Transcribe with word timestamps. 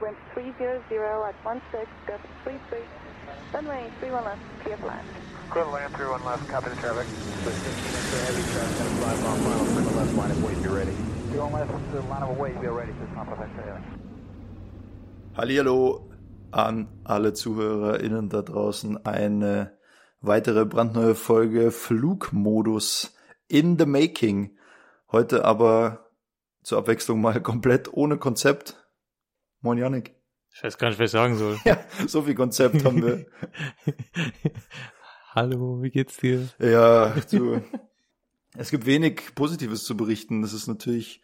wind 0.00 0.16
300 0.34 0.82
at 1.28 1.34
16, 1.44 1.86
gust 2.06 2.24
33, 2.44 2.78
runway 3.52 3.90
31 4.00 4.24
left, 4.24 4.40
clear 4.62 4.76
for 4.76 4.86
land. 4.86 5.06
Clear 5.50 5.64
to 5.64 5.70
land, 5.70 5.94
31 5.94 6.24
left, 6.24 6.48
copy 6.48 6.70
the 6.70 6.76
traffic. 6.76 7.06
So 7.44 7.50
15 7.50 7.74
into 8.00 8.16
heavy 8.26 8.44
traffic, 8.52 8.76
gonna 8.78 8.96
fly 9.00 9.12
off 9.28 9.38
final, 9.44 9.66
clear 9.66 9.96
left, 9.96 10.14
line 10.14 10.30
of 10.30 10.44
weight, 10.44 10.62
be 10.62 10.68
ready. 10.68 10.96
31 11.30 11.52
left, 11.52 11.92
the 11.92 12.00
line 12.02 12.22
of 12.22 12.38
weight, 12.38 12.60
be 12.60 12.66
ready, 12.68 12.92
just 13.00 13.12
not 13.14 13.26
perfect, 13.28 13.50
yeah. 13.56 13.80
Hallihallo 15.36 16.10
an 16.52 16.88
alle 17.04 17.32
ZuhörerInnen 17.34 18.28
da 18.28 18.42
draußen. 18.42 19.04
Eine 19.06 19.78
weitere 20.20 20.64
brandneue 20.64 21.14
Folge 21.14 21.70
Flugmodus 21.70 23.14
in 23.48 23.78
the 23.78 23.86
making. 23.86 24.56
Heute 25.12 25.44
aber 25.44 26.06
zur 26.62 26.78
Abwechslung 26.78 27.20
mal 27.20 27.40
komplett 27.40 27.92
ohne 27.92 28.16
Konzept. 28.16 28.76
Moin 29.62 29.76
Janik. 29.76 30.14
Ich 30.54 30.64
weiß 30.64 30.78
gar 30.78 30.88
nicht, 30.88 30.98
was 30.98 31.06
ich 31.06 31.10
sagen 31.10 31.36
soll. 31.36 31.58
Ja, 31.64 31.78
so 32.06 32.22
viel 32.22 32.34
Konzept 32.34 32.82
haben 32.82 33.02
wir. 33.02 33.26
Hallo, 35.34 35.82
wie 35.82 35.90
geht's 35.90 36.16
dir? 36.16 36.48
Ja, 36.58 37.14
du. 37.30 37.62
Es 38.56 38.70
gibt 38.70 38.86
wenig 38.86 39.34
Positives 39.34 39.84
zu 39.84 39.98
berichten. 39.98 40.40
Das 40.40 40.54
ist 40.54 40.66
natürlich, 40.66 41.22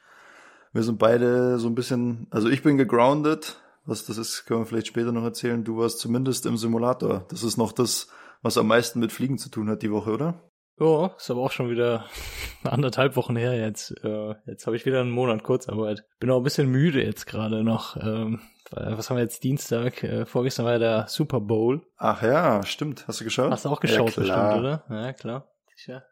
wir 0.74 0.82
sind 0.82 0.98
beide 0.98 1.58
so 1.58 1.66
ein 1.68 1.74
bisschen, 1.74 2.26
also 2.30 2.50
ich 2.50 2.62
bin 2.62 2.76
gegroundet. 2.76 3.58
Was 3.86 4.04
das 4.04 4.18
ist, 4.18 4.44
können 4.44 4.60
wir 4.60 4.66
vielleicht 4.66 4.88
später 4.88 5.12
noch 5.12 5.24
erzählen. 5.24 5.64
Du 5.64 5.78
warst 5.78 5.98
zumindest 5.98 6.44
im 6.44 6.58
Simulator. 6.58 7.24
Das 7.28 7.42
ist 7.42 7.56
noch 7.56 7.72
das, 7.72 8.08
was 8.42 8.58
am 8.58 8.66
meisten 8.66 9.00
mit 9.00 9.12
Fliegen 9.12 9.38
zu 9.38 9.48
tun 9.48 9.70
hat 9.70 9.82
die 9.82 9.90
Woche, 9.92 10.10
oder? 10.10 10.42
Ja, 10.78 11.06
ist 11.16 11.30
aber 11.30 11.40
auch 11.42 11.52
schon 11.52 11.70
wieder 11.70 12.04
anderthalb 12.64 13.16
Wochen 13.16 13.36
her 13.36 13.56
jetzt. 13.58 13.92
Äh, 14.04 14.34
jetzt 14.46 14.66
habe 14.66 14.76
ich 14.76 14.84
wieder 14.84 15.00
einen 15.00 15.10
Monat 15.10 15.42
Kurzarbeit. 15.42 16.04
Bin 16.20 16.30
auch 16.30 16.38
ein 16.38 16.42
bisschen 16.42 16.68
müde 16.68 17.02
jetzt 17.02 17.26
gerade 17.26 17.64
noch. 17.64 17.96
Ähm, 17.96 18.40
was 18.70 19.08
haben 19.08 19.16
wir 19.16 19.22
jetzt 19.22 19.42
Dienstag? 19.44 20.02
Äh, 20.02 20.26
vorgestern 20.26 20.66
war 20.66 20.72
ja 20.72 20.78
der 20.78 21.08
Super 21.08 21.40
Bowl. 21.40 21.86
Ach 21.96 22.22
ja, 22.22 22.62
stimmt. 22.64 23.06
Hast 23.08 23.20
du 23.20 23.24
geschaut? 23.24 23.50
Hast 23.50 23.64
du 23.64 23.70
auch 23.70 23.80
geschaut, 23.80 24.16
ja, 24.16 24.20
bestimmt, 24.20 24.58
oder? 24.58 24.84
Ja, 24.90 25.12
klar. 25.12 25.48
Sicher. 25.74 26.04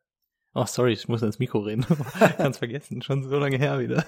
Oh, 0.54 0.64
sorry, 0.66 0.92
ich 0.92 1.08
muss 1.08 1.22
ins 1.22 1.40
Mikro 1.40 1.58
reden. 1.58 1.84
Ganz 2.38 2.58
vergessen, 2.58 3.02
schon 3.02 3.24
so 3.24 3.38
lange 3.38 3.58
her 3.58 3.80
wieder. 3.80 4.04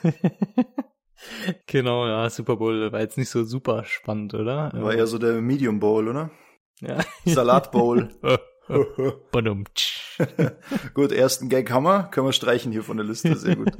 genau, 1.66 2.06
ja, 2.06 2.30
Super 2.30 2.56
Bowl 2.56 2.92
war 2.92 3.00
jetzt 3.00 3.18
nicht 3.18 3.30
so 3.30 3.42
super 3.44 3.84
spannend, 3.84 4.32
oder? 4.32 4.70
War 4.72 4.94
eher 4.94 5.08
so 5.08 5.18
der 5.18 5.40
Medium 5.42 5.80
Bowl, 5.80 6.08
oder? 6.08 6.30
Ja. 6.80 7.00
Salat 7.24 7.72
Bowl. 7.72 8.10
Gut, 10.94 11.12
ersten 11.12 11.48
Gag 11.48 11.70
haben 11.70 11.84
wir. 11.84 12.04
Können 12.04 12.26
wir 12.26 12.32
streichen 12.32 12.72
hier 12.72 12.82
von 12.82 12.96
der 12.96 13.06
Liste. 13.06 13.36
Sehr 13.36 13.56
gut. 13.56 13.72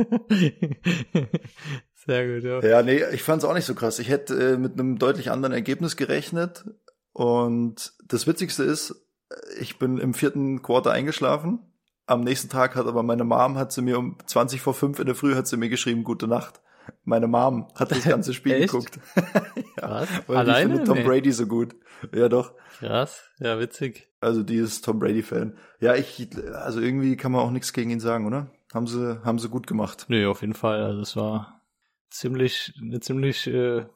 Sehr 2.07 2.35
gut, 2.35 2.45
ja. 2.45 2.63
Ja, 2.63 2.83
nee, 2.83 3.03
ich 3.13 3.23
fand 3.23 3.43
es 3.43 3.49
auch 3.49 3.55
nicht 3.55 3.65
so 3.65 3.75
krass. 3.75 3.99
Ich 3.99 4.09
hätte 4.09 4.53
äh, 4.53 4.57
mit 4.57 4.75
einem 4.75 4.99
deutlich 4.99 5.31
anderen 5.31 5.53
Ergebnis 5.53 5.97
gerechnet. 5.97 6.65
Und 7.13 7.95
das 8.07 8.27
Witzigste 8.27 8.63
ist, 8.63 8.95
ich 9.59 9.79
bin 9.79 9.99
im 9.99 10.15
vierten 10.15 10.63
Quarter 10.63 10.93
eingeschlafen. 10.93 11.61
Am 12.07 12.21
nächsten 12.21 12.49
Tag 12.49 12.77
hat 12.77 12.87
aber 12.87 13.03
meine 13.03 13.25
Mom, 13.25 13.59
hat 13.59 13.73
sie 13.73 13.83
mir 13.83 13.99
um 13.99 14.17
20 14.25 14.61
vor 14.61 14.75
5 14.75 15.01
in 15.01 15.07
der 15.07 15.17
Früh, 15.17 15.35
hat 15.35 15.49
sie 15.49 15.57
mir 15.57 15.69
geschrieben, 15.69 16.05
gute 16.05 16.29
Nacht. 16.29 16.61
Meine 17.07 17.29
Mom 17.29 17.69
hat 17.75 17.91
das 17.93 18.05
ganze 18.05 18.35
Spiel 18.35 18.59
geguckt. 18.59 18.99
Krass. 19.77 20.09
Weil 20.27 20.37
Alleine? 20.37 20.65
die 20.69 20.71
findet 20.77 20.87
Tom 20.87 20.99
Nee. 20.99 21.05
Brady 21.05 21.33
so 21.33 21.47
gut. 21.47 21.75
Ja, 22.13 22.29
doch. 22.29 22.53
Krass, 22.81 23.31
ja, 23.39 23.59
witzig. 23.59 24.09
Also 24.21 24.43
die 24.43 24.57
ist 24.57 24.85
Tom 24.85 24.99
Brady 24.99 25.23
Fan. 25.23 25.57
Ja, 25.81 25.95
ich 25.95 26.29
also 26.53 26.81
irgendwie 26.81 27.17
kann 27.17 27.33
man 27.33 27.41
auch 27.43 27.51
nichts 27.51 27.73
gegen 27.73 27.91
ihn 27.91 28.01
sagen, 28.01 28.27
oder? 28.27 28.51
Haben 28.75 28.87
sie 28.87 29.25
haben 29.25 29.39
sie 29.39 29.49
gut 29.49 29.67
gemacht. 29.67 30.07
Nee, 30.09 30.27
auf 30.27 30.43
jeden 30.43 30.53
Fall. 30.55 30.83
Also 30.83 31.01
es 31.01 31.17
war 31.17 31.63
ziemlich, 32.11 32.75
eine 32.83 33.01
ziemlich 33.01 33.47
äh, 33.47 33.87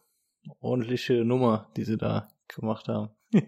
ordentliche 0.60 1.24
Nummer, 1.24 1.68
die 1.76 1.84
sie 1.84 1.98
da 1.98 2.28
gemacht 2.48 2.88
haben. 2.88 3.10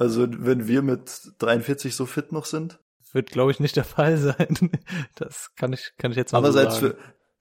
Also 0.00 0.28
wenn 0.30 0.68
wir 0.68 0.82
mit 0.82 1.10
43 1.38 1.96
so 1.96 2.06
fit 2.06 2.30
noch 2.30 2.44
sind. 2.44 2.78
Wird, 3.12 3.30
glaube 3.30 3.50
ich, 3.50 3.58
nicht 3.58 3.74
der 3.74 3.82
Fall 3.82 4.16
sein. 4.16 4.70
Das 5.16 5.56
kann 5.56 5.72
ich, 5.72 5.94
kann 5.98 6.12
ich 6.12 6.16
jetzt 6.16 6.30
mal 6.32 6.40
so 6.40 6.46
Andererseits 6.46 6.78
sagen. 6.80 6.94
für 6.94 6.98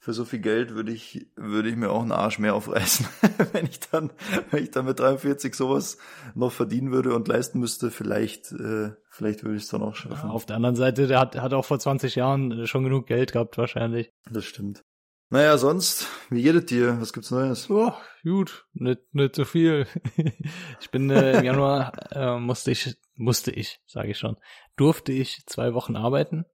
für 0.07 0.13
so 0.13 0.23
viel 0.23 0.39
Geld 0.39 0.73
würde 0.73 0.93
ich 0.93 1.27
würde 1.35 1.67
ich 1.67 1.75
mir 1.75 1.91
auch 1.91 2.01
einen 2.01 2.13
Arsch 2.13 2.39
mehr 2.39 2.55
aufreißen, 2.55 3.05
wenn 3.51 3.65
ich 3.65 3.81
dann 3.81 4.09
wenn 4.51 4.63
ich 4.63 4.71
dann 4.71 4.85
mit 4.85 5.01
43 5.01 5.53
sowas 5.53 5.97
noch 6.33 6.53
verdienen 6.53 6.93
würde 6.93 7.13
und 7.13 7.27
leisten 7.27 7.59
müsste, 7.59 7.91
vielleicht 7.91 8.53
äh, 8.53 8.91
vielleicht 9.09 9.43
würde 9.43 9.57
ich 9.57 9.63
es 9.63 9.67
dann 9.67 9.81
auch 9.81 9.95
schaffen. 9.95 10.29
Auf 10.29 10.45
der 10.45 10.55
anderen 10.55 10.77
Seite, 10.77 11.07
der 11.07 11.19
hat, 11.19 11.35
hat 11.35 11.53
auch 11.53 11.65
vor 11.65 11.77
20 11.77 12.15
Jahren 12.15 12.53
äh, 12.53 12.67
schon 12.67 12.85
genug 12.85 13.05
Geld 13.07 13.33
gehabt, 13.33 13.57
wahrscheinlich. 13.57 14.13
Das 14.31 14.45
stimmt. 14.45 14.85
Naja, 15.29 15.57
sonst, 15.57 16.07
wie 16.29 16.41
geht 16.41 16.55
es 16.55 16.65
dir? 16.67 17.01
Was 17.01 17.11
gibt's 17.11 17.31
Neues? 17.31 17.69
Oh, 17.69 17.91
gut, 18.23 18.65
nicht, 18.71 19.01
nicht 19.11 19.35
so 19.35 19.43
viel. 19.43 19.87
Ich 20.79 20.89
bin 20.89 21.09
äh, 21.09 21.39
im 21.39 21.43
Januar 21.43 21.91
äh, 22.13 22.39
musste 22.39 22.71
ich, 22.71 22.95
musste 23.15 23.51
ich, 23.51 23.81
sage 23.85 24.11
ich 24.11 24.17
schon, 24.17 24.37
durfte 24.77 25.11
ich 25.11 25.43
zwei 25.47 25.73
Wochen 25.73 25.97
arbeiten. 25.97 26.45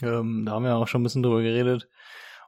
Ähm, 0.00 0.44
da 0.46 0.52
haben 0.52 0.64
wir 0.64 0.76
auch 0.76 0.86
schon 0.86 1.00
ein 1.00 1.04
bisschen 1.04 1.24
drüber 1.24 1.42
geredet. 1.42 1.88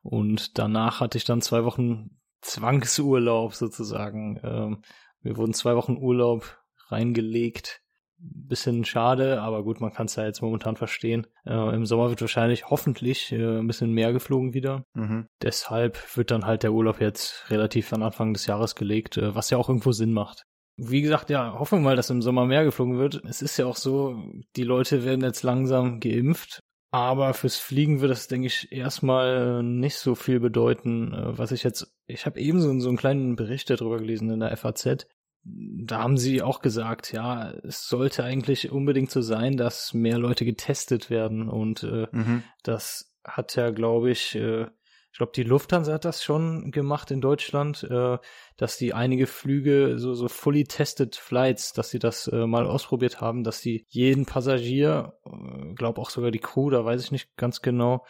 Und 0.04 0.58
danach 0.58 1.00
hatte 1.00 1.18
ich 1.18 1.24
dann 1.24 1.40
zwei 1.40 1.64
Wochen 1.64 2.10
Zwangsurlaub 2.42 3.54
sozusagen. 3.54 4.38
Ähm, 4.44 4.82
mir 5.22 5.36
wurden 5.38 5.54
zwei 5.54 5.74
Wochen 5.76 5.96
Urlaub 5.96 6.58
reingelegt. 6.88 7.80
Bisschen 8.18 8.84
schade, 8.84 9.40
aber 9.42 9.64
gut, 9.64 9.80
man 9.80 9.92
kann 9.92 10.06
es 10.06 10.16
ja 10.16 10.24
jetzt 10.24 10.42
momentan 10.42 10.76
verstehen. 10.76 11.26
Äh, 11.46 11.74
Im 11.74 11.84
Sommer 11.86 12.10
wird 12.10 12.20
wahrscheinlich 12.20 12.70
hoffentlich 12.70 13.32
äh, 13.32 13.58
ein 13.58 13.66
bisschen 13.66 13.92
mehr 13.92 14.12
geflogen 14.12 14.54
wieder. 14.54 14.84
Mhm. 14.94 15.26
Deshalb 15.42 16.16
wird 16.16 16.30
dann 16.30 16.46
halt 16.46 16.62
der 16.62 16.72
Urlaub 16.72 17.00
jetzt 17.00 17.50
relativ 17.50 17.92
an 17.92 18.02
Anfang 18.02 18.32
des 18.34 18.46
Jahres 18.46 18.76
gelegt, 18.76 19.16
äh, 19.16 19.34
was 19.34 19.50
ja 19.50 19.58
auch 19.58 19.68
irgendwo 19.68 19.92
Sinn 19.92 20.12
macht. 20.12 20.44
Wie 20.76 21.02
gesagt, 21.02 21.30
ja, 21.30 21.58
hoffen 21.58 21.78
wir 21.78 21.84
mal, 21.84 21.96
dass 21.96 22.10
im 22.10 22.22
Sommer 22.22 22.46
mehr 22.46 22.64
geflogen 22.64 22.98
wird. 22.98 23.22
Es 23.24 23.42
ist 23.42 23.56
ja 23.56 23.66
auch 23.66 23.76
so, 23.76 24.22
die 24.56 24.64
Leute 24.64 25.04
werden 25.04 25.22
jetzt 25.22 25.42
langsam 25.42 26.00
geimpft. 26.00 26.60
Aber 26.94 27.34
fürs 27.34 27.56
Fliegen 27.56 28.00
wird 28.00 28.12
das, 28.12 28.28
denke 28.28 28.46
ich, 28.46 28.70
erstmal 28.70 29.64
nicht 29.64 29.96
so 29.96 30.14
viel 30.14 30.38
bedeuten, 30.38 31.12
äh, 31.12 31.36
was 31.36 31.50
ich 31.50 31.64
jetzt, 31.64 31.92
ich 32.06 32.24
habe 32.24 32.38
eben 32.38 32.60
so, 32.60 32.78
so 32.78 32.88
einen 32.88 32.96
kleinen 32.96 33.34
Bericht 33.34 33.68
darüber 33.68 33.98
gelesen 33.98 34.30
in 34.30 34.38
der 34.38 34.56
FAZ. 34.56 35.08
Da 35.42 35.98
haben 35.98 36.16
sie 36.16 36.40
auch 36.40 36.60
gesagt, 36.60 37.12
ja, 37.12 37.50
es 37.64 37.88
sollte 37.88 38.22
eigentlich 38.22 38.70
unbedingt 38.70 39.10
so 39.10 39.22
sein, 39.22 39.56
dass 39.56 39.92
mehr 39.92 40.18
Leute 40.18 40.44
getestet 40.44 41.10
werden 41.10 41.48
und 41.48 41.82
äh, 41.82 42.06
Mhm. 42.12 42.44
das 42.62 43.12
hat 43.24 43.56
ja, 43.56 43.70
glaube 43.70 44.12
ich, 44.12 44.36
äh, 44.36 44.66
ich 45.14 45.18
glaube, 45.18 45.30
die 45.36 45.44
Lufthansa 45.44 45.92
hat 45.92 46.04
das 46.04 46.24
schon 46.24 46.72
gemacht 46.72 47.12
in 47.12 47.20
Deutschland, 47.20 47.84
äh, 47.84 48.18
dass 48.56 48.76
die 48.78 48.94
einige 48.94 49.28
Flüge, 49.28 49.96
so, 49.96 50.12
so 50.12 50.26
fully 50.26 50.64
tested 50.64 51.14
Flights, 51.14 51.72
dass 51.72 51.90
sie 51.90 52.00
das 52.00 52.26
äh, 52.26 52.48
mal 52.48 52.66
ausprobiert 52.66 53.20
haben, 53.20 53.44
dass 53.44 53.60
die 53.60 53.86
jeden 53.90 54.26
Passagier, 54.26 55.16
äh, 55.24 55.72
glaube 55.74 56.00
auch 56.00 56.10
sogar 56.10 56.32
die 56.32 56.40
Crew, 56.40 56.68
da 56.68 56.84
weiß 56.84 57.00
ich 57.00 57.12
nicht 57.12 57.36
ganz 57.36 57.62
genau, 57.62 58.04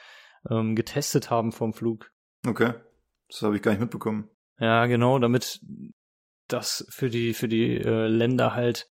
ähm, 0.48 0.74
getestet 0.74 1.28
haben 1.28 1.52
vom 1.52 1.74
Flug. 1.74 2.10
Okay. 2.46 2.72
Das 3.28 3.42
habe 3.42 3.56
ich 3.56 3.60
gar 3.60 3.72
nicht 3.72 3.82
mitbekommen. 3.82 4.30
Ja, 4.58 4.86
genau, 4.86 5.18
damit 5.18 5.60
das 6.48 6.86
für 6.88 7.10
die 7.10 7.34
für 7.34 7.48
die 7.48 7.76
äh, 7.76 8.06
Länder 8.06 8.54
halt, 8.54 8.88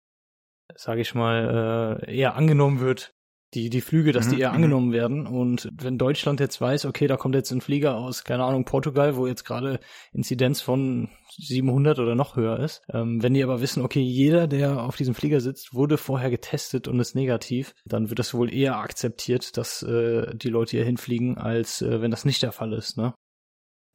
sage 0.73 1.01
ich 1.01 1.13
mal, 1.13 2.01
äh, 2.07 2.17
eher 2.17 2.33
angenommen 2.33 2.79
wird. 2.79 3.13
Die 3.55 3.69
die 3.69 3.81
Flüge, 3.81 4.11
dass 4.11 4.27
Mhm, 4.27 4.31
die 4.31 4.39
eher 4.41 4.49
mhm. 4.49 4.55
angenommen 4.55 4.91
werden. 4.91 5.25
Und 5.25 5.69
wenn 5.71 5.97
Deutschland 5.97 6.39
jetzt 6.39 6.61
weiß, 6.61 6.85
okay, 6.85 7.07
da 7.07 7.17
kommt 7.17 7.35
jetzt 7.35 7.51
ein 7.51 7.61
Flieger 7.61 7.95
aus, 7.95 8.23
keine 8.23 8.43
Ahnung, 8.43 8.65
Portugal, 8.65 9.15
wo 9.15 9.25
jetzt 9.25 9.43
gerade 9.43 9.79
Inzidenz 10.13 10.61
von 10.61 11.09
700 11.37 11.99
oder 11.99 12.15
noch 12.15 12.35
höher 12.35 12.59
ist. 12.59 12.81
Ähm, 12.93 13.23
wenn 13.23 13.33
die 13.33 13.43
aber 13.43 13.61
wissen, 13.61 13.83
okay, 13.83 14.01
jeder, 14.01 14.47
der 14.47 14.83
auf 14.83 14.97
diesem 14.97 15.15
Flieger 15.15 15.41
sitzt, 15.41 15.73
wurde 15.73 15.97
vorher 15.97 16.29
getestet 16.29 16.87
und 16.87 16.99
ist 16.99 17.15
negativ, 17.15 17.73
dann 17.85 18.09
wird 18.09 18.19
das 18.19 18.33
wohl 18.33 18.53
eher 18.53 18.77
akzeptiert, 18.77 19.57
dass 19.57 19.81
äh, 19.83 20.35
die 20.35 20.49
Leute 20.49 20.77
hier 20.77 20.85
hinfliegen, 20.85 21.37
als 21.37 21.81
äh, 21.81 22.01
wenn 22.01 22.11
das 22.11 22.25
nicht 22.25 22.43
der 22.43 22.51
Fall 22.51 22.73
ist. 22.73 22.97
Ne? 22.97 23.13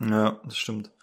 Ja, 0.00 0.40
das 0.44 0.58
stimmt. 0.58 0.94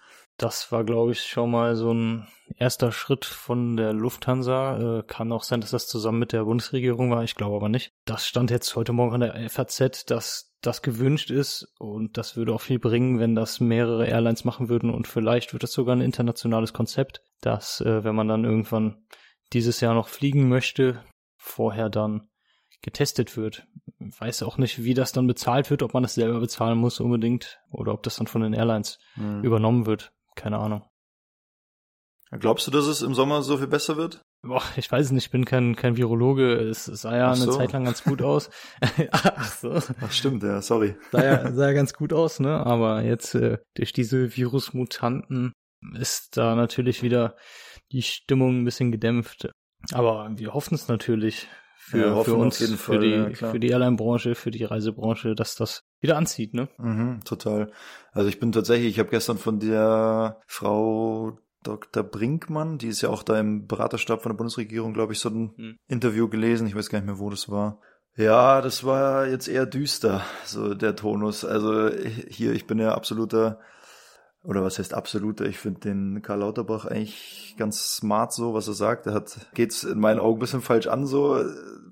Das 0.42 0.72
war, 0.72 0.84
glaube 0.84 1.12
ich, 1.12 1.22
schon 1.22 1.52
mal 1.52 1.76
so 1.76 1.94
ein 1.94 2.28
erster 2.58 2.92
Schritt 2.92 3.26
von 3.26 3.78
der 3.78 3.94
Lufthansa. 3.94 5.00
Äh, 5.00 5.04
kann 5.04 5.32
auch 5.32 5.44
sein, 5.44 5.62
dass 5.62 5.70
das 5.70 5.88
zusammen 5.88 6.18
mit 6.18 6.34
der 6.34 6.46
Bundesregierung 6.46 7.12
war. 7.12 7.24
Ich 7.24 7.36
glaube 7.36 7.56
aber 7.58 7.70
nicht. 7.70 7.94
Das 8.06 8.28
stand 8.28 8.50
jetzt 8.50 8.76
heute 8.76 8.92
Morgen 8.92 9.16
in 9.16 9.22
der 9.22 9.50
FAZ, 9.52 10.06
dass 10.06 10.56
das 10.62 10.82
gewünscht 10.82 11.30
ist 11.30 11.72
und 11.78 12.18
das 12.18 12.36
würde 12.36 12.54
auch 12.54 12.62
viel 12.62 12.80
bringen, 12.80 13.20
wenn 13.20 13.36
das 13.36 13.60
mehrere 13.60 14.08
Airlines 14.08 14.44
machen 14.44 14.68
würden 14.68 14.90
und 14.90 15.08
vielleicht 15.08 15.54
wird 15.54 15.64
das 15.64 15.74
sogar 15.74 15.96
ein 15.96 16.02
internationales 16.02 16.74
Konzept, 16.74 17.22
dass 17.42 17.82
äh, 17.82 18.04
wenn 18.04 18.16
man 18.16 18.28
dann 18.28 18.44
irgendwann 18.44 19.06
dieses 19.54 19.80
Jahr 19.80 19.94
noch 19.94 20.08
fliegen 20.08 20.50
möchte, 20.50 21.04
vorher 21.38 21.90
dann 21.90 22.30
getestet 22.82 23.38
wird. 23.38 23.68
Weiß 24.00 24.42
auch 24.44 24.58
nicht, 24.58 24.84
wie 24.84 24.96
das 24.96 25.12
dann 25.12 25.28
bezahlt 25.28 25.70
wird, 25.70 25.84
ob 25.84 25.94
man 25.94 26.04
das 26.04 26.16
selber 26.16 26.40
bezahlen 26.40 26.80
muss 26.80 27.00
unbedingt 27.00 27.60
oder 27.72 27.94
ob 27.94 28.02
das 28.04 28.16
dann 28.16 28.28
von 28.28 28.42
den 28.42 28.54
Airlines 28.54 28.98
Mhm. 29.16 29.44
übernommen 29.44 29.86
wird. 29.86 30.12
Keine 30.36 30.58
Ahnung. 30.58 30.84
Glaubst 32.40 32.66
du, 32.66 32.72
dass 32.72 32.86
es 32.86 33.02
im 33.02 33.14
Sommer 33.14 33.42
so 33.42 33.58
viel 33.58 33.68
besser 33.68 33.98
wird? 33.98 34.22
Boah, 34.42 34.64
ich 34.78 34.90
weiß 34.90 35.08
es 35.08 35.12
nicht, 35.12 35.26
ich 35.26 35.32
bin 35.32 35.44
kein, 35.44 35.76
kein 35.76 35.98
Virologe. 35.98 36.54
Es 36.54 36.86
sah 36.86 37.16
ja 37.16 37.28
Ach 37.32 37.36
eine 37.36 37.46
so. 37.46 37.52
Zeit 37.52 37.74
lang 37.74 37.84
ganz 37.84 38.04
gut 38.04 38.22
aus. 38.22 38.50
Ach 39.12 39.52
so. 39.52 39.74
Ach 39.74 40.12
stimmt, 40.12 40.42
ja, 40.42 40.62
sorry. 40.62 40.96
Sah 41.12 41.24
ja, 41.24 41.52
sah 41.52 41.68
ja 41.68 41.74
ganz 41.74 41.94
gut 41.94 42.14
aus, 42.14 42.40
ne? 42.40 42.66
Aber 42.66 43.04
jetzt 43.04 43.36
äh, 43.36 43.58
durch 43.76 43.92
diese 43.92 44.36
Virusmutanten 44.36 45.52
ist 45.96 46.38
da 46.38 46.56
natürlich 46.56 47.04
wieder 47.04 47.36
die 47.92 48.02
Stimmung 48.02 48.62
ein 48.62 48.66
bisschen 48.66 48.92
gedämpft. 48.92 49.52
Aber 49.92 50.30
wir 50.36 50.54
hoffen 50.54 50.76
es 50.76 50.88
natürlich 50.88 51.50
für, 51.92 51.98
Ja, 51.98 52.24
für 52.24 52.36
uns, 52.36 52.58
Fall, 52.58 52.78
für 52.78 53.00
die, 53.00 53.10
ja, 53.10 53.52
für 53.52 53.60
die 53.60 53.70
Airline-Branche, 53.70 54.36
für 54.36 54.50
die 54.50 54.64
Reisebranche, 54.64 55.36
dass 55.36 55.56
das 55.56 55.84
wieder 56.00 56.18
anzieht, 56.18 56.54
ne? 56.54 56.70
Mhm, 56.78 57.20
total. 57.26 57.72
Also 58.14 58.30
ich 58.30 58.40
bin 58.40 58.52
tatsächlich, 58.52 58.90
ich 58.90 59.00
habe 59.00 59.10
gestern 59.10 59.38
von 59.38 59.60
der 59.60 60.40
Frau 60.48 61.38
Dr. 61.64 62.04
Brinkmann, 62.04 62.78
die 62.78 62.88
ist 62.88 63.02
ja 63.02 63.10
auch 63.10 63.24
da 63.24 63.40
im 63.40 63.68
Beraterstab 63.68 64.24
von 64.24 64.32
der 64.32 64.38
Bundesregierung, 64.38 64.94
glaube 64.94 65.14
ich, 65.14 65.20
so 65.20 65.30
ein 65.30 65.54
Hm. 65.58 65.78
Interview 65.88 66.28
gelesen. 66.28 66.66
Ich 66.66 66.76
weiß 66.76 66.90
gar 66.90 67.00
nicht 67.00 67.08
mehr, 67.08 67.20
wo 67.20 67.30
das 67.30 67.50
war. 67.50 67.80
Ja, 68.16 68.62
das 68.62 68.84
war 68.84 69.28
jetzt 69.28 69.48
eher 69.48 69.66
düster, 69.66 70.22
so 70.46 70.74
der 70.74 70.96
Tonus. 70.96 71.46
Also 71.46 71.90
hier, 72.30 72.54
ich 72.54 72.68
bin 72.68 72.80
ja 72.80 72.94
absoluter, 72.94 73.60
oder 74.44 74.64
was 74.64 74.80
heißt 74.80 74.94
absoluter? 74.94 75.46
Ich 75.46 75.60
finde 75.60 75.82
den 75.82 76.22
Karl 76.22 76.40
Lauterbach 76.40 76.86
eigentlich 76.86 77.56
ganz 77.58 77.96
smart 77.98 78.34
so, 78.34 78.54
was 78.54 78.68
er 78.68 78.74
sagt. 78.74 79.06
Er 79.06 79.14
hat, 79.14 79.48
geht's 79.54 79.84
in 79.84 80.00
meinen 80.00 80.20
Augen 80.20 80.38
ein 80.38 80.40
bisschen 80.40 80.62
falsch 80.62 80.88
an, 80.88 81.06
so, 81.06 81.42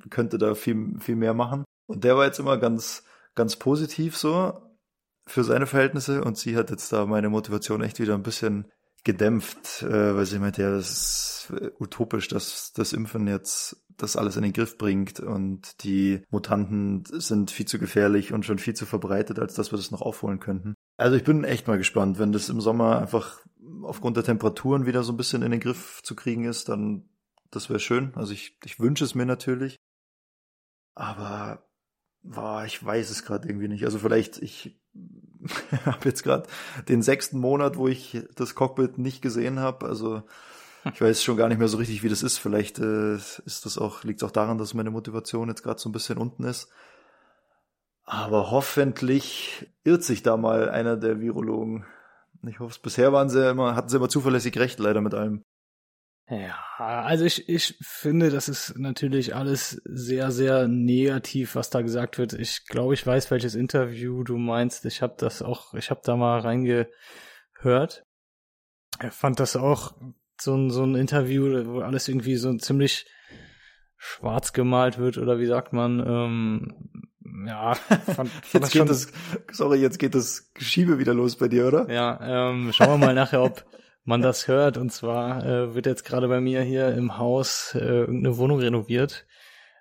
könnte 0.10 0.38
da 0.38 0.56
viel, 0.56 1.00
viel 1.00 1.16
mehr 1.16 1.34
machen. 1.34 1.64
Und 1.88 2.04
der 2.04 2.16
war 2.18 2.26
jetzt 2.26 2.40
immer 2.40 2.58
ganz, 2.58 3.04
ganz 3.36 3.56
positiv 3.56 4.18
so 4.18 4.54
für 5.26 5.44
seine 5.44 5.68
Verhältnisse 5.68 6.24
und 6.24 6.38
sie 6.38 6.56
hat 6.56 6.70
jetzt 6.70 6.92
da 6.92 7.06
meine 7.06 7.30
Motivation 7.30 7.82
echt 7.82 8.00
wieder 8.00 8.16
ein 8.16 8.24
bisschen 8.24 8.66
gedämpft, 9.04 9.84
äh, 9.84 10.16
weil 10.16 10.26
sie 10.26 10.40
meinte, 10.40 10.62
ja, 10.62 10.72
das 10.72 10.90
ist 10.90 11.54
äh, 11.60 11.72
utopisch, 11.80 12.28
dass 12.28 12.74
das 12.74 12.94
Impfen 12.94 13.28
jetzt 13.28 13.84
das 13.96 14.16
alles 14.16 14.38
in 14.38 14.44
den 14.44 14.54
Griff 14.54 14.78
bringt 14.78 15.20
und 15.20 15.84
die 15.84 16.22
Mutanten 16.30 17.04
sind 17.06 17.52
viel 17.52 17.66
zu 17.66 17.80
gefährlich 17.80 18.34
und 18.34 18.46
schon 18.46 18.60
viel 18.60 18.74
zu 18.74 18.86
verbreitet, 18.86 19.40
als 19.40 19.56
dass 19.56 19.72
wir 19.72 19.78
das 19.78 19.92
noch 19.92 20.02
aufholen 20.02 20.40
könnten. 20.40 20.74
Also 20.98 21.16
ich 21.16 21.24
bin 21.24 21.44
echt 21.44 21.68
mal 21.68 21.78
gespannt, 21.78 22.20
wenn 22.20 22.32
das 22.32 22.50
im 22.50 22.62
Sommer 22.62 23.00
einfach 23.00 23.40
aufgrund 23.84 24.18
der 24.18 24.24
Temperaturen 24.24 24.86
wieder 24.86 25.04
so 25.04 25.14
ein 25.14 25.18
bisschen 25.18 25.42
in 25.42 25.52
den 25.52 25.60
Griff 25.60 26.02
zu 26.04 26.16
kriegen 26.16 26.46
ist, 26.46 26.70
dann 26.70 27.10
das 27.52 27.70
wäre 27.70 27.80
schön. 27.80 28.12
Also 28.16 28.34
ich, 28.34 28.58
ich 28.64 28.80
wünsche 28.80 29.04
es 29.04 29.16
mir 29.16 29.26
natürlich. 29.26 29.78
Aber 30.96 31.64
boah, 32.24 32.64
ich 32.66 32.84
weiß 32.84 33.10
es 33.10 33.24
gerade 33.24 33.48
irgendwie 33.48 33.68
nicht. 33.68 33.86
Also 33.86 34.00
vielleicht, 34.00 34.38
ich 34.42 34.80
habe 35.86 36.06
jetzt 36.06 36.24
gerade 36.24 36.48
den 36.88 37.02
sechsten 37.02 37.40
Monat, 37.40 37.78
wo 37.78 37.88
ich 37.88 38.24
das 38.36 38.56
Cockpit 38.56 38.98
nicht 38.98 39.22
gesehen 39.22 39.60
habe. 39.60 39.86
Also 39.86 40.24
ich 40.94 41.02
weiß 41.02 41.24
schon 41.24 41.38
gar 41.38 41.50
nicht 41.50 41.58
mehr 41.58 41.68
so 41.68 41.78
richtig, 41.78 42.04
wie 42.04 42.10
das 42.10 42.24
ist. 42.24 42.38
Vielleicht 42.38 42.80
äh, 42.80 43.16
ist 43.16 43.66
das 43.66 43.78
auch, 43.78 44.04
liegt 44.04 44.24
auch 44.24 44.32
daran, 44.32 44.58
dass 44.58 44.74
meine 44.74 44.92
Motivation 44.92 45.50
jetzt 45.50 45.64
gerade 45.64 45.80
so 45.80 45.90
ein 45.90 45.94
bisschen 45.94 46.18
unten 46.18 46.44
ist. 46.44 46.70
Aber 48.04 48.50
hoffentlich 48.50 49.68
irrt 49.84 50.04
sich 50.04 50.24
da 50.24 50.36
mal 50.36 50.70
einer 50.70 50.98
der 50.98 51.20
Virologen. 51.20 51.86
Ich 52.48 52.60
hoffe 52.60 52.72
es. 52.72 52.80
Bisher 52.80 53.14
waren 53.14 53.30
sie 53.30 53.50
immer, 53.50 53.76
hatten 53.76 53.90
sie 53.90 53.98
immer 53.98 54.10
zuverlässig 54.10 54.58
recht, 54.58 54.80
leider 54.80 55.02
mit 55.02 55.14
allem. 55.14 55.44
Ja, 56.30 56.60
also 56.78 57.26
ich, 57.26 57.50
ich 57.50 57.76
finde, 57.82 58.30
das 58.30 58.50
ist 58.50 58.78
natürlich 58.78 59.36
alles 59.36 59.82
sehr, 59.84 60.30
sehr 60.30 60.68
negativ, 60.68 61.56
was 61.56 61.72
da 61.72 61.82
gesagt 61.82 62.20
wird. 62.20 62.34
Ich 62.34 62.66
glaube, 62.68 62.94
ich 62.94 63.06
weiß, 63.06 63.32
welches 63.32 63.56
Interview 63.56 64.24
du 64.24 64.38
meinst. 64.38 64.86
Ich 64.86 65.02
habe 65.02 65.16
das 65.18 65.42
auch, 65.42 65.74
ich 65.74 65.90
habe 65.90 66.02
da 66.04 66.16
mal 66.16 66.40
reingehört. 66.40 68.06
Er 69.00 69.12
fand 69.12 69.40
das 69.40 69.56
auch 69.56 69.96
so 70.40 70.56
ein, 70.56 70.70
so 70.70 70.84
ein 70.84 70.94
Interview, 70.96 71.66
wo 71.66 71.80
alles 71.80 72.08
irgendwie 72.08 72.36
so 72.36 72.56
ziemlich 72.58 73.08
schwarz 73.98 74.54
gemalt 74.54 75.00
wird 75.00 75.18
oder 75.18 75.40
wie 75.40 75.48
sagt 75.48 75.74
man, 75.74 76.00
ähm, 76.00 77.02
ja, 77.48 77.74
fand, 78.16 78.30
fand 78.30 78.54
Jetzt 78.54 78.72
schon, 78.74 78.82
geht 78.82 78.90
das, 78.90 79.12
sorry, 79.52 79.80
jetzt 79.80 79.98
geht 79.98 80.14
das 80.14 80.54
Geschiebe 80.54 81.00
wieder 81.00 81.16
los 81.16 81.38
bei 81.38 81.48
dir, 81.48 81.68
oder? 81.68 81.90
ja, 81.92 82.52
ähm, 82.52 82.72
schauen 82.72 83.00
wir 83.00 83.08
mal 83.08 83.16
nachher, 83.16 83.42
ob 83.42 83.66
man 84.10 84.22
das 84.22 84.48
hört. 84.48 84.78
Und 84.78 84.92
zwar 84.92 85.46
äh, 85.46 85.76
wird 85.76 85.86
jetzt 85.86 86.04
gerade 86.04 86.28
bei 86.28 86.42
mir 86.42 86.62
hier 86.62 86.90
im 86.90 87.18
Haus 87.18 87.74
äh, 87.76 87.80
irgendeine 87.80 88.38
Wohnung 88.38 88.60
renoviert. 88.60 89.26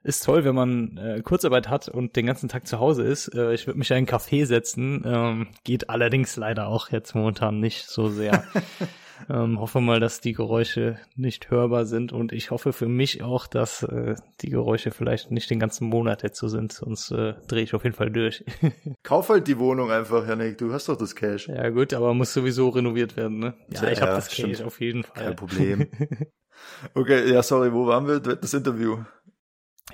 Ist 0.04 0.24
toll, 0.24 0.44
wenn 0.44 0.54
man 0.54 0.96
äh, 0.96 1.20
Kurzarbeit 1.22 1.68
hat 1.68 1.88
und 1.88 2.14
den 2.14 2.26
ganzen 2.26 2.48
Tag 2.48 2.68
zu 2.68 2.78
Hause 2.78 3.02
ist. 3.02 3.34
Äh, 3.34 3.52
ich 3.52 3.66
würde 3.66 3.78
mich 3.78 3.90
in 3.90 3.96
einen 3.96 4.06
Café 4.06 4.46
setzen. 4.46 5.02
Ähm, 5.04 5.48
geht 5.64 5.90
allerdings 5.90 6.36
leider 6.36 6.68
auch 6.68 6.90
jetzt 6.90 7.14
momentan 7.14 7.58
nicht 7.58 7.86
so 7.88 8.08
sehr. 8.08 8.44
ähm, 9.28 9.60
hoffe 9.60 9.80
mal, 9.80 10.00
dass 10.00 10.20
die 10.20 10.32
Geräusche 10.32 10.98
nicht 11.16 11.50
hörbar 11.50 11.86
sind 11.86 12.12
und 12.12 12.32
ich 12.32 12.50
hoffe 12.50 12.72
für 12.72 12.88
mich 12.88 13.22
auch, 13.22 13.46
dass 13.46 13.82
äh, 13.82 14.16
die 14.40 14.50
Geräusche 14.50 14.90
vielleicht 14.90 15.30
nicht 15.30 15.50
den 15.50 15.58
ganzen 15.58 15.88
Monat 15.88 16.22
jetzt 16.22 16.38
so 16.38 16.48
sind, 16.48 16.72
sonst 16.72 17.10
äh, 17.10 17.34
drehe 17.46 17.62
ich 17.62 17.74
auf 17.74 17.84
jeden 17.84 17.96
Fall 17.96 18.10
durch. 18.10 18.44
Kauf 19.02 19.28
halt 19.28 19.48
die 19.48 19.58
Wohnung 19.58 19.90
einfach, 19.90 20.26
Janik. 20.26 20.58
Du 20.58 20.72
hast 20.72 20.88
doch 20.88 20.96
das 20.96 21.14
Cash. 21.14 21.48
ja 21.48 21.68
gut, 21.70 21.94
aber 21.94 22.14
muss 22.14 22.32
sowieso 22.32 22.68
renoviert 22.68 23.16
werden, 23.16 23.38
ne? 23.38 23.54
Ja, 23.72 23.84
Ja, 23.84 23.90
ich 23.90 24.00
habe 24.00 24.10
ja, 24.10 24.16
das 24.16 24.32
stimmt. 24.32 24.56
Cash 24.56 24.62
auf 24.64 24.80
jeden 24.80 25.02
Fall. 25.02 25.24
Kein 25.24 25.36
Problem. 25.36 25.86
Okay, 26.94 27.32
ja, 27.32 27.42
sorry, 27.42 27.72
wo 27.72 27.86
waren 27.86 28.06
wir? 28.06 28.20
Das 28.20 28.52
Interview. 28.54 28.98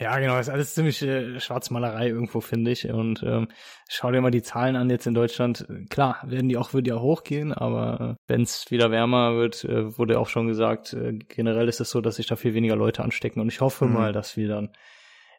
Ja, 0.00 0.18
genau, 0.18 0.38
ist 0.38 0.48
alles 0.48 0.74
ziemlich 0.74 1.00
äh, 1.02 1.38
Schwarzmalerei 1.38 2.08
irgendwo, 2.08 2.40
finde 2.40 2.72
ich. 2.72 2.90
Und 2.90 3.22
ähm, 3.22 3.46
schau 3.88 4.10
dir 4.10 4.20
mal 4.20 4.32
die 4.32 4.42
Zahlen 4.42 4.74
an 4.74 4.90
jetzt 4.90 5.06
in 5.06 5.14
Deutschland. 5.14 5.66
Klar, 5.88 6.18
werden 6.26 6.48
die 6.48 6.56
auch, 6.56 6.74
wird 6.74 6.88
ja 6.88 6.98
hochgehen, 6.98 7.52
aber 7.52 8.16
äh, 8.18 8.22
wenn 8.26 8.42
es 8.42 8.70
wieder 8.70 8.90
wärmer 8.90 9.36
wird, 9.36 9.64
äh, 9.64 9.96
wurde 9.96 10.18
auch 10.18 10.28
schon 10.28 10.48
gesagt, 10.48 10.94
äh, 10.94 11.12
generell 11.28 11.68
ist 11.68 11.80
es 11.80 11.90
so, 11.90 12.00
dass 12.00 12.16
sich 12.16 12.26
da 12.26 12.34
viel 12.34 12.54
weniger 12.54 12.74
Leute 12.74 13.04
anstecken. 13.04 13.40
Und 13.40 13.48
ich 13.52 13.60
hoffe 13.60 13.86
Mhm. 13.86 13.92
mal, 13.92 14.12
dass 14.12 14.36
wir 14.36 14.48
dann 14.48 14.70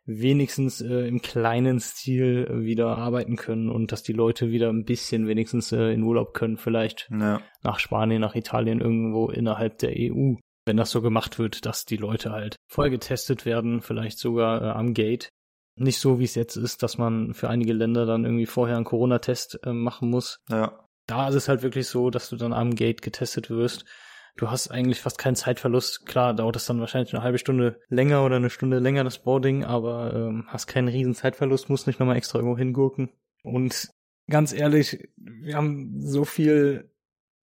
wenigstens 0.06 0.82
äh, 0.82 1.08
im 1.08 1.22
kleinen 1.22 1.80
Stil 1.80 2.48
äh, 2.50 2.64
wieder 2.64 2.96
arbeiten 2.98 3.36
können 3.38 3.70
und 3.70 3.92
dass 3.92 4.04
die 4.04 4.14
Leute 4.14 4.52
wieder 4.52 4.70
ein 4.70 4.86
bisschen 4.86 5.28
wenigstens 5.28 5.72
äh, 5.72 5.92
in 5.92 6.04
Urlaub 6.04 6.34
können, 6.34 6.58
vielleicht 6.58 7.10
Ja. 7.12 7.42
nach 7.64 7.80
Spanien, 7.80 8.22
nach 8.22 8.36
Italien, 8.36 8.82
irgendwo 8.82 9.30
innerhalb 9.30 9.80
der 9.80 9.94
EU. 9.98 10.36
Wenn 10.66 10.78
das 10.78 10.92
so 10.92 11.02
gemacht 11.02 11.38
wird, 11.40 11.66
dass 11.66 11.86
die 11.86 11.98
Leute 11.98 12.32
halt 12.32 12.56
voll 12.68 12.90
getestet 12.90 13.46
werden, 13.46 13.82
vielleicht 13.82 14.18
sogar 14.18 14.62
äh, 14.62 14.70
am 14.70 14.94
Gate. 14.94 15.30
Nicht 15.78 16.00
so, 16.00 16.20
wie 16.20 16.24
es 16.24 16.36
jetzt 16.36 16.56
ist, 16.56 16.84
dass 16.84 16.98
man 16.98 17.34
für 17.34 17.50
einige 17.50 17.74
Länder 17.74 18.06
dann 18.06 18.24
irgendwie 18.24 18.46
vorher 18.46 18.78
einen 18.78 18.86
Corona-Test 18.86 19.60
äh, 19.64 19.74
machen 19.74 20.10
muss. 20.10 20.40
Ja. 20.50 20.88
Da 21.08 21.30
ist 21.30 21.36
es 21.36 21.48
halt 21.48 21.62
wirklich 21.62 21.88
so, 21.88 22.10
dass 22.10 22.30
du 22.30 22.36
dann 22.36 22.54
am 22.54 22.74
Gate 22.76 23.02
getestet 23.02 23.50
wirst. 23.50 23.86
Du 24.38 24.50
hast 24.50 24.70
eigentlich 24.70 25.02
fast 25.02 25.18
keinen 25.18 25.36
Zeitverlust. 25.36 26.06
Klar, 26.06 26.34
dauert 26.34 26.56
es 26.58 26.66
dann 26.66 26.80
wahrscheinlich 26.80 27.14
eine 27.14 27.24
halbe 27.24 27.38
Stunde 27.38 27.80
länger 27.88 28.26
oder 28.26 28.36
eine 28.36 28.50
Stunde 28.50 28.80
länger, 28.80 29.04
das 29.04 29.20
Boarding, 29.20 29.64
aber 29.64 30.14
ähm, 30.14 30.46
hast 30.48 30.68
keinen 30.68 30.90
riesen 30.90 31.14
Zeitverlust, 31.14 31.70
musst 31.70 31.88
nicht 31.88 32.00
nochmal 32.00 32.18
extra 32.18 32.40
irgendwo 32.40 32.58
hingurken. 32.58 33.12
Und 33.44 33.90
ganz 34.30 34.52
ehrlich, 34.52 35.10
wir 35.16 35.56
haben 35.56 36.02
so 36.02 36.26
viel 36.26 36.92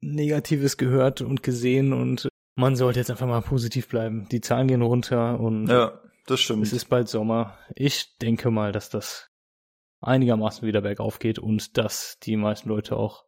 Negatives 0.01 0.77
gehört 0.77 1.23
und 1.23 1.43
gesehen 1.43 1.93
und 1.93 2.29
man 2.55 2.77
sollte 2.77 2.99
jetzt 3.01 3.11
einfach 3.11 3.27
mal 3.27 3.43
positiv 3.43 3.89
bleiben. 3.89 4.29
Die 4.31 4.41
Zahlen 4.41 4.69
gehen 4.69 4.83
runter 4.83 5.41
und 5.41 5.67
Ja, 5.69 6.01
das 6.27 6.41
stimmt. 6.41 6.63
es 6.65 6.73
ist 6.73 6.87
bald 6.87 7.09
Sommer. 7.09 7.59
Ich 7.75 8.17
denke 8.19 8.51
mal, 8.51 8.73
dass 8.73 8.91
das 8.91 9.29
einigermaßen 10.01 10.67
wieder 10.67 10.83
bergauf 10.83 11.19
geht 11.19 11.39
und 11.39 11.77
dass 11.79 12.19
die 12.23 12.37
meisten 12.37 12.69
Leute 12.69 12.97
auch, 12.97 13.25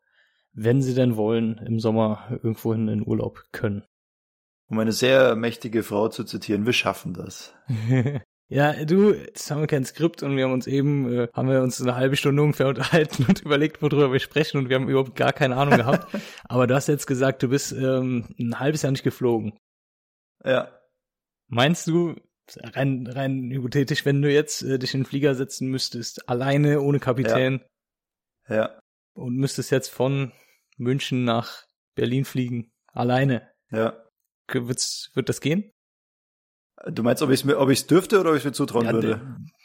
wenn 0.53 0.83
sie 0.83 0.95
denn 0.95 1.17
wollen, 1.17 1.59
im 1.59 1.79
Sommer 1.81 2.27
irgendwohin 2.31 2.89
in 2.89 3.07
Urlaub 3.07 3.43
können. 3.53 3.85
um 4.69 4.79
eine 4.79 4.93
sehr 4.93 5.37
mächtige 5.37 5.83
Frau 5.83 6.09
zu 6.09 6.25
zitieren, 6.25 6.67
wir 6.67 6.73
schaffen 6.73 7.15
das. 7.15 7.55
ja, 8.49 8.85
du, 8.85 9.13
jetzt 9.15 9.51
haben 9.51 9.61
wir 9.63 9.67
kein 9.67 9.85
Skript 9.85 10.23
und 10.23 10.37
wir 10.37 10.45
haben 10.45 10.53
uns 10.53 10.67
eben, 10.67 11.13
äh, 11.13 11.29
haben 11.33 11.49
wir 11.49 11.63
uns 11.63 11.81
eine 11.81 11.97
halbe 11.97 12.17
Stunde 12.17 12.43
ungefähr 12.43 12.69
unterhalten 12.69 13.25
und 13.29 13.41
überlegt, 13.43 13.81
worüber 13.83 14.13
wir 14.13 14.21
sprechen 14.21 14.59
und 14.59 14.69
wir 14.69 14.77
haben 14.77 14.89
überhaupt 14.89 15.17
gar 15.17 15.33
keine 15.33 15.57
Ahnung 15.57 15.77
gehabt. 15.79 16.07
Aber 16.45 16.67
du 16.67 16.75
hast 16.75 16.89
jetzt 16.89 17.07
gesagt, 17.07 17.43
du 17.43 17.49
bist 17.49 17.73
ähm, 17.73 18.35
ein 18.39 18.59
halbes 18.61 18.83
Jahr 18.83 18.93
nicht 18.93 19.05
geflogen. 19.05 19.57
Ja. 20.45 20.79
Meinst 21.49 21.87
du, 21.87 22.15
rein, 22.59 23.07
rein 23.07 23.51
hypothetisch, 23.51 24.05
wenn 24.05 24.21
du 24.23 24.31
jetzt 24.31 24.63
äh, 24.63 24.79
dich 24.79 24.93
in 24.95 25.01
den 25.01 25.07
Flieger 25.07 25.35
setzen 25.35 25.69
müsstest, 25.69 26.29
alleine, 26.29 26.81
ohne 26.81 27.01
Kapitän 27.01 27.63
Ja. 28.49 28.79
und 29.15 29.37
müsstest 29.37 29.71
jetzt 29.71 29.89
von 29.89 30.33
München 30.77 31.25
nach 31.25 31.65
Berlin 31.95 32.25
fliegen, 32.25 32.71
alleine, 32.93 33.51
Ja. 33.71 34.01
Wird's, 34.53 35.11
wird 35.15 35.31
das 35.31 35.41
gehen? 35.41 35.71
Du 36.91 37.03
meinst, 37.03 37.23
ob 37.23 37.31
ich 37.31 37.41
es 37.41 37.45
mir, 37.45 37.59
ob 37.59 37.71
ich 37.71 37.81
es 37.81 37.87
dürfte 37.87 38.21
oder 38.21 38.31
ob 38.31 38.37
ich 38.37 38.45
mir 38.45 38.53
zutrauen 38.53 38.85
Ja, 38.87 38.93
würde? 38.93 39.21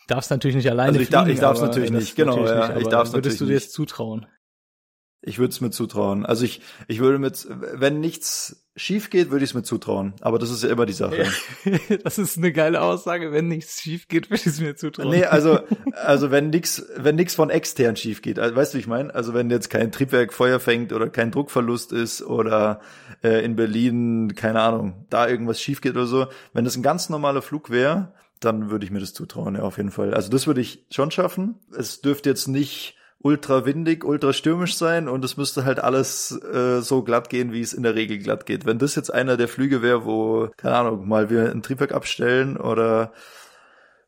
darfst 0.08 0.32
natürlich 0.32 0.56
nicht 0.56 0.70
alleine 0.70 0.90
Also 0.90 1.02
ich 1.02 1.10
darf- 1.10 1.24
fliegen. 1.24 1.36
ich 1.36 1.42
darf's 1.42 1.60
aber 1.60 1.68
natürlich 1.68 1.92
nicht, 1.92 2.16
genau, 2.16 2.38
natürlich 2.38 2.50
ja, 2.60 2.68
nicht, 2.74 2.82
ich 2.84 2.88
darf's 2.88 3.14
Würdest 3.14 3.40
du 3.42 3.46
dir 3.46 3.52
natürlich 3.52 3.66
das 3.66 3.74
zutrauen? 3.74 4.26
Ich 5.22 5.38
würde 5.38 5.52
es 5.52 5.60
mir 5.60 5.70
zutrauen. 5.70 6.26
Also 6.26 6.46
ich, 6.46 6.62
ich 6.88 7.00
würde 7.00 7.20
mit, 7.20 7.46
wenn 7.50 8.00
nichts 8.00 8.66
schief 8.78 9.10
geht, 9.10 9.32
würde 9.32 9.44
ich 9.44 9.50
es 9.52 9.54
mir 9.54 9.64
zutrauen. 9.64 10.14
Aber 10.22 10.40
das 10.40 10.50
ist 10.50 10.64
ja 10.64 10.70
immer 10.70 10.86
die 10.86 10.94
Sache. 10.94 11.26
das 12.04 12.18
ist 12.18 12.38
eine 12.38 12.54
geile 12.54 12.80
Aussage. 12.82 13.34
Wenn 13.34 13.50
nichts 13.50 13.82
schief 13.82 14.08
geht, 14.08 14.30
würde 14.30 14.40
ich 14.40 14.48
es 14.48 14.62
mir 14.62 14.78
zutrauen. 14.78 15.10
Nee, 15.10 15.26
also, 15.26 15.60
also 15.92 16.32
wenn 16.32 16.50
nix, 16.52 16.86
wenn 16.96 17.18
nix 17.18 17.36
von 17.36 17.50
extern 17.50 17.98
schief 17.98 18.22
geht, 18.22 18.40
also, 18.40 18.56
weißt 18.56 18.74
du, 18.74 18.78
wie 18.78 18.80
ich 18.80 18.88
meine? 18.88 19.14
Also 19.14 19.34
wenn 19.34 19.50
jetzt 19.50 19.70
kein 19.70 19.92
Triebwerk 19.92 20.32
Feuer 20.32 20.62
fängt 20.62 20.94
oder 20.94 21.10
kein 21.10 21.32
Druckverlust 21.32 21.92
ist 21.92 22.22
oder 22.22 22.80
äh, 23.24 23.44
in 23.44 23.56
Berlin, 23.56 24.34
keine 24.36 24.62
Ahnung, 24.62 25.06
da 25.10 25.28
irgendwas 25.28 25.62
schief 25.62 25.82
geht 25.82 25.94
oder 25.94 26.06
so, 26.06 26.28
wenn 26.54 26.66
das 26.66 26.76
ein 26.76 26.84
ganz 26.84 27.10
normaler 27.10 27.42
Flug 27.42 27.70
wäre, 27.70 28.14
dann 28.40 28.70
würde 28.70 28.86
ich 28.86 28.92
mir 28.92 29.00
das 29.00 29.14
zutrauen, 29.14 29.56
ja, 29.56 29.62
auf 29.62 29.78
jeden 29.78 29.92
Fall. 29.92 30.14
Also 30.14 30.30
das 30.30 30.48
würde 30.48 30.62
ich 30.62 30.86
schon 30.92 31.12
schaffen. 31.12 31.60
Es 31.78 32.02
dürfte 32.02 32.30
jetzt 32.30 32.48
nicht 32.48 32.96
ultra 33.22 33.66
windig, 33.66 34.06
ultra 34.06 34.32
stürmisch 34.32 34.78
sein 34.78 35.10
und 35.10 35.26
es 35.26 35.36
müsste 35.36 35.66
halt 35.66 35.80
alles 35.80 36.32
äh, 36.54 36.80
so 36.82 37.04
glatt 37.04 37.30
gehen, 37.30 37.52
wie 37.52 37.62
es 37.62 37.74
in 37.74 37.84
der 37.84 37.96
Regel 37.96 38.18
glatt 38.18 38.46
geht. 38.46 38.66
Wenn 38.66 38.80
das 38.80 38.96
jetzt 38.96 39.14
einer 39.14 39.36
der 39.36 39.50
Flüge 39.50 39.82
wäre, 39.82 40.06
wo, 40.06 40.50
keine 40.56 40.76
Ahnung, 40.76 41.08
mal 41.08 41.30
wir 41.30 41.52
ein 41.52 41.62
Triebwerk 41.62 41.92
abstellen 41.92 42.56
oder 42.56 43.12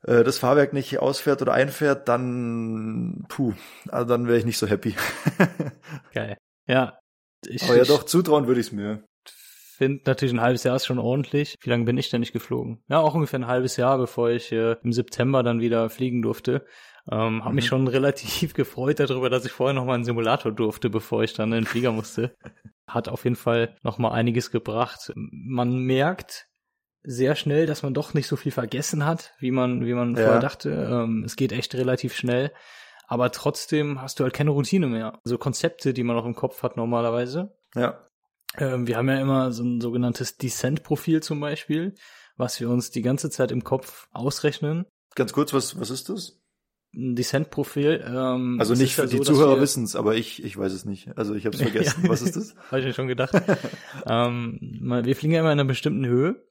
äh, 0.04 0.24
das 0.24 0.38
Fahrwerk 0.38 0.72
nicht 0.72 1.00
ausfährt 1.00 1.42
oder 1.42 1.54
einfährt, 1.54 2.08
dann 2.08 3.26
puh, 3.28 3.54
also 3.90 4.08
dann 4.08 4.28
wäre 4.28 4.38
ich 4.38 4.46
nicht 4.46 4.58
so 4.58 4.68
happy. 4.68 4.96
Geil. 6.14 6.38
Ja. 6.68 7.01
Ich, 7.48 7.64
Aber 7.64 7.78
ja 7.78 7.84
doch, 7.84 8.04
zutrauen 8.04 8.48
würde 8.48 8.62
ich 8.62 8.68
es 8.68 8.72
mir 8.72 9.04
finde 9.82 10.04
natürlich 10.06 10.32
ein 10.32 10.42
halbes 10.42 10.64
Jahr 10.64 10.76
ist 10.76 10.86
schon 10.86 11.00
ordentlich. 11.00 11.58
Wie 11.62 11.72
lange 11.72 11.86
bin 11.86 11.98
ich 11.98 12.12
denn 12.12 12.20
nicht 12.20 12.34
geflogen? 12.34 12.84
Ja, 12.88 13.00
auch 13.00 13.16
ungefähr 13.16 13.40
ein 13.40 13.48
halbes 13.48 13.78
Jahr, 13.78 13.98
bevor 13.98 14.30
ich 14.30 14.52
äh, 14.52 14.76
im 14.84 14.94
September 14.94 15.42
dann 15.42 15.60
wieder 15.60 15.90
fliegen 15.90 16.22
durfte. 16.22 16.68
Ähm, 17.12 17.38
mhm. 17.38 17.46
Habe 17.46 17.56
mich 17.56 17.66
schon 17.66 17.88
relativ 17.98 18.54
gefreut 18.54 19.00
darüber, 19.00 19.32
dass 19.32 19.44
ich 19.44 19.52
vorher 19.52 19.74
noch 19.74 19.86
mal 19.86 19.96
einen 19.96 20.04
Simulator 20.04 20.52
durfte, 20.52 20.92
bevor 20.92 21.24
ich 21.24 21.34
dann 21.34 21.52
in 21.52 21.62
den 21.62 21.66
Flieger 21.66 21.92
musste. 21.92 22.36
Hat 22.88 23.10
auf 23.10 23.24
jeden 23.24 23.36
Fall 23.36 23.76
noch 23.82 23.98
mal 23.98 24.12
einiges 24.12 24.52
gebracht. 24.52 25.12
Man 25.16 25.80
merkt 25.80 26.46
sehr 27.02 27.36
schnell, 27.36 27.66
dass 27.66 27.82
man 27.82 27.96
doch 27.96 28.14
nicht 28.14 28.28
so 28.28 28.36
viel 28.36 28.52
vergessen 28.52 29.04
hat, 29.04 29.34
wie 29.40 29.50
man 29.50 29.84
wie 29.84 29.96
man 29.96 30.16
ja. 30.16 30.26
vorher 30.26 30.42
dachte. 30.42 30.70
Ähm, 30.70 31.24
es 31.26 31.36
geht 31.36 31.54
echt 31.54 31.74
relativ 31.74 32.14
schnell. 32.14 32.52
Aber 33.12 33.30
trotzdem 33.30 34.02
hast 34.02 34.18
du 34.18 34.24
halt 34.24 34.34
keine 34.34 34.52
Routine 34.52 34.88
mehr. 34.88 35.20
So 35.26 35.38
Konzepte, 35.38 35.94
die 35.94 36.02
man 36.02 36.16
noch 36.16 36.26
im 36.26 36.34
Kopf 36.34 36.64
hat 36.64 36.78
normalerweise. 36.78 37.54
Ja. 37.76 38.08
Ähm, 38.58 38.88
wir 38.88 38.96
haben 38.96 39.10
ja 39.10 39.20
immer 39.20 39.52
so 39.52 39.66
ein 39.66 39.82
sogenanntes 39.82 40.38
Descent-Profil 40.38 41.22
zum 41.22 41.42
Beispiel, 41.42 41.94
was 42.38 42.62
wir 42.62 42.70
uns 42.70 42.90
die 42.90 43.02
ganze 43.02 43.30
Zeit 43.30 43.52
im 43.52 43.66
Kopf 43.66 44.08
ausrechnen. 44.14 44.86
Ganz 45.14 45.34
kurz, 45.34 45.52
was, 45.52 45.78
was 45.78 45.90
ist 45.90 46.08
das? 46.08 46.40
Ein 46.96 47.18
Descent-Profil. 47.18 48.02
Ähm, 48.08 48.56
also 48.62 48.76
nicht 48.76 48.96
für 48.96 49.02
ja 49.02 49.08
die 49.08 49.18
so, 49.18 49.24
Zuhörer 49.24 49.60
wissen 49.60 49.84
es, 49.84 49.98
aber 49.98 50.16
ich, 50.16 50.42
ich 50.42 50.58
weiß 50.58 50.72
es 50.72 50.86
nicht. 50.86 51.18
Also 51.18 51.36
ich 51.36 51.46
habe 51.46 51.58
es 51.58 51.62
vergessen. 51.70 52.08
was 52.08 52.22
ist 52.22 52.38
das? 52.38 52.56
Habe 52.70 52.80
ich 52.80 52.86
mir 52.86 52.94
schon 52.94 53.10
gedacht. 53.10 53.34
ähm, 54.06 54.58
wir 54.82 55.16
fliegen 55.18 55.34
ja 55.34 55.42
immer 55.42 55.52
in 55.52 55.60
einer 55.60 55.68
bestimmten 55.68 56.06
Höhe. 56.06 56.42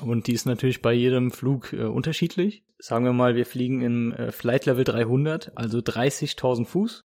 Und 0.00 0.26
die 0.26 0.32
ist 0.32 0.46
natürlich 0.46 0.80
bei 0.80 0.94
jedem 0.94 1.32
Flug 1.32 1.74
äh, 1.74 1.84
unterschiedlich. 1.84 2.65
Sagen 2.78 3.04
wir 3.04 3.12
mal, 3.12 3.34
wir 3.36 3.46
fliegen 3.46 3.80
im 3.80 4.12
äh, 4.12 4.32
Flight 4.32 4.66
Level 4.66 4.84
300, 4.84 5.52
also 5.56 5.78
30.000 5.78 6.66
Fuß. 6.66 7.02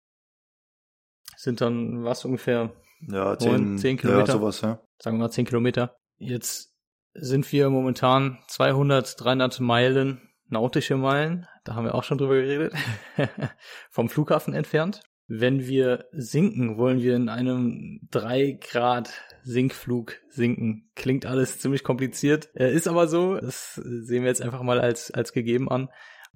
Sind 1.36 1.60
dann 1.60 2.04
was 2.04 2.24
ungefähr 2.24 2.72
ja, 3.00 3.38
10, 3.38 3.78
10 3.78 3.96
Kilometer. 3.98 4.26
Ja, 4.26 4.32
sowas, 4.32 4.60
ja. 4.60 4.80
Sagen 4.98 5.16
wir 5.16 5.24
mal 5.24 5.30
10 5.30 5.46
Kilometer. 5.46 5.96
Jetzt 6.16 6.74
sind 7.14 7.50
wir 7.52 7.70
momentan 7.70 8.38
200, 8.48 9.20
300 9.20 9.60
Meilen, 9.60 10.28
nautische 10.48 10.96
Meilen, 10.96 11.46
da 11.64 11.74
haben 11.74 11.84
wir 11.84 11.94
auch 11.94 12.04
schon 12.04 12.18
drüber 12.18 12.34
geredet, 12.34 12.74
vom 13.90 14.08
Flughafen 14.08 14.54
entfernt. 14.54 15.00
Wenn 15.26 15.66
wir 15.66 16.06
sinken, 16.12 16.76
wollen 16.76 17.00
wir 17.00 17.16
in 17.16 17.28
einem 17.28 18.00
3 18.10 18.58
Grad 18.60 19.10
Sinkflug 19.42 20.16
sinken. 20.28 20.90
Klingt 20.94 21.24
alles 21.24 21.58
ziemlich 21.58 21.82
kompliziert, 21.82 22.50
äh, 22.54 22.72
ist 22.72 22.88
aber 22.88 23.08
so. 23.08 23.36
Das 23.36 23.74
sehen 23.74 24.22
wir 24.22 24.28
jetzt 24.28 24.42
einfach 24.42 24.62
mal 24.62 24.80
als, 24.80 25.10
als 25.10 25.32
gegeben 25.32 25.70
an. 25.70 25.88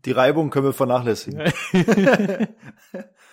Die 0.04 0.12
Reibung 0.12 0.50
können 0.50 0.66
wir 0.66 0.72
vernachlässigen. 0.72 1.52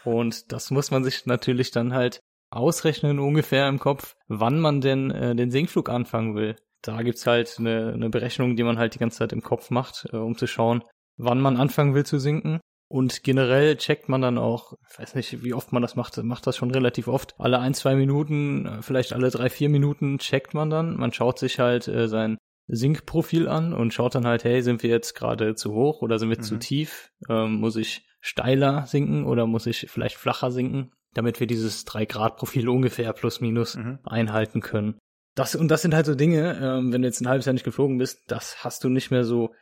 Und 0.03 0.51
das 0.51 0.71
muss 0.71 0.91
man 0.91 1.03
sich 1.03 1.25
natürlich 1.25 1.71
dann 1.71 1.93
halt 1.93 2.19
ausrechnen 2.49 3.19
ungefähr 3.19 3.67
im 3.67 3.79
Kopf, 3.79 4.15
wann 4.27 4.59
man 4.59 4.81
denn 4.81 5.11
äh, 5.11 5.35
den 5.35 5.51
Sinkflug 5.51 5.89
anfangen 5.89 6.35
will. 6.35 6.55
Da 6.81 7.01
gibt's 7.01 7.25
halt 7.25 7.55
eine, 7.59 7.93
eine 7.93 8.09
Berechnung, 8.09 8.55
die 8.55 8.63
man 8.63 8.77
halt 8.77 8.95
die 8.95 8.99
ganze 8.99 9.19
Zeit 9.19 9.33
im 9.33 9.41
Kopf 9.41 9.71
macht, 9.71 10.07
äh, 10.11 10.17
um 10.17 10.37
zu 10.37 10.47
schauen, 10.47 10.83
wann 11.17 11.39
man 11.39 11.57
anfangen 11.57 11.93
will 11.95 12.05
zu 12.05 12.19
sinken. 12.19 12.59
Und 12.87 13.23
generell 13.23 13.77
checkt 13.77 14.09
man 14.09 14.21
dann 14.21 14.37
auch, 14.37 14.73
ich 14.91 14.99
weiß 14.99 15.15
nicht, 15.15 15.43
wie 15.43 15.53
oft 15.53 15.71
man 15.71 15.81
das 15.81 15.95
macht, 15.95 16.17
macht 16.23 16.45
das 16.45 16.55
schon 16.55 16.71
relativ 16.71 17.07
oft. 17.07 17.33
Alle 17.39 17.59
ein, 17.59 17.73
zwei 17.73 17.95
Minuten, 17.95 18.65
äh, 18.65 18.81
vielleicht 18.81 19.13
alle 19.13 19.31
drei, 19.31 19.49
vier 19.49 19.69
Minuten 19.69 20.19
checkt 20.19 20.53
man 20.53 20.69
dann. 20.69 20.95
Man 20.95 21.11
schaut 21.11 21.39
sich 21.39 21.59
halt 21.59 21.87
äh, 21.87 22.07
sein 22.07 22.37
Sinkprofil 22.67 23.47
an 23.47 23.73
und 23.73 23.93
schaut 23.93 24.15
dann 24.15 24.27
halt, 24.27 24.43
hey, 24.43 24.61
sind 24.61 24.83
wir 24.83 24.89
jetzt 24.89 25.15
gerade 25.15 25.55
zu 25.55 25.73
hoch 25.73 26.01
oder 26.01 26.19
sind 26.19 26.29
wir 26.29 26.37
mhm. 26.37 26.43
zu 26.43 26.57
tief? 26.57 27.11
Ähm, 27.29 27.55
muss 27.55 27.75
ich 27.75 28.07
steiler 28.21 28.85
sinken 28.85 29.25
oder 29.25 29.45
muss 29.47 29.65
ich 29.65 29.87
vielleicht 29.89 30.15
flacher 30.15 30.51
sinken? 30.51 30.91
damit 31.15 31.39
wir 31.39 31.47
dieses 31.47 31.87
3-Grad-Profil 31.87 32.69
ungefähr 32.69 33.11
plus 33.13 33.41
minus 33.41 33.75
mhm. 33.75 33.97
einhalten 34.03 34.61
können. 34.61 34.99
Das, 35.33 35.55
und 35.55 35.69
das 35.69 35.81
sind 35.81 35.93
halt 35.93 36.05
so 36.05 36.15
Dinge, 36.15 36.57
ähm, 36.61 36.93
wenn 36.93 37.01
du 37.01 37.07
jetzt 37.07 37.19
ein 37.21 37.27
halbes 37.27 37.45
Jahr 37.45 37.53
nicht 37.53 37.65
geflogen 37.65 37.97
bist, 37.97 38.19
das 38.27 38.63
hast 38.63 38.83
du 38.83 38.89
nicht 38.89 39.11
mehr 39.11 39.25
so 39.25 39.53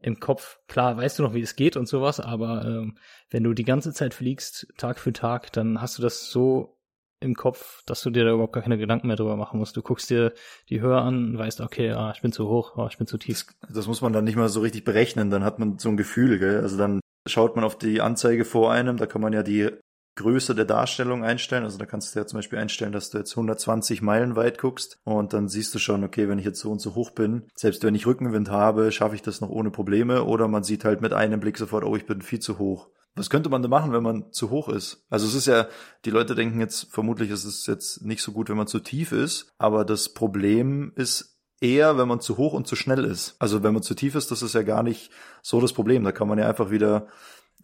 im 0.00 0.20
Kopf. 0.20 0.60
Klar, 0.68 0.96
weißt 0.96 1.18
du 1.18 1.22
noch, 1.22 1.34
wie 1.34 1.40
es 1.40 1.56
geht 1.56 1.76
und 1.76 1.88
sowas, 1.88 2.20
aber 2.20 2.64
ähm, 2.64 2.98
wenn 3.30 3.44
du 3.44 3.54
die 3.54 3.64
ganze 3.64 3.92
Zeit 3.92 4.14
fliegst, 4.14 4.66
Tag 4.76 4.98
für 4.98 5.12
Tag, 5.12 5.52
dann 5.52 5.80
hast 5.80 5.98
du 5.98 6.02
das 6.02 6.30
so 6.30 6.76
im 7.20 7.34
Kopf, 7.34 7.82
dass 7.86 8.02
du 8.02 8.10
dir 8.10 8.24
da 8.24 8.32
überhaupt 8.32 8.52
gar 8.52 8.62
keine 8.62 8.78
Gedanken 8.78 9.06
mehr 9.06 9.16
drüber 9.16 9.36
machen 9.36 9.58
musst. 9.58 9.76
Du 9.76 9.82
guckst 9.82 10.10
dir 10.10 10.32
die 10.68 10.80
Höhe 10.80 10.98
an 10.98 11.30
und 11.30 11.38
weißt, 11.38 11.60
okay, 11.60 11.90
ah, 11.92 12.12
ich 12.14 12.20
bin 12.20 12.32
zu 12.32 12.48
hoch, 12.48 12.76
ah, 12.76 12.88
ich 12.90 12.98
bin 12.98 13.06
zu 13.06 13.16
tief. 13.16 13.46
Das, 13.62 13.72
das 13.72 13.86
muss 13.86 14.02
man 14.02 14.12
dann 14.12 14.24
nicht 14.24 14.36
mal 14.36 14.48
so 14.48 14.60
richtig 14.60 14.84
berechnen, 14.84 15.30
dann 15.30 15.44
hat 15.44 15.58
man 15.58 15.78
so 15.78 15.88
ein 15.88 15.96
Gefühl, 15.96 16.38
gell? 16.38 16.60
Also 16.60 16.76
dann 16.76 17.00
schaut 17.26 17.56
man 17.56 17.64
auf 17.64 17.78
die 17.78 18.00
Anzeige 18.00 18.44
vor 18.44 18.70
einem, 18.70 18.98
da 18.98 19.06
kann 19.06 19.22
man 19.22 19.32
ja 19.32 19.42
die 19.42 19.70
Größe 20.16 20.54
der 20.54 20.64
Darstellung 20.64 21.24
einstellen. 21.24 21.64
Also 21.64 21.78
da 21.78 21.86
kannst 21.86 22.14
du 22.14 22.18
ja 22.18 22.26
zum 22.26 22.38
Beispiel 22.38 22.58
einstellen, 22.58 22.92
dass 22.92 23.10
du 23.10 23.18
jetzt 23.18 23.32
120 23.32 24.02
Meilen 24.02 24.34
weit 24.34 24.58
guckst 24.58 24.98
und 25.04 25.32
dann 25.32 25.48
siehst 25.48 25.74
du 25.74 25.78
schon, 25.78 26.04
okay, 26.04 26.28
wenn 26.28 26.38
ich 26.38 26.44
jetzt 26.44 26.60
so 26.60 26.70
und 26.70 26.80
so 26.80 26.94
hoch 26.94 27.10
bin, 27.10 27.44
selbst 27.54 27.84
wenn 27.84 27.94
ich 27.94 28.06
Rückenwind 28.06 28.50
habe, 28.50 28.90
schaffe 28.92 29.14
ich 29.14 29.22
das 29.22 29.40
noch 29.40 29.50
ohne 29.50 29.70
Probleme 29.70 30.24
oder 30.24 30.48
man 30.48 30.64
sieht 30.64 30.84
halt 30.84 31.00
mit 31.00 31.12
einem 31.12 31.40
Blick 31.40 31.58
sofort, 31.58 31.84
oh, 31.84 31.96
ich 31.96 32.06
bin 32.06 32.22
viel 32.22 32.40
zu 32.40 32.58
hoch. 32.58 32.88
Was 33.14 33.30
könnte 33.30 33.48
man 33.48 33.62
da 33.62 33.68
machen, 33.68 33.92
wenn 33.92 34.02
man 34.02 34.30
zu 34.32 34.50
hoch 34.50 34.68
ist? 34.68 35.04
Also 35.08 35.26
es 35.26 35.34
ist 35.34 35.46
ja, 35.46 35.68
die 36.04 36.10
Leute 36.10 36.34
denken 36.34 36.60
jetzt, 36.60 36.92
vermutlich 36.92 37.30
ist 37.30 37.44
es 37.44 37.66
jetzt 37.66 38.04
nicht 38.04 38.22
so 38.22 38.32
gut, 38.32 38.50
wenn 38.50 38.58
man 38.58 38.66
zu 38.66 38.78
tief 38.78 39.12
ist, 39.12 39.54
aber 39.56 39.86
das 39.86 40.10
Problem 40.10 40.92
ist 40.96 41.36
eher, 41.60 41.96
wenn 41.96 42.08
man 42.08 42.20
zu 42.20 42.36
hoch 42.36 42.52
und 42.52 42.66
zu 42.66 42.76
schnell 42.76 43.04
ist. 43.04 43.36
Also 43.38 43.62
wenn 43.62 43.72
man 43.72 43.82
zu 43.82 43.94
tief 43.94 44.14
ist, 44.14 44.30
das 44.30 44.42
ist 44.42 44.54
ja 44.54 44.62
gar 44.62 44.82
nicht 44.82 45.10
so 45.42 45.60
das 45.60 45.72
Problem. 45.72 46.04
Da 46.04 46.12
kann 46.12 46.28
man 46.28 46.38
ja 46.38 46.48
einfach 46.48 46.70
wieder 46.70 47.06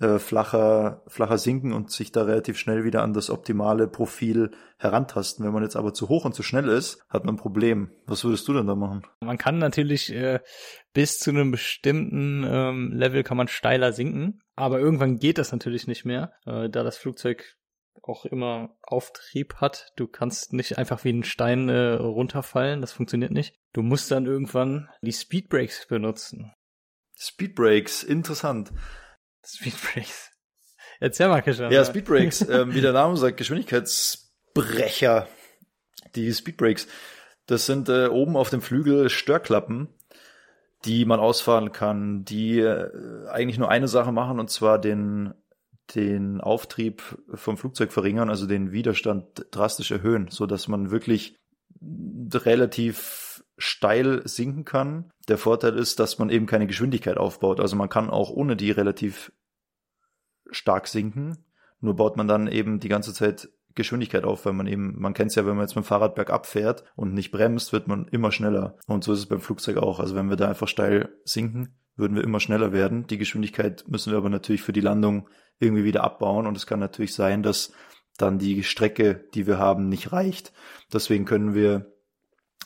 äh, 0.02 0.18
flacher, 0.18 1.02
flacher 1.06 1.38
sinken 1.38 1.73
und 1.73 1.90
sich 1.90 2.11
da 2.11 2.23
relativ 2.25 2.59
schnell 2.59 2.85
wieder 2.85 3.02
an 3.02 3.12
das 3.12 3.30
optimale 3.30 3.87
Profil 3.87 4.50
herantasten. 4.78 5.44
Wenn 5.44 5.52
man 5.52 5.62
jetzt 5.62 5.76
aber 5.76 5.94
zu 5.94 6.09
hoch 6.09 6.25
und 6.25 6.35
zu 6.35 6.42
schnell 6.42 6.68
ist, 6.68 7.04
hat 7.09 7.25
man 7.25 7.37
ein 7.37 7.38
Problem. 7.38 7.92
Was 8.06 8.25
würdest 8.25 8.49
du 8.49 8.52
denn 8.52 8.66
da 8.66 8.75
machen? 8.75 9.06
Man 9.21 9.38
kann 9.38 9.59
natürlich 9.59 10.12
äh, 10.12 10.40
bis 10.92 11.21
zu 11.21 11.30
einem 11.30 11.52
bestimmten 11.52 12.44
ähm, 12.44 12.92
Level 12.92 13.23
kann 13.23 13.37
man 13.37 13.49
steiler 13.49 13.92
sinken, 13.92 14.42
aber 14.56 14.80
irgendwann 14.80 15.18
geht 15.18 15.38
das 15.38 15.52
natürlich 15.52 15.87
nicht 15.87 16.04
mehr, 16.04 16.32
äh, 16.47 16.68
da 16.68 16.82
das 16.82 16.99
Flugzeug 16.99 17.56
auch 18.02 18.25
immer 18.25 18.76
Auftrieb 18.82 19.54
hat. 19.56 19.92
Du 19.94 20.09
kannst 20.09 20.52
nicht 20.52 20.78
einfach 20.78 21.04
wie 21.04 21.12
ein 21.12 21.23
Stein 21.23 21.68
äh, 21.68 21.92
runterfallen, 21.92 22.80
das 22.80 22.92
funktioniert 22.92 23.30
nicht. 23.30 23.54
Du 23.73 23.82
musst 23.82 24.11
dann 24.11 24.26
irgendwann 24.26 24.88
die 25.02 25.12
Speedbrakes 25.12 25.87
benutzen. 25.88 26.52
Speedbrakes, 27.16 28.02
interessant. 28.02 28.73
Speedbrakes. 29.44 30.30
Erzähl 31.00 31.28
mal, 31.28 31.42
Kishan. 31.42 31.72
Ja, 31.72 31.84
Speedbrakes, 31.84 32.49
ähm, 32.49 32.75
wie 32.75 32.80
der 32.80 32.92
Name 32.92 33.16
sagt, 33.16 33.37
Geschwindigkeitsbrecher. 33.37 35.26
Die 36.14 36.32
Speedbrakes, 36.32 36.87
das 37.46 37.66
sind 37.66 37.88
äh, 37.88 38.06
oben 38.06 38.37
auf 38.37 38.50
dem 38.50 38.61
Flügel 38.61 39.11
Störklappen, 39.11 39.88
die 40.84 41.04
man 41.04 41.20
ausfahren 41.20 41.72
kann, 41.72 42.25
die 42.25 42.61
äh, 42.61 43.26
eigentlich 43.28 43.58
nur 43.58 43.70
eine 43.70 43.88
Sache 43.88 44.12
machen, 44.12 44.38
und 44.38 44.50
zwar 44.50 44.78
den, 44.78 45.34
den 45.94 46.40
Auftrieb 46.40 47.02
vom 47.34 47.56
Flugzeug 47.56 47.92
verringern, 47.92 48.30
also 48.30 48.46
den 48.46 48.72
Widerstand 48.72 49.46
drastisch 49.50 49.90
erhöhen, 49.90 50.28
so 50.30 50.46
dass 50.46 50.68
man 50.68 50.90
wirklich 50.90 51.37
relativ 51.80 53.32
steil 53.62 54.23
sinken 54.25 54.64
kann. 54.64 55.12
Der 55.28 55.38
Vorteil 55.38 55.78
ist, 55.78 56.00
dass 56.00 56.19
man 56.19 56.31
eben 56.31 56.47
keine 56.47 56.66
Geschwindigkeit 56.66 57.16
aufbaut. 57.16 57.61
Also 57.61 57.76
man 57.76 57.88
kann 57.88 58.11
auch 58.11 58.28
ohne 58.28 58.57
die 58.57 58.73
relativ 58.73 59.31
stark 60.50 60.88
sinken. 60.88 61.45
Nur 61.81 61.95
baut 61.95 62.16
man 62.16 62.26
dann 62.26 62.49
eben 62.49 62.81
die 62.81 62.88
ganze 62.88 63.14
Zeit 63.14 63.50
Geschwindigkeit 63.76 64.25
auf, 64.25 64.45
weil 64.47 64.52
man 64.52 64.66
eben, 64.66 65.00
man 65.00 65.14
kennt 65.14 65.31
es 65.31 65.37
ja, 65.37 65.47
wenn 65.47 65.54
man 65.54 65.64
jetzt 65.64 65.76
mit 65.76 65.85
dem 65.85 65.87
Fahrrad 65.87 66.16
bergab 66.16 66.47
fährt 66.47 66.83
und 66.97 67.14
nicht 67.14 67.31
bremst, 67.31 67.73
wird 67.73 67.87
man 67.87 68.09
immer 68.09 68.33
schneller. 68.33 68.76
Und 68.87 69.04
so 69.04 69.12
ist 69.12 69.21
es 69.21 69.26
beim 69.26 69.40
Flugzeug 69.40 69.76
auch. 69.76 70.00
Also 70.00 70.16
wenn 70.16 70.28
wir 70.28 70.37
da 70.37 70.49
einfach 70.49 70.69
steil 70.69 71.11
sinken, 71.25 71.76
würden 71.95 72.16
wir 72.16 72.25
immer 72.25 72.40
schneller 72.40 72.73
werden. 72.73 73.07
Die 73.07 73.19
Geschwindigkeit 73.19 73.85
müssen 73.87 74.11
wir 74.11 74.19
aber 74.19 74.28
natürlich 74.28 74.62
für 74.62 74.73
die 74.73 74.81
Landung 74.81 75.28
irgendwie 75.61 75.85
wieder 75.85 76.02
abbauen. 76.02 76.49
Und 76.49 76.57
es 76.57 76.66
kann 76.66 76.81
natürlich 76.81 77.14
sein, 77.14 77.45
dass 77.45 77.73
dann 78.19 78.40
die 78.40 78.64
Strecke, 78.64 79.25
die 79.35 79.47
wir 79.47 79.59
haben, 79.59 79.88
nicht 79.88 80.12
reicht. 80.12 80.52
Deswegen 80.92 81.26
können 81.26 81.54
wir 81.54 81.91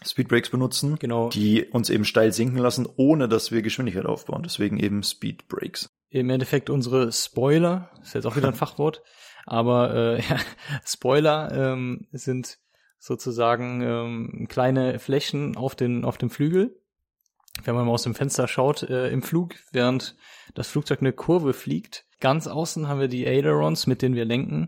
Speedbrakes 0.04 0.50
benutzen, 0.50 0.96
genau. 0.98 1.30
die 1.30 1.64
uns 1.64 1.90
eben 1.90 2.04
steil 2.04 2.32
sinken 2.32 2.58
lassen, 2.58 2.88
ohne 2.96 3.28
dass 3.28 3.50
wir 3.50 3.62
Geschwindigkeit 3.62 4.06
aufbauen. 4.06 4.42
Deswegen 4.42 4.78
eben 4.78 5.02
Speedbrakes. 5.02 5.88
Im 6.10 6.30
Endeffekt 6.30 6.70
unsere 6.70 7.12
Spoiler, 7.12 7.90
ist 8.02 8.14
jetzt 8.14 8.26
auch 8.26 8.36
wieder 8.36 8.48
ein 8.48 8.54
Fachwort, 8.54 9.02
aber 9.44 9.94
äh, 9.94 10.20
ja, 10.28 10.38
Spoiler 10.84 11.52
ähm, 11.52 12.06
sind 12.12 12.58
sozusagen 12.98 13.82
ähm, 13.82 14.46
kleine 14.48 14.98
Flächen 14.98 15.56
auf 15.56 15.74
den 15.74 16.04
auf 16.04 16.18
dem 16.18 16.30
Flügel, 16.30 16.80
wenn 17.64 17.74
man 17.74 17.86
mal 17.86 17.92
aus 17.92 18.02
dem 18.02 18.14
Fenster 18.14 18.48
schaut 18.48 18.82
äh, 18.82 19.08
im 19.08 19.22
Flug, 19.22 19.54
während 19.72 20.16
das 20.54 20.68
Flugzeug 20.68 21.00
eine 21.00 21.12
Kurve 21.12 21.52
fliegt. 21.52 22.04
Ganz 22.20 22.46
außen 22.46 22.88
haben 22.88 23.00
wir 23.00 23.08
die 23.08 23.26
Ailerons, 23.26 23.86
mit 23.86 24.02
denen 24.02 24.14
wir 24.14 24.24
lenken. 24.24 24.66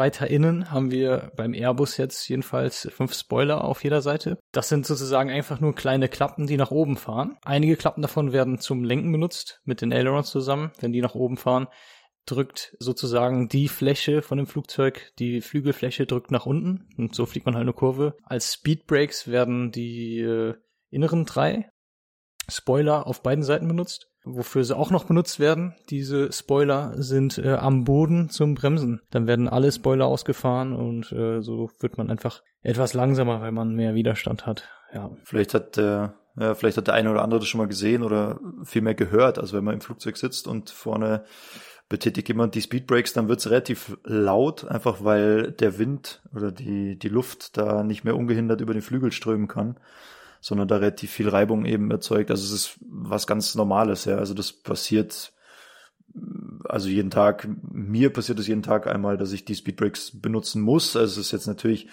Weiter 0.00 0.28
innen 0.28 0.70
haben 0.70 0.90
wir 0.90 1.30
beim 1.36 1.52
Airbus 1.52 1.98
jetzt 1.98 2.26
jedenfalls 2.28 2.88
fünf 2.90 3.14
Spoiler 3.14 3.62
auf 3.62 3.84
jeder 3.84 4.00
Seite. 4.00 4.38
Das 4.50 4.70
sind 4.70 4.86
sozusagen 4.86 5.30
einfach 5.30 5.60
nur 5.60 5.74
kleine 5.74 6.08
Klappen, 6.08 6.46
die 6.46 6.56
nach 6.56 6.70
oben 6.70 6.96
fahren. 6.96 7.36
Einige 7.44 7.76
Klappen 7.76 8.00
davon 8.00 8.32
werden 8.32 8.58
zum 8.58 8.82
Lenken 8.82 9.12
benutzt, 9.12 9.60
mit 9.64 9.82
den 9.82 9.92
Ailerons 9.92 10.30
zusammen. 10.30 10.72
Wenn 10.80 10.92
die 10.92 11.02
nach 11.02 11.14
oben 11.14 11.36
fahren, 11.36 11.68
drückt 12.24 12.76
sozusagen 12.78 13.48
die 13.48 13.68
Fläche 13.68 14.22
von 14.22 14.38
dem 14.38 14.46
Flugzeug, 14.46 15.12
die 15.18 15.42
Flügelfläche 15.42 16.06
drückt 16.06 16.30
nach 16.30 16.46
unten 16.46 16.88
und 16.96 17.14
so 17.14 17.26
fliegt 17.26 17.44
man 17.44 17.54
halt 17.54 17.64
eine 17.64 17.72
Kurve. 17.72 18.16
Als 18.22 18.54
Speedbrakes 18.54 19.28
werden 19.28 19.70
die 19.70 20.20
äh, 20.20 20.54
inneren 20.90 21.26
drei 21.26 21.70
Spoiler 22.48 23.06
auf 23.06 23.22
beiden 23.22 23.44
Seiten 23.44 23.68
benutzt. 23.68 24.09
Wofür 24.24 24.64
sie 24.64 24.76
auch 24.76 24.90
noch 24.90 25.04
benutzt 25.04 25.40
werden, 25.40 25.74
diese 25.88 26.30
Spoiler 26.30 26.92
sind 26.96 27.38
äh, 27.38 27.54
am 27.54 27.84
Boden 27.84 28.28
zum 28.28 28.54
Bremsen. 28.54 29.00
Dann 29.10 29.26
werden 29.26 29.48
alle 29.48 29.72
Spoiler 29.72 30.06
ausgefahren 30.06 30.74
und 30.74 31.10
äh, 31.12 31.40
so 31.40 31.70
wird 31.80 31.96
man 31.96 32.10
einfach 32.10 32.42
etwas 32.62 32.92
langsamer, 32.92 33.40
weil 33.40 33.52
man 33.52 33.74
mehr 33.74 33.94
Widerstand 33.94 34.44
hat. 34.44 34.68
Ja. 34.92 35.10
Vielleicht 35.24 35.54
hat 35.54 35.78
der, 35.78 36.14
ja, 36.38 36.54
vielleicht 36.54 36.76
hat 36.76 36.88
der 36.88 36.94
eine 36.94 37.10
oder 37.10 37.22
andere 37.22 37.40
das 37.40 37.48
schon 37.48 37.60
mal 37.60 37.68
gesehen 37.68 38.02
oder 38.02 38.38
vielmehr 38.62 38.94
gehört. 38.94 39.38
Also 39.38 39.56
wenn 39.56 39.64
man 39.64 39.74
im 39.74 39.80
Flugzeug 39.80 40.18
sitzt 40.18 40.46
und 40.46 40.68
vorne 40.68 41.24
betätigt 41.88 42.28
jemand 42.28 42.54
die 42.54 42.62
Speedbrakes, 42.62 43.14
dann 43.14 43.28
wird 43.28 43.40
es 43.40 43.50
relativ 43.50 43.96
laut, 44.04 44.66
einfach 44.66 45.02
weil 45.02 45.50
der 45.50 45.78
Wind 45.78 46.22
oder 46.34 46.52
die, 46.52 46.98
die 46.98 47.08
Luft 47.08 47.56
da 47.56 47.82
nicht 47.82 48.04
mehr 48.04 48.16
ungehindert 48.16 48.60
über 48.60 48.74
den 48.74 48.82
Flügel 48.82 49.12
strömen 49.12 49.48
kann 49.48 49.78
sondern 50.40 50.68
da 50.68 50.76
relativ 50.76 51.10
viel 51.10 51.28
Reibung 51.28 51.66
eben 51.66 51.90
erzeugt. 51.90 52.30
Also 52.30 52.44
es 52.44 52.52
ist 52.52 52.78
was 52.80 53.26
ganz 53.26 53.54
Normales, 53.54 54.04
ja. 54.04 54.16
Also 54.16 54.34
das 54.34 54.52
passiert 54.52 55.32
also 56.64 56.88
jeden 56.88 57.10
Tag, 57.10 57.48
mir 57.72 58.12
passiert 58.12 58.38
es 58.38 58.46
jeden 58.46 58.62
Tag 58.62 58.86
einmal, 58.86 59.16
dass 59.16 59.32
ich 59.32 59.44
die 59.44 59.54
Speedbrakes 59.54 60.20
benutzen 60.20 60.62
muss. 60.62 60.96
Also 60.96 61.20
es 61.20 61.26
ist 61.26 61.32
jetzt 61.32 61.46
natürlich 61.46 61.88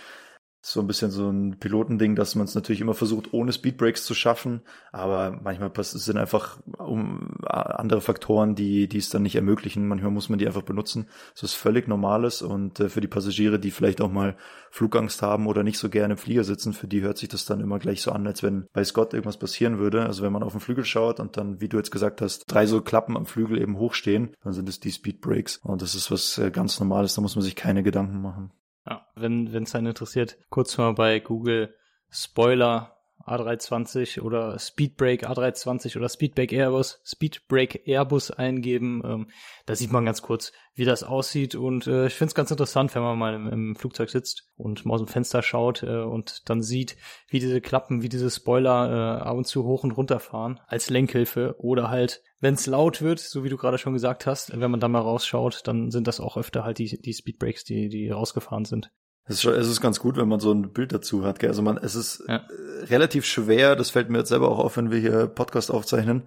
so 0.68 0.82
ein 0.82 0.88
bisschen 0.88 1.12
so 1.12 1.30
ein 1.30 1.60
Pilotending, 1.60 2.16
dass 2.16 2.36
man 2.36 2.46
es 2.46 2.54
natürlich 2.54 2.82
immer 2.82 2.94
versucht, 2.94 3.34
ohne 3.34 3.54
Speedbrakes 3.54 4.04
zu 4.04 4.14
schaffen, 4.14 4.62
aber 4.92 5.40
manchmal 5.42 5.72
sind 5.82 6.18
einfach 6.18 6.60
um, 6.78 7.38
andere 7.46 8.02
Faktoren, 8.02 8.54
die, 8.54 8.90
die 8.90 8.98
es 8.98 9.10
dann 9.10 9.24
nicht 9.24 9.36
ermöglichen. 9.36 9.88
Manchmal 9.88 10.12
muss 10.12 10.28
man 10.28 10.40
die 10.40 10.46
einfach 10.46 10.64
benutzen. 10.64 11.08
Das 11.34 11.44
ist 11.44 11.54
völlig 11.54 11.88
Normales 11.88 12.42
und 12.42 12.80
äh, 12.82 12.90
für 12.90 13.00
die 13.00 13.08
Passagiere, 13.08 13.60
die 13.60 13.72
vielleicht 13.72 14.02
auch 14.02 14.12
mal 14.12 14.36
Flugangst 14.70 15.22
haben 15.22 15.48
oder 15.48 15.64
nicht 15.64 15.78
so 15.78 15.90
gerne 15.90 16.16
im 16.16 16.18
Flieger 16.18 16.44
sitzen, 16.44 16.74
für 16.74 16.88
die 16.88 17.02
hört 17.02 17.18
sich 17.18 17.30
das 17.30 17.46
dann 17.46 17.62
immer 17.62 17.80
gleich 17.80 18.02
so 18.02 18.12
an, 18.12 18.28
als 18.28 18.44
wenn 18.44 18.68
bei 18.74 18.84
Scott 18.84 19.14
irgendwas 19.14 19.38
passieren 19.38 19.80
würde. 19.80 20.06
Also 20.06 20.22
wenn 20.24 20.34
man 20.34 20.44
auf 20.44 20.52
den 20.52 20.62
Flügel 20.62 20.84
schaut 20.84 21.22
und 21.22 21.38
dann, 21.38 21.62
wie 21.62 21.70
du 21.70 21.78
jetzt 21.78 21.92
gesagt 21.92 22.22
hast, 22.22 22.44
drei 22.48 22.66
so 22.66 22.82
Klappen 22.82 23.16
am 23.16 23.26
Flügel 23.26 23.62
eben 23.62 23.78
hochstehen, 23.78 24.36
dann 24.44 24.52
sind 24.52 24.68
es 24.68 24.82
die 24.82 24.92
Speedbrakes 24.92 25.62
und 25.64 25.82
das 25.82 25.96
ist 25.96 26.12
was 26.12 26.38
äh, 26.38 26.52
ganz 26.52 26.80
Normales, 26.80 27.16
da 27.16 27.22
muss 27.22 27.36
man 27.36 27.44
sich 27.44 27.56
keine 27.56 27.84
Gedanken 27.84 28.22
machen. 28.22 28.52
Ja, 28.90 29.06
wenn 29.16 29.48
es 29.48 29.76
einen 29.76 29.88
interessiert, 29.88 30.38
kurz 30.50 30.78
mal 30.78 30.94
bei 30.94 31.20
Google 31.20 31.76
Spoiler 32.10 32.97
A320 33.28 34.22
oder 34.22 34.58
Speedbrake 34.60 35.30
A320 35.30 35.98
oder 35.98 36.10
Speedbrake 36.10 36.56
Airbus, 36.56 37.02
Speedbrake 37.04 37.82
Airbus 37.86 38.32
eingeben. 38.32 39.02
Ähm, 39.06 39.28
da 39.66 39.76
sieht 39.76 39.92
man 39.92 40.06
ganz 40.06 40.22
kurz, 40.22 40.52
wie 40.76 40.86
das 40.86 41.04
aussieht. 41.04 41.56
Und 41.56 41.88
äh, 41.88 42.08
ich 42.08 42.14
finde 42.14 42.30
es 42.30 42.36
ganz 42.36 42.52
interessant, 42.52 42.96
wenn 42.96 43.02
man 43.02 43.18
mal 43.18 43.34
im, 43.34 43.48
im, 43.48 43.76
Flugzeug 43.76 44.10
sitzt 44.10 44.50
und 44.56 44.86
mal 44.86 44.94
aus 44.94 45.02
dem 45.02 45.08
Fenster 45.08 45.42
schaut 45.42 45.84
äh, 45.84 46.04
und 46.04 46.50
dann 46.50 46.62
sieht, 46.62 46.98
wie 47.28 47.40
diese 47.40 47.62
Klappen, 47.62 48.02
wie 48.02 48.10
diese 48.10 48.30
Spoiler 48.30 49.20
äh, 49.20 49.22
ab 49.24 49.36
und 49.36 49.48
zu 49.48 49.64
hoch 49.64 49.84
und 49.84 49.92
runter 49.92 50.20
fahren 50.20 50.60
als 50.68 50.90
Lenkhilfe 50.90 51.56
oder 51.60 51.90
halt, 51.90 52.22
wenn 52.40 52.54
es 52.54 52.68
laut 52.68 53.02
wird, 53.02 53.20
so 53.20 53.44
wie 53.44 53.50
du 53.50 53.58
gerade 53.58 53.78
schon 53.78 53.94
gesagt 53.94 54.26
hast, 54.26 54.60
wenn 54.60 54.72
man 54.72 54.80
da 54.80 54.88
mal 54.88 55.00
rausschaut, 55.00 55.62
dann 55.66 55.92
sind 55.92 56.08
das 56.08 56.20
auch 56.20 56.38
öfter 56.38 56.64
halt 56.64 56.78
die, 56.78 57.02
die 57.02 57.14
Speedbrakes, 57.14 57.64
die, 57.64 57.90
die 57.90 58.10
rausgefahren 58.10 58.66
sind. 58.66 58.92
Es 59.28 59.44
ist, 59.44 59.46
es 59.46 59.68
ist 59.68 59.82
ganz 59.82 60.00
gut, 60.00 60.16
wenn 60.18 60.28
man 60.28 60.40
so 60.40 60.52
ein 60.52 60.74
Bild 60.74 60.94
dazu 60.94 61.26
hat. 61.26 61.40
Gell? 61.40 61.50
Also 61.50 61.62
man, 61.62 61.78
es 61.78 61.96
ist 61.96 62.24
ja. 62.28 62.46
relativ 62.84 63.26
schwer, 63.26 63.76
das 63.76 63.90
fällt 63.90 64.10
mir 64.10 64.20
jetzt 64.20 64.30
selber 64.30 64.50
auch 64.50 64.60
auf, 64.60 64.78
wenn 64.78 64.92
wir 64.92 65.00
hier 65.00 65.28
Podcast 65.28 65.70
aufzeichnen, 65.70 66.24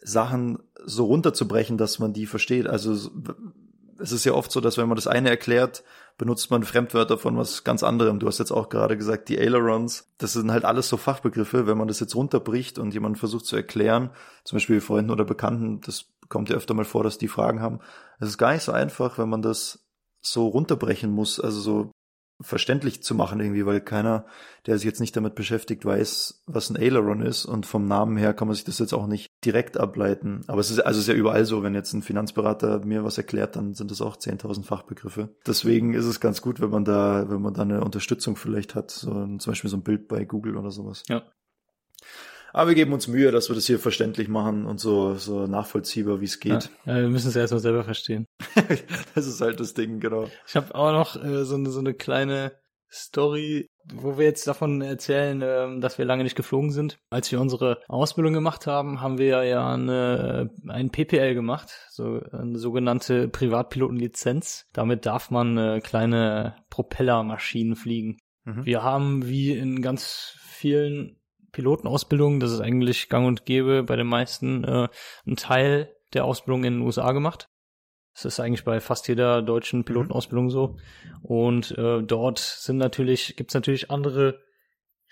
Sachen 0.00 0.58
so 0.84 1.04
runterzubrechen, 1.04 1.76
dass 1.76 1.98
man 1.98 2.14
die 2.14 2.26
versteht. 2.26 2.66
Also 2.66 3.10
es 3.98 4.12
ist 4.12 4.24
ja 4.24 4.32
oft 4.32 4.50
so, 4.50 4.60
dass 4.60 4.78
wenn 4.78 4.88
man 4.88 4.96
das 4.96 5.06
eine 5.06 5.28
erklärt, 5.28 5.84
benutzt 6.16 6.50
man 6.50 6.64
Fremdwörter 6.64 7.18
von 7.18 7.36
was 7.36 7.64
ganz 7.64 7.82
anderem. 7.82 8.18
Du 8.18 8.26
hast 8.26 8.38
jetzt 8.38 8.52
auch 8.52 8.70
gerade 8.70 8.96
gesagt, 8.96 9.28
die 9.28 9.38
Ailerons, 9.38 10.08
das 10.18 10.32
sind 10.32 10.50
halt 10.50 10.64
alles 10.64 10.88
so 10.88 10.96
Fachbegriffe. 10.96 11.66
Wenn 11.66 11.78
man 11.78 11.88
das 11.88 12.00
jetzt 12.00 12.14
runterbricht 12.14 12.78
und 12.78 12.94
jemand 12.94 13.18
versucht 13.18 13.44
zu 13.44 13.56
erklären, 13.56 14.10
zum 14.44 14.56
Beispiel 14.56 14.80
Freunden 14.80 15.10
oder 15.10 15.24
Bekannten, 15.24 15.80
das 15.82 16.06
kommt 16.28 16.48
ja 16.48 16.56
öfter 16.56 16.74
mal 16.74 16.84
vor, 16.84 17.04
dass 17.04 17.18
die 17.18 17.28
Fragen 17.28 17.60
haben. 17.60 17.80
Es 18.18 18.28
ist 18.28 18.38
gar 18.38 18.52
nicht 18.52 18.62
so 18.62 18.72
einfach, 18.72 19.18
wenn 19.18 19.28
man 19.28 19.42
das 19.42 19.84
so 20.22 20.48
runterbrechen 20.48 21.10
muss, 21.10 21.40
also 21.40 21.60
so 21.60 21.90
verständlich 22.40 23.02
zu 23.02 23.14
machen 23.14 23.40
irgendwie, 23.40 23.66
weil 23.66 23.80
keiner, 23.80 24.26
der 24.66 24.76
sich 24.76 24.86
jetzt 24.86 25.00
nicht 25.00 25.16
damit 25.16 25.34
beschäftigt, 25.34 25.84
weiß, 25.84 26.42
was 26.46 26.70
ein 26.70 26.76
Aileron 26.76 27.22
ist 27.22 27.44
und 27.44 27.66
vom 27.66 27.86
Namen 27.86 28.16
her 28.16 28.34
kann 28.34 28.48
man 28.48 28.54
sich 28.54 28.64
das 28.64 28.78
jetzt 28.78 28.92
auch 28.92 29.06
nicht 29.06 29.28
direkt 29.44 29.78
ableiten. 29.78 30.42
Aber 30.46 30.60
es 30.60 30.70
ist 30.70 30.80
also 30.80 30.98
es 30.98 31.04
ist 31.04 31.12
ja 31.12 31.18
überall 31.18 31.44
so, 31.44 31.62
wenn 31.62 31.74
jetzt 31.74 31.92
ein 31.92 32.02
Finanzberater 32.02 32.84
mir 32.84 33.04
was 33.04 33.18
erklärt, 33.18 33.56
dann 33.56 33.74
sind 33.74 33.90
das 33.90 34.00
auch 34.00 34.16
10.000 34.16 34.64
Fachbegriffe. 34.64 35.34
Deswegen 35.46 35.94
ist 35.94 36.06
es 36.06 36.20
ganz 36.20 36.42
gut, 36.42 36.60
wenn 36.60 36.70
man 36.70 36.84
da, 36.84 37.28
wenn 37.28 37.42
man 37.42 37.54
da 37.54 37.62
eine 37.62 37.82
Unterstützung 37.82 38.36
vielleicht 38.36 38.74
hat, 38.74 38.90
so 38.90 39.10
zum 39.10 39.38
Beispiel 39.38 39.70
so 39.70 39.76
ein 39.76 39.82
Bild 39.82 40.08
bei 40.08 40.24
Google 40.24 40.56
oder 40.56 40.70
sowas. 40.70 41.02
Ja. 41.08 41.22
Aber 42.52 42.68
wir 42.68 42.74
geben 42.74 42.92
uns 42.92 43.08
Mühe, 43.08 43.30
dass 43.30 43.48
wir 43.48 43.54
das 43.54 43.66
hier 43.66 43.78
verständlich 43.78 44.28
machen 44.28 44.66
und 44.66 44.80
so, 44.80 45.14
so 45.14 45.46
nachvollziehbar, 45.46 46.20
wie 46.20 46.26
es 46.26 46.40
geht. 46.40 46.70
Ja, 46.84 46.96
wir 46.96 47.08
müssen 47.08 47.28
es 47.28 47.34
ja 47.34 47.42
erstmal 47.42 47.60
selber 47.60 47.84
verstehen. 47.84 48.26
das 49.14 49.26
ist 49.26 49.40
halt 49.40 49.60
das 49.60 49.74
Ding, 49.74 50.00
genau. 50.00 50.28
Ich 50.46 50.56
habe 50.56 50.74
auch 50.74 50.92
noch 50.92 51.22
äh, 51.22 51.44
so, 51.44 51.54
eine, 51.54 51.70
so 51.70 51.80
eine 51.80 51.94
kleine 51.94 52.52
Story, 52.92 53.68
wo 53.92 54.18
wir 54.18 54.24
jetzt 54.24 54.46
davon 54.48 54.82
erzählen, 54.82 55.40
äh, 55.42 55.80
dass 55.80 55.98
wir 55.98 56.04
lange 56.04 56.24
nicht 56.24 56.36
geflogen 56.36 56.72
sind. 56.72 56.98
Als 57.10 57.30
wir 57.30 57.40
unsere 57.40 57.80
Ausbildung 57.88 58.32
gemacht 58.32 58.66
haben, 58.66 59.00
haben 59.00 59.18
wir 59.18 59.44
ja 59.44 59.72
eine, 59.72 60.50
ein 60.68 60.90
PPL 60.90 61.34
gemacht, 61.34 61.70
so 61.90 62.20
eine 62.32 62.58
sogenannte 62.58 63.28
Privatpilotenlizenz. 63.28 64.66
Damit 64.72 65.06
darf 65.06 65.30
man 65.30 65.56
äh, 65.56 65.80
kleine 65.80 66.56
Propellermaschinen 66.68 67.76
fliegen. 67.76 68.18
Mhm. 68.44 68.66
Wir 68.66 68.82
haben 68.82 69.28
wie 69.28 69.52
in 69.52 69.82
ganz 69.82 70.34
vielen 70.40 71.19
Pilotenausbildung, 71.52 72.40
das 72.40 72.52
ist 72.52 72.60
eigentlich 72.60 73.08
gang 73.08 73.26
und 73.26 73.44
gäbe 73.44 73.82
bei 73.82 73.96
den 73.96 74.06
meisten, 74.06 74.64
äh, 74.64 74.88
einen 75.26 75.36
Teil 75.36 75.94
der 76.12 76.24
Ausbildung 76.24 76.64
in 76.64 76.74
den 76.74 76.82
USA 76.82 77.12
gemacht. 77.12 77.48
Das 78.14 78.24
ist 78.24 78.40
eigentlich 78.40 78.64
bei 78.64 78.80
fast 78.80 79.08
jeder 79.08 79.42
deutschen 79.42 79.84
Pilotenausbildung 79.84 80.46
mhm. 80.46 80.50
so. 80.50 80.76
Und 81.22 81.76
äh, 81.78 82.02
dort 82.02 82.38
sind 82.38 82.76
natürlich, 82.76 83.36
gibt's 83.36 83.54
natürlich 83.54 83.90
andere 83.90 84.40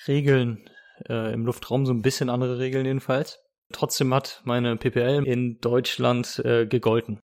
Regeln 0.07 0.68
äh, 1.09 1.33
im 1.33 1.46
Luftraum, 1.46 1.87
so 1.87 1.92
ein 1.92 2.03
bisschen 2.03 2.31
andere 2.31 2.59
Regeln 2.59 2.87
jedenfalls. 2.87 3.38
Trotzdem 3.72 4.14
hat 4.14 4.40
meine 4.44 4.77
PPL 4.77 5.27
in 5.27 5.59
Deutschland 5.61 6.40
äh, 6.44 6.66
gegolten. 6.66 7.20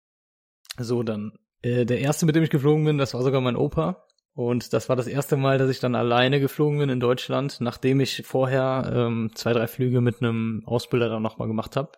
So, 0.77 1.03
dann. 1.03 1.33
Äh, 1.61 1.85
der 1.85 1.99
erste, 1.99 2.25
mit 2.25 2.35
dem 2.35 2.43
ich 2.43 2.49
geflogen 2.49 2.85
bin, 2.85 2.97
das 2.97 3.13
war 3.13 3.21
sogar 3.21 3.41
mein 3.41 3.55
Opa. 3.55 4.05
Und 4.35 4.73
das 4.73 4.89
war 4.89 4.95
das 4.95 5.07
erste 5.07 5.37
Mal, 5.37 5.59
dass 5.59 5.69
ich 5.69 5.79
dann 5.79 5.93
alleine 5.93 6.39
geflogen 6.39 6.79
bin 6.79 6.89
in 6.89 6.99
Deutschland, 6.99 7.57
nachdem 7.61 7.99
ich 7.99 8.23
vorher 8.25 8.91
ähm, 8.93 9.31
zwei, 9.35 9.53
drei 9.53 9.67
Flüge 9.67 10.01
mit 10.01 10.21
einem 10.21 10.63
Ausbilder 10.65 11.09
dann 11.09 11.21
nochmal 11.21 11.47
gemacht 11.47 11.75
habe. 11.75 11.91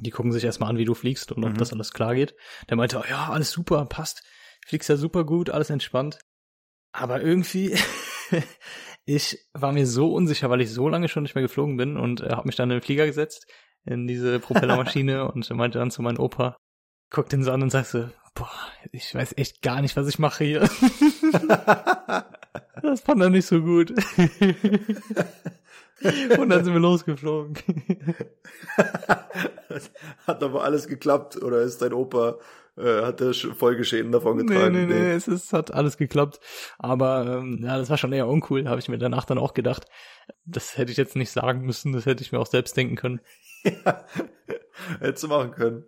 Die 0.00 0.10
gucken 0.10 0.32
sich 0.32 0.44
erstmal 0.44 0.70
an, 0.70 0.78
wie 0.78 0.84
du 0.84 0.94
fliegst 0.94 1.30
und 1.30 1.44
ob 1.44 1.52
mhm. 1.52 1.58
das 1.58 1.72
alles 1.72 1.92
klar 1.92 2.14
geht. 2.14 2.34
Der 2.68 2.76
meinte, 2.76 2.98
oh, 2.98 3.04
ja, 3.08 3.28
alles 3.28 3.50
super, 3.50 3.84
passt. 3.86 4.22
Fliegst 4.66 4.88
ja 4.88 4.96
super 4.96 5.24
gut, 5.24 5.50
alles 5.50 5.70
entspannt. 5.70 6.18
Aber 6.92 7.22
irgendwie, 7.22 7.76
ich 9.04 9.38
war 9.52 9.72
mir 9.72 9.86
so 9.86 10.12
unsicher, 10.12 10.50
weil 10.50 10.60
ich 10.60 10.72
so 10.72 10.88
lange 10.88 11.08
schon 11.08 11.22
nicht 11.22 11.36
mehr 11.36 11.42
geflogen 11.42 11.76
bin 11.76 11.96
und 11.96 12.20
äh, 12.20 12.30
habe 12.30 12.48
mich 12.48 12.56
dann 12.56 12.70
in 12.70 12.78
den 12.78 12.82
Flieger 12.82 13.06
gesetzt, 13.06 13.46
in 13.84 14.08
diese 14.08 14.40
Propellermaschine 14.40 15.28
und 15.32 15.48
meinte 15.50 15.78
dann 15.78 15.92
zu 15.92 16.02
meinem 16.02 16.18
Opa, 16.18 16.56
guck 17.10 17.28
den 17.28 17.44
so 17.44 17.52
an 17.52 17.62
und 17.62 17.70
sagst 17.70 17.92
so, 17.92 18.08
boah, 18.40 18.50
ich 18.90 19.14
weiß 19.14 19.34
echt 19.36 19.60
gar 19.60 19.82
nicht, 19.82 19.94
was 19.96 20.08
ich 20.08 20.18
mache 20.18 20.44
hier. 20.44 20.60
das 22.82 23.02
fand 23.02 23.20
er 23.20 23.28
nicht 23.28 23.44
so 23.46 23.60
gut. 23.60 23.90
Und 26.38 26.48
dann 26.48 26.64
sind 26.64 26.72
wir 26.72 26.80
losgeflogen. 26.80 27.58
hat 30.26 30.42
aber 30.42 30.64
alles 30.64 30.88
geklappt 30.88 31.36
oder 31.42 31.60
ist 31.60 31.82
dein 31.82 31.92
Opa, 31.92 32.38
äh, 32.78 33.02
hat 33.02 33.20
der 33.20 33.34
Folgeschäden 33.34 34.10
davon 34.10 34.38
getragen? 34.38 34.72
Nee, 34.72 34.86
nee, 34.86 34.94
nee, 34.94 35.00
nee. 35.00 35.12
Es, 35.12 35.28
es 35.28 35.52
hat 35.52 35.74
alles 35.74 35.98
geklappt. 35.98 36.40
Aber 36.78 37.40
ähm, 37.40 37.60
ja, 37.62 37.76
das 37.76 37.90
war 37.90 37.98
schon 37.98 38.14
eher 38.14 38.26
uncool, 38.28 38.66
habe 38.66 38.80
ich 38.80 38.88
mir 38.88 38.96
danach 38.96 39.26
dann 39.26 39.36
auch 39.36 39.52
gedacht. 39.52 39.84
Das 40.46 40.78
hätte 40.78 40.90
ich 40.90 40.96
jetzt 40.96 41.16
nicht 41.16 41.30
sagen 41.30 41.66
müssen, 41.66 41.92
das 41.92 42.06
hätte 42.06 42.22
ich 42.22 42.32
mir 42.32 42.38
auch 42.40 42.46
selbst 42.46 42.74
denken 42.74 42.96
können. 42.96 43.20
ja, 43.64 44.06
hättest 45.00 45.24
du 45.24 45.28
machen 45.28 45.50
können. 45.50 45.84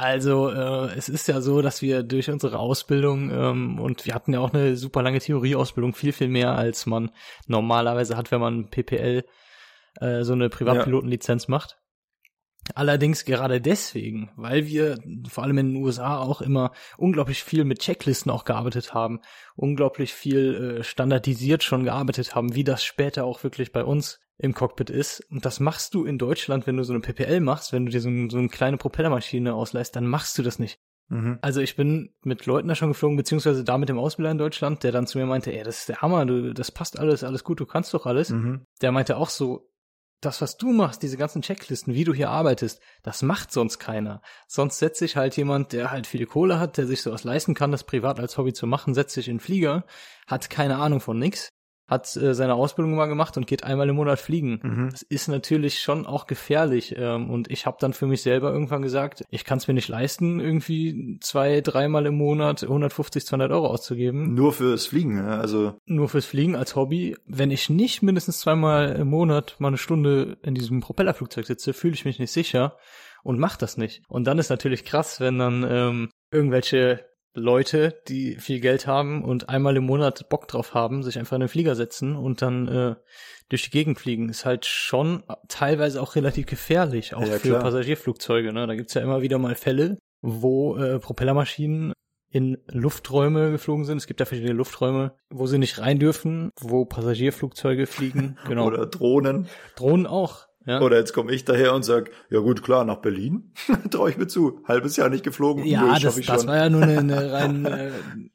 Also 0.00 0.48
äh, 0.48 0.94
es 0.96 1.10
ist 1.10 1.28
ja 1.28 1.42
so, 1.42 1.60
dass 1.60 1.82
wir 1.82 2.02
durch 2.02 2.30
unsere 2.30 2.58
Ausbildung 2.58 3.30
ähm, 3.30 3.78
und 3.78 4.06
wir 4.06 4.14
hatten 4.14 4.32
ja 4.32 4.40
auch 4.40 4.54
eine 4.54 4.74
super 4.74 5.02
lange 5.02 5.18
Theorieausbildung, 5.18 5.92
viel, 5.92 6.14
viel 6.14 6.28
mehr 6.28 6.56
als 6.56 6.86
man 6.86 7.10
normalerweise 7.48 8.16
hat, 8.16 8.30
wenn 8.30 8.40
man 8.40 8.70
PPL 8.70 9.26
äh, 10.00 10.22
so 10.22 10.32
eine 10.32 10.48
Privatpilotenlizenz 10.48 11.48
ja. 11.48 11.50
macht. 11.50 11.76
Allerdings 12.74 13.26
gerade 13.26 13.60
deswegen, 13.60 14.30
weil 14.36 14.66
wir 14.66 14.96
vor 15.28 15.44
allem 15.44 15.58
in 15.58 15.74
den 15.74 15.84
USA 15.84 16.16
auch 16.16 16.40
immer 16.40 16.72
unglaublich 16.96 17.44
viel 17.44 17.66
mit 17.66 17.80
Checklisten 17.80 18.32
auch 18.32 18.46
gearbeitet 18.46 18.94
haben, 18.94 19.20
unglaublich 19.54 20.14
viel 20.14 20.78
äh, 20.78 20.82
standardisiert 20.82 21.62
schon 21.62 21.84
gearbeitet 21.84 22.34
haben, 22.34 22.54
wie 22.54 22.64
das 22.64 22.82
später 22.82 23.24
auch 23.26 23.44
wirklich 23.44 23.70
bei 23.70 23.84
uns 23.84 24.18
im 24.40 24.54
Cockpit 24.54 24.90
ist. 24.90 25.20
Und 25.30 25.44
das 25.44 25.60
machst 25.60 25.94
du 25.94 26.04
in 26.04 26.18
Deutschland, 26.18 26.66
wenn 26.66 26.76
du 26.76 26.84
so 26.84 26.92
eine 26.92 27.00
PPL 27.00 27.40
machst, 27.40 27.72
wenn 27.72 27.86
du 27.86 27.92
dir 27.92 28.00
so, 28.00 28.08
ein, 28.08 28.30
so 28.30 28.38
eine 28.38 28.48
kleine 28.48 28.78
Propellermaschine 28.78 29.54
ausleihst, 29.54 29.94
dann 29.94 30.06
machst 30.06 30.38
du 30.38 30.42
das 30.42 30.58
nicht. 30.58 30.78
Mhm. 31.08 31.38
Also 31.42 31.60
ich 31.60 31.76
bin 31.76 32.14
mit 32.22 32.46
Leuten 32.46 32.68
da 32.68 32.74
schon 32.74 32.88
geflogen, 32.88 33.16
beziehungsweise 33.16 33.64
da 33.64 33.76
mit 33.76 33.88
dem 33.88 33.98
Ausbilder 33.98 34.30
in 34.30 34.38
Deutschland, 34.38 34.82
der 34.82 34.92
dann 34.92 35.06
zu 35.06 35.18
mir 35.18 35.26
meinte, 35.26 35.52
ey, 35.52 35.62
das 35.62 35.80
ist 35.80 35.88
der 35.88 36.00
Hammer, 36.00 36.24
du, 36.24 36.54
das 36.54 36.70
passt 36.70 36.98
alles, 36.98 37.22
alles 37.22 37.44
gut, 37.44 37.60
du 37.60 37.66
kannst 37.66 37.92
doch 37.92 38.06
alles. 38.06 38.30
Mhm. 38.30 38.64
Der 38.80 38.92
meinte 38.92 39.16
auch 39.16 39.28
so, 39.28 39.66
das, 40.22 40.40
was 40.42 40.58
du 40.58 40.72
machst, 40.72 41.02
diese 41.02 41.16
ganzen 41.16 41.42
Checklisten, 41.42 41.94
wie 41.94 42.04
du 42.04 42.12
hier 42.12 42.28
arbeitest, 42.28 42.80
das 43.02 43.22
macht 43.22 43.52
sonst 43.52 43.78
keiner. 43.78 44.20
Sonst 44.46 44.78
setzt 44.78 44.98
sich 44.98 45.16
halt 45.16 45.36
jemand, 45.36 45.72
der 45.72 45.90
halt 45.90 46.06
viele 46.06 46.26
Kohle 46.26 46.60
hat, 46.60 46.76
der 46.76 46.86
sich 46.86 47.00
sowas 47.00 47.24
leisten 47.24 47.54
kann, 47.54 47.72
das 47.72 47.84
privat 47.84 48.20
als 48.20 48.36
Hobby 48.36 48.52
zu 48.52 48.66
machen, 48.66 48.94
setzt 48.94 49.14
sich 49.14 49.28
in 49.28 49.36
den 49.36 49.40
Flieger, 49.40 49.86
hat 50.26 50.50
keine 50.50 50.76
Ahnung 50.76 51.00
von 51.00 51.18
nix 51.18 51.50
hat 51.90 52.16
äh, 52.16 52.34
seine 52.34 52.54
Ausbildung 52.54 52.94
mal 52.94 53.06
gemacht 53.06 53.36
und 53.36 53.48
geht 53.48 53.64
einmal 53.64 53.88
im 53.88 53.96
Monat 53.96 54.20
fliegen. 54.20 54.60
Mhm. 54.62 54.88
Das 54.92 55.02
ist 55.02 55.26
natürlich 55.26 55.80
schon 55.80 56.06
auch 56.06 56.28
gefährlich. 56.28 56.94
Ähm, 56.96 57.28
und 57.28 57.50
ich 57.50 57.66
habe 57.66 57.78
dann 57.80 57.92
für 57.92 58.06
mich 58.06 58.22
selber 58.22 58.52
irgendwann 58.52 58.82
gesagt, 58.82 59.24
ich 59.30 59.44
kann 59.44 59.58
es 59.58 59.66
mir 59.66 59.74
nicht 59.74 59.88
leisten, 59.88 60.38
irgendwie 60.38 61.18
zwei, 61.20 61.60
dreimal 61.60 62.06
im 62.06 62.14
Monat 62.16 62.62
150, 62.62 63.26
200 63.26 63.50
Euro 63.50 63.66
auszugeben. 63.66 64.34
Nur 64.34 64.52
fürs 64.52 64.86
Fliegen, 64.86 65.18
also 65.18 65.74
Nur 65.86 66.08
fürs 66.08 66.26
Fliegen 66.26 66.54
als 66.54 66.76
Hobby. 66.76 67.16
Wenn 67.26 67.50
ich 67.50 67.68
nicht 67.68 68.02
mindestens 68.02 68.38
zweimal 68.38 68.92
im 68.92 69.08
Monat 69.08 69.56
mal 69.58 69.68
eine 69.68 69.78
Stunde 69.78 70.38
in 70.42 70.54
diesem 70.54 70.80
Propellerflugzeug 70.80 71.44
sitze, 71.44 71.72
fühle 71.72 71.94
ich 71.94 72.04
mich 72.04 72.20
nicht 72.20 72.30
sicher 72.30 72.76
und 73.24 73.40
mach 73.40 73.56
das 73.56 73.76
nicht. 73.76 74.02
Und 74.08 74.24
dann 74.24 74.38
ist 74.38 74.48
natürlich 74.48 74.84
krass, 74.84 75.20
wenn 75.20 75.38
dann 75.38 75.66
ähm, 75.68 76.10
irgendwelche 76.30 77.09
Leute, 77.34 78.00
die 78.08 78.36
viel 78.36 78.60
Geld 78.60 78.86
haben 78.86 79.24
und 79.24 79.48
einmal 79.48 79.76
im 79.76 79.84
Monat 79.84 80.28
Bock 80.28 80.48
drauf 80.48 80.74
haben, 80.74 81.02
sich 81.02 81.18
einfach 81.18 81.36
in 81.36 81.40
den 81.40 81.48
Flieger 81.48 81.76
setzen 81.76 82.16
und 82.16 82.42
dann 82.42 82.66
äh, 82.68 82.94
durch 83.48 83.62
die 83.64 83.70
Gegend 83.70 83.98
fliegen, 83.98 84.28
ist 84.28 84.44
halt 84.44 84.66
schon 84.66 85.22
teilweise 85.48 86.02
auch 86.02 86.16
relativ 86.16 86.46
gefährlich, 86.46 87.14
auch 87.14 87.20
Ja, 87.22 87.38
für 87.38 87.48
klar. 87.50 87.62
Passagierflugzeuge. 87.62 88.52
Ne? 88.52 88.66
Da 88.66 88.74
gibt's 88.74 88.94
ja 88.94 89.02
immer 89.02 89.22
wieder 89.22 89.38
mal 89.38 89.54
Fälle, 89.54 89.98
wo 90.22 90.76
äh, 90.76 90.98
Propellermaschinen 90.98 91.92
in 92.32 92.58
Lufträume 92.68 93.50
geflogen 93.50 93.84
sind. 93.84 93.98
Es 93.98 94.06
gibt 94.06 94.20
ja 94.20 94.26
verschiedene 94.26 94.54
Lufträume, 94.54 95.16
wo 95.30 95.46
sie 95.46 95.58
nicht 95.58 95.78
rein 95.80 95.98
dürfen, 95.98 96.50
wo 96.60 96.84
Passagierflugzeuge 96.84 97.86
fliegen. 97.86 98.38
Genau. 98.46 98.66
oder 98.66 98.86
Drohnen. 98.86 99.48
Drohnen 99.76 100.06
auch. 100.06 100.46
Ja. 100.70 100.80
Oder 100.80 100.98
jetzt 100.98 101.12
komme 101.12 101.32
ich 101.32 101.44
daher 101.44 101.74
und 101.74 101.82
sag, 101.84 102.10
ja 102.30 102.38
gut, 102.40 102.62
klar, 102.62 102.84
nach 102.84 102.98
Berlin. 102.98 103.52
Traue 103.90 104.10
ich 104.10 104.16
mir 104.18 104.26
zu. 104.28 104.60
Halbes 104.66 104.96
Jahr 104.96 105.08
nicht 105.08 105.24
geflogen. 105.24 105.64
Ja, 105.64 105.82
Nö, 105.82 105.88
das, 106.00 106.14
das 106.14 106.24
schon. 106.24 106.46
war 106.46 106.56
ja 106.56 106.70
nur 106.70 106.82
eine, 106.82 106.98
eine 106.98 107.32
rein 107.32 107.64
äh, 107.64 107.90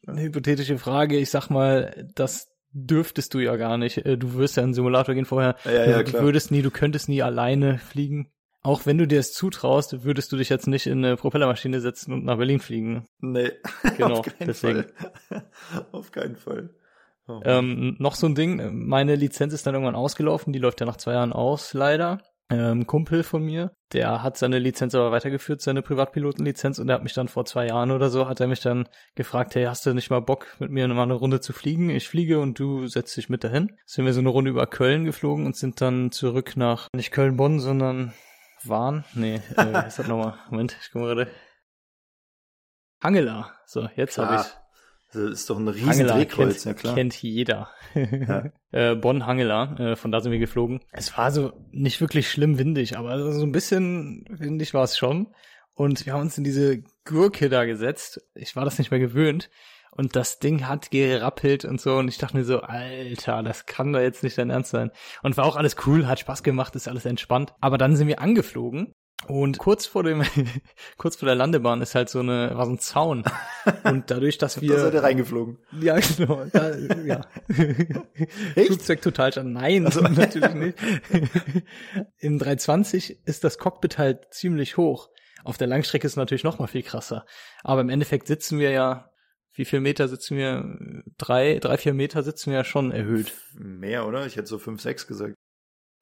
eine 0.07 0.21
hypothetische 0.21 0.77
Frage. 0.77 1.17
Ich 1.17 1.29
sag 1.29 1.49
mal, 1.49 2.09
das 2.15 2.49
dürftest 2.73 3.33
du 3.33 3.39
ja 3.39 3.55
gar 3.55 3.77
nicht. 3.77 4.05
Äh, 4.05 4.17
Du 4.17 4.33
wirst 4.35 4.57
ja 4.57 4.63
in 4.63 4.69
den 4.69 4.73
Simulator 4.73 5.15
gehen 5.15 5.25
vorher. 5.25 5.55
Ja, 5.63 5.71
ja, 5.85 6.03
du 6.03 6.11
klar. 6.11 6.23
würdest 6.23 6.51
nie, 6.51 6.61
du 6.61 6.71
könntest 6.71 7.07
nie 7.09 7.21
alleine 7.23 7.77
fliegen. 7.77 8.31
Auch 8.63 8.85
wenn 8.87 8.97
du 8.97 9.05
dir 9.07 9.19
es 9.19 9.31
zutraust, 9.31 10.03
würdest 10.03 10.31
du 10.31 10.37
dich 10.37 10.49
jetzt 10.49 10.65
nicht 10.67 10.87
in 10.87 11.05
eine 11.05 11.17
Propellermaschine 11.17 11.79
setzen 11.81 12.11
und 12.13 12.25
nach 12.25 12.37
Berlin 12.37 12.59
fliegen. 12.59 13.05
Nee, 13.19 13.51
Genau, 13.97 14.15
auf 14.19 14.25
keinen 14.25 14.47
deswegen. 14.47 14.85
Fall. 15.29 15.43
auf 15.91 16.11
keinen 16.11 16.35
Fall. 16.35 16.71
Oh. 17.27 17.41
Ähm, 17.43 17.95
noch 17.99 18.15
so 18.15 18.27
ein 18.27 18.35
Ding, 18.35 18.87
meine 18.87 19.15
Lizenz 19.15 19.53
ist 19.53 19.65
dann 19.65 19.73
irgendwann 19.73 19.95
ausgelaufen, 19.95 20.53
die 20.53 20.59
läuft 20.59 20.79
ja 20.79 20.85
nach 20.85 20.97
zwei 20.97 21.13
Jahren 21.13 21.33
aus, 21.33 21.73
leider. 21.73 22.19
Ähm, 22.51 22.85
Kumpel 22.85 23.23
von 23.23 23.41
mir, 23.41 23.71
der 23.91 24.21
hat 24.21 24.37
seine 24.37 24.59
Lizenz 24.59 24.93
aber 24.93 25.11
weitergeführt, 25.11 25.61
seine 25.61 25.81
Privatpilotenlizenz, 25.81 26.77
und 26.77 26.87
er 26.87 26.95
hat 26.95 27.03
mich 27.03 27.15
dann 27.15 27.27
vor 27.27 27.45
zwei 27.45 27.65
Jahren 27.65 27.89
oder 27.89 28.11
so, 28.11 28.27
hat 28.27 28.39
er 28.39 28.45
mich 28.45 28.59
dann 28.59 28.87
gefragt, 29.15 29.55
hey, 29.55 29.63
hast 29.65 29.83
du 29.87 29.95
nicht 29.95 30.11
mal 30.11 30.19
Bock, 30.19 30.45
mit 30.59 30.69
mir 30.69 30.87
mal 30.87 31.01
eine 31.01 31.15
Runde 31.15 31.39
zu 31.39 31.53
fliegen? 31.53 31.89
Ich 31.89 32.07
fliege 32.07 32.39
und 32.39 32.59
du 32.59 32.85
setzt 32.85 33.17
dich 33.17 33.29
mit 33.29 33.43
dahin. 33.43 33.75
Sind 33.87 34.05
wir 34.05 34.13
so 34.13 34.19
eine 34.19 34.29
Runde 34.29 34.51
über 34.51 34.67
Köln 34.67 35.05
geflogen 35.05 35.47
und 35.47 35.55
sind 35.55 35.81
dann 35.81 36.11
zurück 36.11 36.55
nach, 36.55 36.87
nicht 36.93 37.09
Köln-Bonn, 37.09 37.59
sondern 37.59 38.13
Wahn? 38.63 39.05
Nee, 39.15 39.41
äh, 39.57 39.73
heißt 39.73 39.97
das 39.97 40.07
nochmal? 40.07 40.35
Moment, 40.51 40.77
ich 40.79 40.91
komme 40.91 41.05
gerade. 41.05 41.27
Hangela. 43.01 43.55
So, 43.65 43.89
jetzt 43.95 44.19
habe 44.19 44.35
ich 44.35 44.64
Das 45.15 45.31
ist 45.31 45.49
doch 45.49 45.57
ein 45.57 45.67
riesen 45.67 45.89
Hangela 45.89 46.15
Drehkreuz, 46.15 46.63
kennt, 46.63 46.65
ja 46.65 46.73
klar. 46.73 46.95
kennt 46.95 47.21
jeder. 47.21 47.69
äh, 48.71 48.95
Bonn 48.95 49.25
Hangela, 49.25 49.75
äh, 49.79 49.95
von 49.95 50.11
da 50.11 50.19
sind 50.19 50.31
wir 50.31 50.39
geflogen. 50.39 50.81
Es 50.91 51.17
war 51.17 51.31
so 51.31 51.53
nicht 51.71 52.01
wirklich 52.01 52.29
schlimm 52.29 52.57
windig, 52.57 52.97
aber 52.97 53.31
so 53.31 53.43
ein 53.43 53.51
bisschen 53.51 54.25
windig 54.29 54.73
war 54.73 54.83
es 54.83 54.97
schon. 54.97 55.27
Und 55.73 56.05
wir 56.05 56.13
haben 56.13 56.21
uns 56.21 56.37
in 56.37 56.43
diese 56.43 56.83
Gurke 57.03 57.49
da 57.49 57.65
gesetzt. 57.65 58.21
Ich 58.33 58.55
war 58.55 58.63
das 58.65 58.77
nicht 58.77 58.91
mehr 58.91 58.99
gewöhnt. 58.99 59.49
Und 59.91 60.15
das 60.17 60.39
Ding 60.39 60.67
hat 60.67 60.91
gerappelt 60.91 61.63
und 61.63 61.79
so. 61.79 61.95
Und 61.95 62.09
ich 62.09 62.17
dachte 62.17 62.35
mir 62.35 62.43
so, 62.43 62.61
Alter, 62.61 63.43
das 63.43 63.65
kann 63.65 63.93
doch 63.93 64.01
jetzt 64.01 64.23
nicht 64.23 64.37
dein 64.37 64.49
Ernst 64.49 64.71
sein. 64.71 64.91
Und 65.23 65.37
war 65.37 65.45
auch 65.45 65.55
alles 65.55 65.77
cool, 65.85 66.07
hat 66.07 66.19
Spaß 66.19 66.43
gemacht, 66.43 66.75
ist 66.75 66.89
alles 66.89 67.05
entspannt. 67.05 67.53
Aber 67.61 67.77
dann 67.77 67.95
sind 67.95 68.07
wir 68.07 68.19
angeflogen. 68.19 68.93
Und 69.27 69.57
kurz 69.57 69.85
vor 69.85 70.03
dem, 70.03 70.23
kurz 70.97 71.15
vor 71.15 71.25
der 71.25 71.35
Landebahn 71.35 71.81
ist 71.81 71.95
halt 71.95 72.09
so 72.09 72.19
eine, 72.19 72.51
war 72.55 72.65
so 72.65 72.71
ein 72.71 72.79
Zaun. 72.79 73.23
Und 73.83 74.11
dadurch, 74.11 74.37
dass 74.37 74.61
wir. 74.61 74.73
Da 74.73 74.79
seid 74.79 74.93
ihr 74.93 75.03
reingeflogen. 75.03 75.57
Ja, 75.79 75.99
genau. 75.99 76.45
Da, 76.51 76.75
ja. 76.77 77.21
Flugzeug 78.65 79.01
total 79.01 79.33
schon. 79.33 79.53
Nein, 79.53 79.83
natürlich 79.83 80.53
nicht. 80.53 80.77
Im 82.19 82.37
320 82.39 83.25
ist 83.25 83.43
das 83.43 83.57
Cockpit 83.57 83.97
halt 83.97 84.33
ziemlich 84.33 84.77
hoch. 84.77 85.09
Auf 85.43 85.57
der 85.57 85.67
Langstrecke 85.67 86.07
ist 86.07 86.13
es 86.13 86.17
natürlich 86.17 86.43
noch 86.43 86.59
mal 86.59 86.67
viel 86.67 86.83
krasser. 86.83 87.25
Aber 87.63 87.81
im 87.81 87.89
Endeffekt 87.89 88.27
sitzen 88.27 88.59
wir 88.59 88.71
ja, 88.71 89.11
wie 89.53 89.65
viel 89.65 89.79
Meter 89.79 90.07
sitzen 90.07 90.37
wir? 90.37 91.03
Drei, 91.17 91.59
drei, 91.59 91.77
vier 91.77 91.93
Meter 91.93 92.23
sitzen 92.23 92.51
wir 92.51 92.59
ja 92.59 92.63
schon 92.63 92.91
erhöht. 92.91 93.33
Mehr, 93.53 94.05
oder? 94.05 94.25
Ich 94.25 94.35
hätte 94.35 94.47
so 94.47 94.57
fünf, 94.57 94.81
sechs 94.81 95.07
gesagt. 95.07 95.35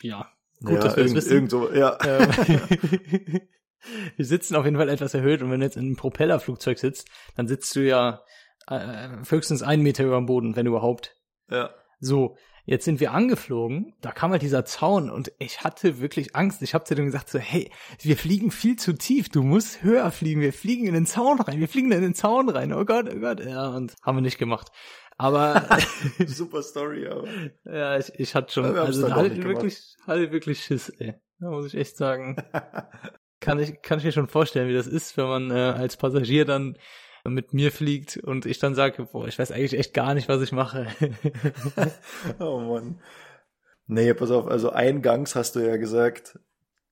Ja. 0.01 0.31
Gut, 0.63 0.76
ja, 0.76 0.80
dass 0.82 0.95
wir 0.95 1.04
das 1.04 1.13
wissen. 1.13 1.34
irgend 1.34 1.52
so, 1.52 1.71
ja. 1.71 1.97
Ähm, 2.06 2.30
wir 4.15 4.26
sitzen 4.26 4.56
auf 4.56 4.65
jeden 4.65 4.78
Fall 4.78 4.89
etwas 4.89 5.13
erhöht 5.13 5.41
und 5.41 5.52
wenn 5.52 5.60
du 5.60 5.65
jetzt 5.65 5.78
in 5.78 5.84
einem 5.84 5.95
Propellerflugzeug 5.95 6.80
sitzt, 6.80 7.08
dann 7.36 7.47
sitzt 7.47 7.76
du 7.76 7.82
ja 7.82 8.23
äh, 8.67 9.10
höchstens 9.30 9.62
einen 9.62 9.84
Meter 9.84 10.06
über 10.06 10.17
dem 10.17 10.26
Boden, 10.26 10.56
wenn 10.56 10.65
überhaupt. 10.65 11.15
ja. 11.49 11.69
So, 11.99 12.36
jetzt 12.65 12.86
sind 12.86 12.99
wir 12.99 13.12
angeflogen, 13.12 13.93
da 14.02 14.12
kam 14.12 14.32
halt 14.32 14.41
dieser 14.41 14.65
Zaun 14.65 15.10
und 15.10 15.32
ich 15.39 15.63
hatte 15.63 15.99
wirklich 15.99 16.36
Angst. 16.36 16.62
Ich 16.62 16.73
habe 16.73 16.84
zu 16.86 16.95
dem 16.95 17.06
gesagt 17.06 17.30
so, 17.30 17.39
hey, 17.39 17.71
wir 18.02 18.17
fliegen 18.17 18.52
viel 18.52 18.78
zu 18.78 18.93
tief, 18.93 19.30
du 19.30 19.43
musst 19.43 19.84
höher 19.84 20.12
fliegen, 20.12 20.41
wir 20.41 20.54
fliegen 20.54 20.88
in 20.88 20.93
den 20.93 21.06
Zaun 21.06 21.39
rein, 21.39 21.60
wir 21.60 21.67
fliegen 21.67 21.91
in 21.91 22.02
den 22.02 22.15
Zaun 22.15 22.49
rein, 22.49 22.73
oh 22.73 22.86
Gott, 22.86 23.10
oh 23.13 23.19
Gott. 23.19 23.45
Ja, 23.45 23.69
und 23.69 23.95
haben 24.02 24.17
wir 24.17 24.21
nicht 24.21 24.38
gemacht. 24.38 24.71
Aber 25.17 25.62
Super 26.26 26.62
Story, 26.63 27.08
aber. 27.08 27.28
ja, 27.65 27.97
ich, 27.97 28.12
ich 28.17 28.36
hatte 28.36 28.52
schon, 28.52 28.65
also 28.78 29.13
hatte 29.13 29.28
ich 29.28 29.43
wirklich, 29.43 29.95
hatte 30.06 30.23
ich 30.23 30.32
wirklich 30.32 30.63
Schiss, 30.63 30.89
ey. 30.89 31.15
Da 31.39 31.49
muss 31.49 31.67
ich 31.67 31.76
echt 31.76 31.97
sagen. 31.97 32.38
kann 33.39 33.60
ich, 33.60 33.82
kann 33.82 33.99
ich 33.99 34.06
mir 34.06 34.12
schon 34.12 34.28
vorstellen, 34.28 34.69
wie 34.69 34.73
das 34.73 34.88
ist, 34.88 35.17
wenn 35.17 35.28
man 35.28 35.52
äh, 35.52 35.73
als 35.78 35.97
Passagier 35.97 36.45
dann 36.45 36.78
mit 37.26 37.54
mir 37.54 37.71
fliegt 37.71 38.17
und 38.17 38.45
ich 38.45 38.60
dann 38.60 38.76
sage, 38.76 39.06
boah, 39.06 39.28
ich 39.28 39.39
weiß 39.39 39.52
eigentlich 39.52 39.78
echt 39.78 39.93
gar 39.93 40.13
nicht, 40.13 40.28
was 40.28 40.41
ich 40.41 40.52
mache. 40.52 40.88
oh 42.39 42.60
Mann. 42.60 42.99
Nee, 43.88 44.13
pass 44.13 44.32
auf, 44.32 44.47
also 44.47 44.71
eingangs 44.71 45.36
hast 45.36 45.56
du 45.56 45.60
ja 45.60 45.78
gesagt, 45.78 46.39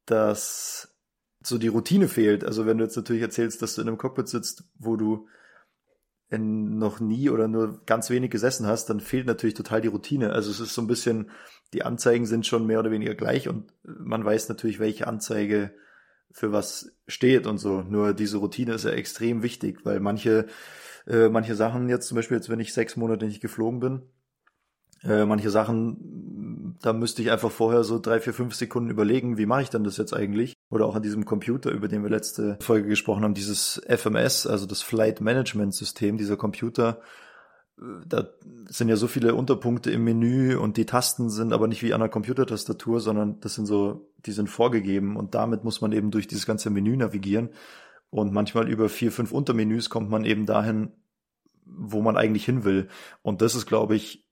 dass 0.05 0.95
so 1.41 1.57
die 1.57 1.67
Routine 1.67 2.07
fehlt. 2.07 2.43
Also 2.43 2.65
wenn 2.65 2.77
du 2.77 2.84
jetzt 2.84 2.95
natürlich 2.95 3.21
erzählst, 3.21 3.62
dass 3.62 3.75
du 3.75 3.81
in 3.81 3.88
einem 3.88 3.97
Cockpit 3.97 4.27
sitzt, 4.27 4.63
wo 4.77 4.95
du 4.95 5.27
noch 6.39 6.99
nie 6.99 7.29
oder 7.29 7.47
nur 7.47 7.81
ganz 7.85 8.09
wenig 8.09 8.31
gesessen 8.31 8.65
hast, 8.65 8.89
dann 8.89 9.01
fehlt 9.01 9.27
natürlich 9.27 9.55
total 9.55 9.81
die 9.81 9.89
Routine. 9.89 10.31
Also 10.31 10.49
es 10.49 10.59
ist 10.59 10.73
so 10.73 10.81
ein 10.81 10.87
bisschen, 10.87 11.29
die 11.73 11.83
Anzeigen 11.83 12.25
sind 12.25 12.47
schon 12.47 12.65
mehr 12.65 12.79
oder 12.79 12.91
weniger 12.91 13.15
gleich 13.15 13.49
und 13.49 13.73
man 13.83 14.23
weiß 14.23 14.47
natürlich, 14.49 14.79
welche 14.79 15.07
Anzeige 15.07 15.73
für 16.31 16.51
was 16.51 16.93
steht 17.07 17.47
und 17.47 17.57
so. 17.57 17.81
Nur 17.81 18.13
diese 18.13 18.37
Routine 18.37 18.73
ist 18.73 18.85
ja 18.85 18.91
extrem 18.91 19.43
wichtig, 19.43 19.85
weil 19.85 19.99
manche, 19.99 20.47
äh, 21.05 21.27
manche 21.27 21.55
Sachen 21.55 21.89
jetzt, 21.89 22.07
zum 22.07 22.15
Beispiel 22.15 22.37
jetzt, 22.37 22.49
wenn 22.49 22.61
ich 22.61 22.73
sechs 22.73 22.95
Monate 22.95 23.25
nicht 23.25 23.41
geflogen 23.41 23.79
bin, 23.81 24.01
äh, 25.03 25.25
manche 25.25 25.49
Sachen, 25.49 25.97
da 26.81 26.93
müsste 26.93 27.21
ich 27.21 27.31
einfach 27.31 27.51
vorher 27.51 27.84
so 27.84 27.99
drei, 27.99 28.19
vier, 28.19 28.34
fünf 28.34 28.55
Sekunden 28.55 28.89
überlegen, 28.89 29.38
wie 29.38 29.45
mache 29.45 29.63
ich 29.63 29.69
denn 29.69 29.84
das 29.84 29.97
jetzt 29.97 30.13
eigentlich? 30.13 30.53
Oder 30.69 30.86
auch 30.86 30.95
an 30.95 31.03
diesem 31.03 31.25
Computer, 31.25 31.71
über 31.71 31.88
den 31.88 32.03
wir 32.03 32.10
letzte 32.10 32.57
Folge 32.62 32.88
gesprochen 32.88 33.23
haben, 33.23 33.34
dieses 33.34 33.81
FMS, 33.88 34.47
also 34.47 34.65
das 34.65 34.81
Flight 34.81 35.21
Management 35.21 35.73
System, 35.73 36.17
dieser 36.17 36.38
Computer, 36.38 37.01
äh, 37.79 37.84
da 38.05 38.29
sind 38.67 38.89
ja 38.89 38.95
so 38.95 39.07
viele 39.07 39.36
Unterpunkte 39.36 39.91
im 39.91 40.03
Menü 40.03 40.55
und 40.55 40.77
die 40.77 40.86
Tasten 40.86 41.29
sind 41.29 41.53
aber 41.53 41.67
nicht 41.67 41.84
wie 41.84 41.93
an 41.93 42.01
einer 42.01 42.10
Computertastatur, 42.10 42.99
sondern 42.99 43.39
das 43.39 43.55
sind 43.55 43.65
so, 43.65 44.12
die 44.25 44.31
sind 44.31 44.49
vorgegeben 44.49 45.17
und 45.17 45.36
damit 45.36 45.63
muss 45.63 45.81
man 45.81 45.91
eben 45.91 46.12
durch 46.12 46.27
dieses 46.27 46.45
ganze 46.45 46.69
Menü 46.69 46.95
navigieren 46.95 47.49
und 48.12 48.34
manchmal 48.34 48.69
über 48.69 48.89
vier, 48.89 49.12
fünf 49.12 49.31
Untermenüs 49.31 49.89
kommt 49.89 50.10
man 50.10 50.25
eben 50.25 50.45
dahin, 50.45 50.91
wo 51.65 52.01
man 52.01 52.17
eigentlich 52.17 52.45
hin 52.45 52.65
will. 52.65 52.89
Und 53.21 53.41
das 53.41 53.55
ist, 53.55 53.65
glaube 53.65 53.95
ich, 53.95 54.25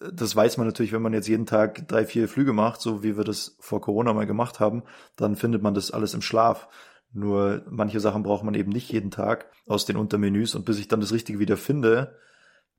das 0.00 0.34
weiß 0.34 0.56
man 0.56 0.66
natürlich, 0.66 0.92
wenn 0.92 1.02
man 1.02 1.12
jetzt 1.12 1.28
jeden 1.28 1.46
Tag 1.46 1.86
drei, 1.88 2.06
vier 2.06 2.28
Flüge 2.28 2.52
macht, 2.52 2.80
so 2.80 3.02
wie 3.02 3.16
wir 3.16 3.24
das 3.24 3.56
vor 3.60 3.80
Corona 3.80 4.12
mal 4.12 4.26
gemacht 4.26 4.58
haben, 4.58 4.82
dann 5.16 5.36
findet 5.36 5.62
man 5.62 5.74
das 5.74 5.90
alles 5.90 6.14
im 6.14 6.22
Schlaf. 6.22 6.68
Nur 7.12 7.62
manche 7.68 8.00
Sachen 8.00 8.22
braucht 8.22 8.44
man 8.44 8.54
eben 8.54 8.70
nicht 8.70 8.90
jeden 8.92 9.10
Tag 9.10 9.50
aus 9.66 9.84
den 9.84 9.96
Untermenüs 9.96 10.54
und 10.54 10.64
bis 10.64 10.78
ich 10.78 10.88
dann 10.88 11.00
das 11.00 11.12
Richtige 11.12 11.38
wieder 11.38 11.56
finde, 11.56 12.16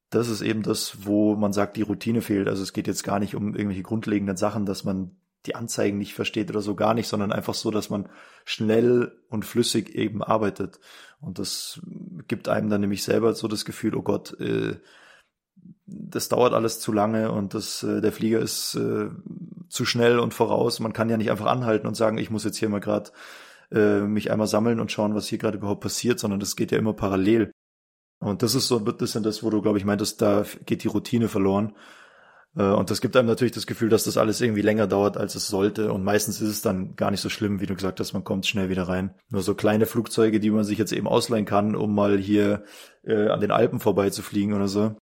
das 0.10 0.30
ist 0.30 0.42
eben 0.42 0.64
das, 0.64 1.06
wo 1.06 1.36
man 1.36 1.54
sagt, 1.54 1.78
die 1.78 1.84
Routine 1.84 2.22
fehlt. 2.22 2.48
Also 2.48 2.64
es 2.64 2.74
geht 2.74 2.88
jetzt 2.88 3.04
gar 3.04 3.20
nicht 3.20 3.36
um 3.36 3.56
irgendwelche 3.56 3.84
grundlegenden 3.84 4.36
Sachen, 4.36 4.66
dass 4.66 4.84
man 4.84 5.16
die 5.46 5.56
Anzeigen 5.56 5.98
nicht 5.98 6.14
versteht 6.14 6.50
oder 6.50 6.62
so 6.62 6.76
gar 6.76 6.94
nicht, 6.94 7.08
sondern 7.08 7.32
einfach 7.32 7.54
so, 7.54 7.72
dass 7.72 7.90
man 7.90 8.10
schnell 8.46 9.18
und 9.30 9.46
flüssig 9.46 9.96
eben 9.96 10.22
arbeitet. 10.22 10.80
Und 11.20 11.40
das 11.40 11.82
gibt 12.28 12.50
einem 12.50 12.70
dann 12.70 12.82
nämlich 12.82 13.04
selber 13.04 13.34
so 13.34 13.48
das 13.48 13.66
Gefühl, 13.66 13.96
oh 13.96 14.02
Gott, 14.02 14.40
äh, 14.40 14.76
das 15.92 16.30
dauert 16.30 16.54
alles 16.54 16.80
zu 16.80 16.92
lange 16.92 17.32
und 17.32 17.54
das, 17.54 17.84
äh, 17.84 18.02
der 18.02 18.12
Flieger 18.12 18.40
ist 18.40 18.76
äh, 18.76 19.10
zu 19.70 19.86
schnell 19.86 20.20
und 20.20 20.34
voraus. 20.34 20.80
Man 20.80 20.94
kann 20.94 21.10
ja 21.10 21.18
nicht 21.18 21.32
einfach 21.32 21.46
anhalten 21.46 21.88
und 21.88 21.96
sagen, 21.96 22.18
ich 22.18 22.30
muss 22.30 22.44
jetzt 22.44 22.58
hier 22.58 22.70
mal 22.70 22.80
gerade 22.80 23.12
äh, 23.72 24.02
mich 24.02 24.32
einmal 24.32 24.48
sammeln 24.48 24.80
und 24.80 24.92
schauen, 24.92 25.16
was 25.16 25.28
hier 25.28 25.38
gerade 25.38 25.58
überhaupt 25.58 25.82
passiert, 25.82 26.20
sondern 26.20 26.40
das 26.40 26.56
geht 26.56 26.72
ja 26.72 26.78
immer 26.78 26.94
parallel. 26.94 27.52
Und 28.20 28.44
das 28.44 28.56
ist 28.56 28.68
so 28.68 28.78
ein 28.78 28.86
bisschen 28.86 29.24
das, 29.24 29.44
wo 29.44 29.50
du, 29.50 29.62
glaube 29.62 29.78
ich, 29.78 29.86
meintest, 29.86 30.22
da 30.22 30.46
geht 30.66 30.84
die 30.84 30.90
Routine 30.90 31.28
verloren. 31.28 31.76
Äh, 32.56 32.64
und 32.64 32.92
das 32.92 33.02
gibt 33.02 33.16
einem 33.18 33.28
natürlich 33.28 33.54
das 33.54 33.68
Gefühl, 33.68 33.90
dass 33.90 34.04
das 34.04 34.18
alles 34.18 34.42
irgendwie 34.42 34.62
länger 34.62 34.88
dauert, 34.88 35.18
als 35.18 35.36
es 35.36 35.48
sollte. 35.48 35.92
Und 35.92 36.04
meistens 36.04 36.42
ist 36.42 36.50
es 36.50 36.62
dann 36.62 36.96
gar 36.96 37.12
nicht 37.12 37.22
so 37.22 37.30
schlimm, 37.30 37.60
wie 37.62 37.66
du 37.66 37.76
gesagt 37.76 38.00
hast, 38.00 38.14
man 38.14 38.24
kommt 38.24 38.46
schnell 38.46 38.70
wieder 38.70 38.84
rein. 38.84 39.16
Nur 39.30 39.42
so 39.42 39.56
kleine 39.56 39.86
Flugzeuge, 39.86 40.40
die 40.40 40.52
man 40.52 40.64
sich 40.64 40.78
jetzt 40.78 40.94
eben 40.94 41.08
ausleihen 41.08 41.46
kann, 41.46 41.76
um 41.76 41.96
mal 41.96 42.18
hier 42.18 42.64
äh, 43.04 43.28
an 43.30 43.42
den 43.42 43.52
Alpen 43.52 43.80
vorbeizufliegen 43.80 44.54
oder 44.54 44.68
so 44.68 44.96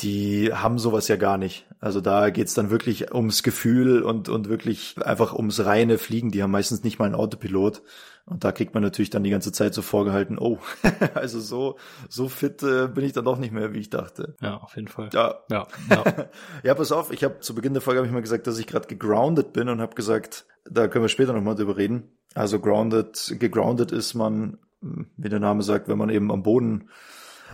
die 0.00 0.52
haben 0.52 0.78
sowas 0.78 1.08
ja 1.08 1.16
gar 1.16 1.38
nicht. 1.38 1.66
Also 1.80 2.00
da 2.00 2.30
geht's 2.30 2.54
dann 2.54 2.70
wirklich 2.70 3.14
ums 3.14 3.42
Gefühl 3.42 4.02
und, 4.02 4.28
und 4.28 4.48
wirklich 4.48 4.96
einfach 5.02 5.34
ums 5.34 5.64
reine 5.64 5.98
Fliegen. 5.98 6.30
Die 6.30 6.42
haben 6.42 6.50
meistens 6.50 6.84
nicht 6.84 6.98
mal 6.98 7.06
einen 7.06 7.14
Autopilot. 7.14 7.82
Und 8.26 8.42
da 8.42 8.50
kriegt 8.50 8.74
man 8.74 8.82
natürlich 8.82 9.10
dann 9.10 9.22
die 9.22 9.30
ganze 9.30 9.52
Zeit 9.52 9.72
so 9.72 9.82
vorgehalten, 9.82 10.36
oh, 10.38 10.58
also 11.14 11.38
so, 11.38 11.76
so 12.08 12.28
fit 12.28 12.60
äh, 12.64 12.88
bin 12.88 13.04
ich 13.04 13.12
dann 13.12 13.24
doch 13.24 13.38
nicht 13.38 13.52
mehr, 13.52 13.72
wie 13.72 13.78
ich 13.78 13.88
dachte. 13.88 14.34
Ja, 14.40 14.56
auf 14.56 14.74
jeden 14.74 14.88
Fall. 14.88 15.10
Ja. 15.12 15.36
Ja, 15.48 15.68
ja. 15.88 16.04
ja 16.64 16.74
pass 16.74 16.90
auf, 16.90 17.12
ich 17.12 17.22
habe 17.22 17.38
zu 17.38 17.54
Beginn 17.54 17.72
der 17.72 17.82
Folge 17.82 17.98
habe 17.98 18.06
ich 18.08 18.12
mal 18.12 18.22
gesagt, 18.22 18.48
dass 18.48 18.58
ich 18.58 18.66
gerade 18.66 18.88
gegroundet 18.88 19.52
bin 19.52 19.68
und 19.68 19.80
habe 19.80 19.94
gesagt, 19.94 20.44
da 20.68 20.88
können 20.88 21.04
wir 21.04 21.08
später 21.08 21.32
nochmal 21.32 21.54
drüber 21.54 21.76
reden. 21.76 22.16
Also 22.34 22.58
grounded, 22.58 23.36
gegroundet 23.38 23.92
ist 23.92 24.14
man, 24.14 24.58
wie 24.80 25.28
der 25.28 25.40
Name 25.40 25.62
sagt, 25.62 25.86
wenn 25.88 25.96
man 25.96 26.10
eben 26.10 26.32
am 26.32 26.42
Boden 26.42 26.90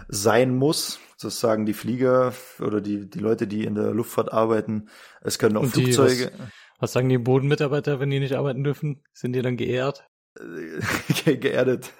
sein 0.08 0.56
muss. 0.56 0.98
Das 1.20 1.38
sagen 1.38 1.66
die 1.66 1.72
Flieger 1.72 2.34
oder 2.58 2.80
die, 2.80 3.08
die 3.08 3.18
Leute, 3.18 3.46
die 3.46 3.64
in 3.64 3.74
der 3.74 3.92
Luftfahrt 3.92 4.32
arbeiten. 4.32 4.88
Es 5.20 5.38
können 5.38 5.56
auch 5.56 5.62
Und 5.62 5.70
Flugzeuge. 5.72 6.32
was, 6.36 6.48
was 6.80 6.92
sagen 6.92 7.08
die 7.08 7.18
Bodenmitarbeiter, 7.18 8.00
wenn 8.00 8.10
die 8.10 8.20
nicht 8.20 8.34
arbeiten 8.34 8.64
dürfen? 8.64 9.02
Sind 9.12 9.34
die 9.34 9.42
dann 9.42 9.56
geehrt? 9.56 10.04
geerdet. 11.24 11.92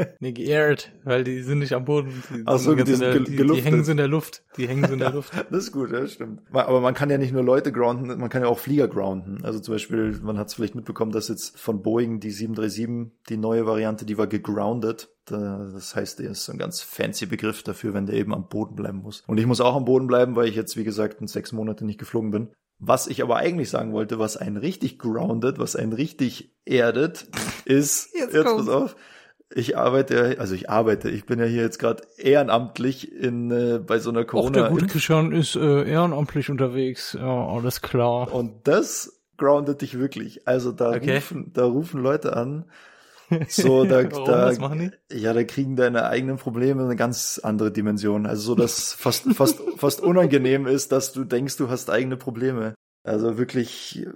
Nee, 0.20 0.32
geehrt, 0.32 0.92
weil 1.04 1.24
die 1.24 1.42
sind 1.42 1.60
nicht 1.60 1.72
am 1.72 1.84
Boden. 1.84 2.22
Die, 2.34 2.42
Ach 2.46 2.58
so, 2.58 2.74
die, 2.74 2.84
der, 2.84 3.20
die, 3.20 3.36
die, 3.36 3.62
hängen 3.62 3.84
so 3.84 3.90
in 3.90 3.96
der 3.96 4.08
Luft. 4.08 4.42
Die 4.56 4.68
hängen 4.68 4.86
so 4.86 4.92
in 4.92 4.98
der 4.98 5.12
Luft. 5.12 5.32
das 5.50 5.64
ist 5.64 5.72
gut, 5.72 5.90
ja, 5.92 6.06
stimmt. 6.06 6.42
Aber 6.52 6.80
man 6.80 6.94
kann 6.94 7.10
ja 7.10 7.18
nicht 7.18 7.32
nur 7.32 7.42
Leute 7.42 7.72
grounden, 7.72 8.18
man 8.18 8.28
kann 8.28 8.42
ja 8.42 8.48
auch 8.48 8.58
Flieger 8.58 8.88
grounden. 8.88 9.38
Also 9.42 9.60
zum 9.60 9.74
Beispiel, 9.74 10.18
man 10.22 10.38
hat 10.38 10.48
es 10.48 10.54
vielleicht 10.54 10.74
mitbekommen, 10.74 11.12
dass 11.12 11.28
jetzt 11.28 11.58
von 11.58 11.82
Boeing 11.82 12.20
die 12.20 12.30
737, 12.30 13.12
die 13.28 13.36
neue 13.36 13.66
Variante, 13.66 14.04
die 14.04 14.18
war 14.18 14.26
gegroundet. 14.26 15.10
Das 15.26 15.94
heißt, 15.94 16.18
der 16.18 16.30
ist 16.30 16.44
so 16.44 16.52
ein 16.52 16.58
ganz 16.58 16.82
fancy 16.82 17.26
Begriff 17.26 17.62
dafür, 17.62 17.94
wenn 17.94 18.06
der 18.06 18.16
eben 18.16 18.34
am 18.34 18.48
Boden 18.48 18.74
bleiben 18.74 18.98
muss. 18.98 19.22
Und 19.26 19.38
ich 19.38 19.46
muss 19.46 19.60
auch 19.60 19.76
am 19.76 19.84
Boden 19.84 20.06
bleiben, 20.06 20.34
weil 20.34 20.48
ich 20.48 20.56
jetzt, 20.56 20.76
wie 20.76 20.84
gesagt, 20.84 21.20
in 21.20 21.28
sechs 21.28 21.52
Monate 21.52 21.84
nicht 21.84 21.98
geflogen 21.98 22.30
bin. 22.30 22.48
Was 22.82 23.06
ich 23.06 23.22
aber 23.22 23.36
eigentlich 23.36 23.68
sagen 23.68 23.92
wollte, 23.92 24.18
was 24.18 24.38
einen 24.38 24.56
richtig 24.56 24.98
grounded, 24.98 25.58
was 25.58 25.76
einen 25.76 25.92
richtig 25.92 26.56
erdet, 26.64 27.28
ist, 27.66 28.14
jetzt, 28.14 28.32
jetzt 28.32 28.44
pass 28.44 28.68
auf, 28.68 28.96
ich 29.52 29.76
arbeite, 29.76 30.36
also 30.38 30.54
ich 30.54 30.70
arbeite, 30.70 31.10
ich 31.10 31.26
bin 31.26 31.38
ja 31.38 31.44
hier 31.44 31.62
jetzt 31.62 31.78
gerade 31.78 32.04
ehrenamtlich 32.16 33.12
in 33.12 33.50
äh, 33.50 33.78
bei 33.78 33.98
so 33.98 34.10
einer 34.10 34.24
Corona. 34.24 34.48
Auch 34.48 34.52
der 34.52 34.70
gute 34.70 34.86
Christian 34.86 35.32
ist 35.32 35.56
äh, 35.56 35.90
ehrenamtlich 35.90 36.50
unterwegs, 36.50 37.16
ja, 37.18 37.46
alles 37.48 37.82
klar. 37.82 38.32
Und 38.32 38.68
das 38.68 39.20
groundet 39.36 39.80
dich 39.80 39.98
wirklich. 39.98 40.46
Also 40.46 40.70
da 40.70 40.90
okay. 40.90 41.16
rufen, 41.16 41.50
da 41.52 41.64
rufen 41.64 42.00
Leute 42.02 42.36
an. 42.36 42.64
So, 43.48 43.84
da, 43.84 44.02
da, 44.02 44.50
ja, 45.12 45.32
da 45.32 45.44
kriegen 45.44 45.76
deine 45.76 46.06
eigenen 46.06 46.36
Probleme 46.36 46.82
eine 46.82 46.96
ganz 46.96 47.40
andere 47.40 47.70
Dimension. 47.70 48.26
Also 48.26 48.42
so, 48.42 48.54
dass 48.56 48.92
fast, 48.92 49.32
fast, 49.34 49.60
fast 49.76 50.00
unangenehm 50.00 50.66
ist, 50.66 50.90
dass 50.90 51.12
du 51.12 51.22
denkst, 51.22 51.56
du 51.56 51.70
hast 51.70 51.90
eigene 51.90 52.16
Probleme. 52.16 52.74
Also 53.02 53.38
wirklich, 53.38 54.06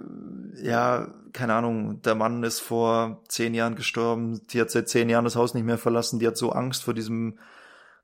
ja, 0.61 1.13
keine 1.33 1.55
Ahnung, 1.55 2.01
der 2.03 2.13
Mann 2.13 2.43
ist 2.43 2.59
vor 2.59 3.23
zehn 3.27 3.55
Jahren 3.55 3.75
gestorben, 3.75 4.45
die 4.47 4.61
hat 4.61 4.69
seit 4.69 4.89
zehn 4.89 5.09
Jahren 5.09 5.25
das 5.25 5.35
Haus 5.35 5.55
nicht 5.55 5.63
mehr 5.63 5.79
verlassen, 5.79 6.19
die 6.19 6.27
hat 6.27 6.37
so 6.37 6.51
Angst 6.51 6.83
vor 6.83 6.93
diesem 6.93 7.39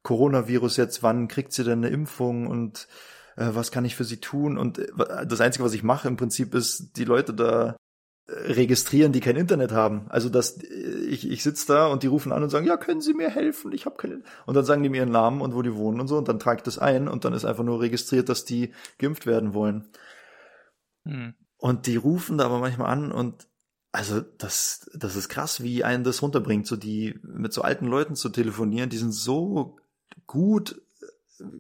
Coronavirus 0.04 0.78
jetzt, 0.78 1.04
wann 1.04 1.28
kriegt 1.28 1.54
sie 1.54 1.64
denn 1.64 1.80
eine 1.80 1.90
Impfung 1.90 2.48
und 2.48 2.88
äh, 3.36 3.50
was 3.54 3.72
kann 3.72 3.86
ich 3.86 3.96
für 3.96 4.04
sie 4.04 4.18
tun? 4.18 4.58
Und 4.58 4.80
äh, 4.80 5.26
das 5.28 5.42
Einzige, 5.42 5.64
was 5.64 5.74
ich 5.74 5.84
mache 5.84 6.08
im 6.08 6.18
Prinzip 6.18 6.56
ist, 6.56 6.98
die 6.98 7.06
Leute 7.06 7.34
da 7.36 7.76
äh, 8.28 8.34
registrieren, 8.34 9.12
die 9.12 9.20
kein 9.20 9.36
Internet 9.36 9.72
haben. 9.72 10.06
Also 10.10 10.30
dass 10.30 10.58
äh, 10.64 10.66
ich, 11.08 11.30
ich 11.30 11.44
sitze 11.44 11.68
da 11.68 11.88
und 11.88 12.04
die 12.04 12.08
rufen 12.08 12.32
an 12.32 12.44
und 12.44 12.50
sagen, 12.50 12.66
ja, 12.66 12.78
können 12.78 13.02
Sie 13.02 13.14
mir 13.14 13.30
helfen? 13.30 13.72
Ich 13.74 13.86
habe 13.86 13.98
keine. 13.98 14.22
Und 14.48 14.56
dann 14.56 14.66
sagen 14.66 14.84
die 14.84 14.90
mir 14.90 14.98
ihren 14.98 15.12
Namen 15.12 15.42
und 15.42 15.54
wo 15.54 15.62
die 15.62 15.76
wohnen 15.76 16.00
und 16.02 16.08
so 16.08 16.18
und 16.18 16.28
dann 16.28 16.40
trage 16.40 16.58
ich 16.58 16.64
das 16.64 16.80
ein 16.80 17.08
und 17.08 17.26
dann 17.26 17.34
ist 17.34 17.46
einfach 17.46 17.64
nur 17.64 17.82
registriert, 17.82 18.30
dass 18.30 18.46
die 18.46 18.74
geimpft 18.98 19.28
werden 19.28 19.54
wollen. 19.54 19.88
Hm. 21.06 21.34
Und 21.58 21.86
die 21.86 21.96
rufen 21.96 22.38
da 22.38 22.46
aber 22.46 22.60
manchmal 22.60 22.92
an 22.92 23.12
und 23.12 23.48
also 23.92 24.22
das, 24.22 24.90
das 24.94 25.16
ist 25.16 25.30
krass, 25.30 25.62
wie 25.62 25.84
einen 25.84 26.04
das 26.04 26.22
runterbringt, 26.22 26.66
so 26.66 26.78
die 26.78 27.20
mit 27.24 27.54
so 27.54 27.62
alten 27.62 27.86
Leuten 27.88 28.16
zu 28.16 28.30
telefonieren, 28.30 28.90
die 28.90 28.98
sind 28.98 29.12
so 29.12 29.78
gut 30.28 30.82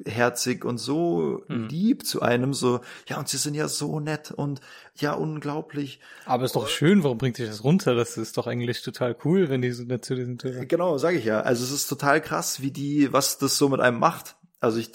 äh, 0.05 0.09
herzig 0.09 0.63
und 0.63 0.77
so 0.77 1.43
hm. 1.47 1.67
lieb 1.67 2.05
zu 2.05 2.21
einem, 2.21 2.53
so, 2.53 2.79
ja, 3.07 3.19
und 3.19 3.27
sie 3.27 3.37
sind 3.37 3.53
ja 3.53 3.67
so 3.67 3.99
nett 3.99 4.31
und 4.31 4.61
ja, 4.95 5.13
unglaublich. 5.13 5.99
Aber 6.25 6.45
ist 6.45 6.55
doch 6.55 6.69
schön, 6.69 7.03
warum 7.03 7.17
bringt 7.17 7.35
sich 7.35 7.49
das 7.49 7.65
runter? 7.65 7.95
Das 7.95 8.15
ist 8.17 8.37
doch 8.37 8.47
eigentlich 8.47 8.81
total 8.81 9.15
cool, 9.25 9.49
wenn 9.49 9.61
die 9.61 9.71
so 9.71 9.83
nett 9.83 10.05
zu 10.05 10.15
dir 10.15 10.25
sind. 10.25 10.43
Genau, 10.69 10.97
sage 10.97 11.17
ich 11.17 11.25
ja. 11.25 11.41
Also 11.41 11.65
es 11.65 11.71
ist 11.71 11.87
total 11.87 12.21
krass, 12.21 12.61
wie 12.61 12.71
die, 12.71 13.11
was 13.11 13.39
das 13.39 13.57
so 13.57 13.67
mit 13.67 13.81
einem 13.81 13.99
macht. 13.99 14.37
Also 14.61 14.77
ich 14.77 14.91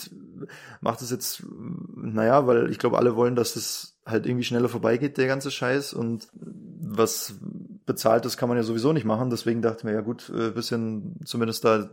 mache 0.81 0.99
das 1.01 1.11
jetzt, 1.11 1.45
naja, 1.95 2.47
weil 2.47 2.71
ich 2.71 2.79
glaube, 2.79 2.99
alle 2.99 3.17
wollen, 3.17 3.37
dass 3.37 3.55
das 3.55 3.99
halt 4.07 4.27
irgendwie 4.27 4.45
schneller 4.45 4.69
vorbeigeht, 4.69 5.19
der 5.19 5.27
ganze 5.27 5.51
Scheiß. 5.51 5.93
Und 5.93 6.29
was 6.33 7.35
bezahlt 7.87 8.25
das 8.25 8.37
kann 8.37 8.49
man 8.49 8.59
ja 8.59 8.65
sowieso 8.65 8.93
nicht 8.93 9.05
machen. 9.05 9.31
Deswegen 9.31 9.63
dachte 9.63 9.79
ich 9.79 9.85
mir, 9.85 9.95
ja 9.95 10.01
gut, 10.01 10.31
äh, 10.31 10.51
bisschen 10.51 11.21
zumindest 11.25 11.65
da 11.65 11.91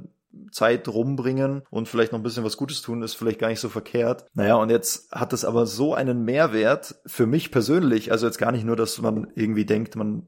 Zeit 0.51 0.87
rumbringen 0.87 1.61
und 1.69 1.87
vielleicht 1.87 2.11
noch 2.11 2.19
ein 2.19 2.23
bisschen 2.23 2.43
was 2.43 2.57
Gutes 2.57 2.81
tun, 2.81 3.01
ist 3.03 3.13
vielleicht 3.13 3.39
gar 3.39 3.49
nicht 3.49 3.59
so 3.59 3.69
verkehrt. 3.69 4.25
Naja, 4.33 4.55
und 4.55 4.69
jetzt 4.69 5.11
hat 5.11 5.33
es 5.33 5.45
aber 5.45 5.65
so 5.65 5.93
einen 5.93 6.23
Mehrwert 6.23 6.95
für 7.05 7.27
mich 7.27 7.51
persönlich. 7.51 8.11
Also 8.11 8.25
jetzt 8.25 8.39
gar 8.39 8.51
nicht 8.51 8.65
nur, 8.65 8.75
dass 8.75 8.99
man 8.99 9.27
irgendwie 9.35 9.65
denkt, 9.65 9.95
man 9.95 10.23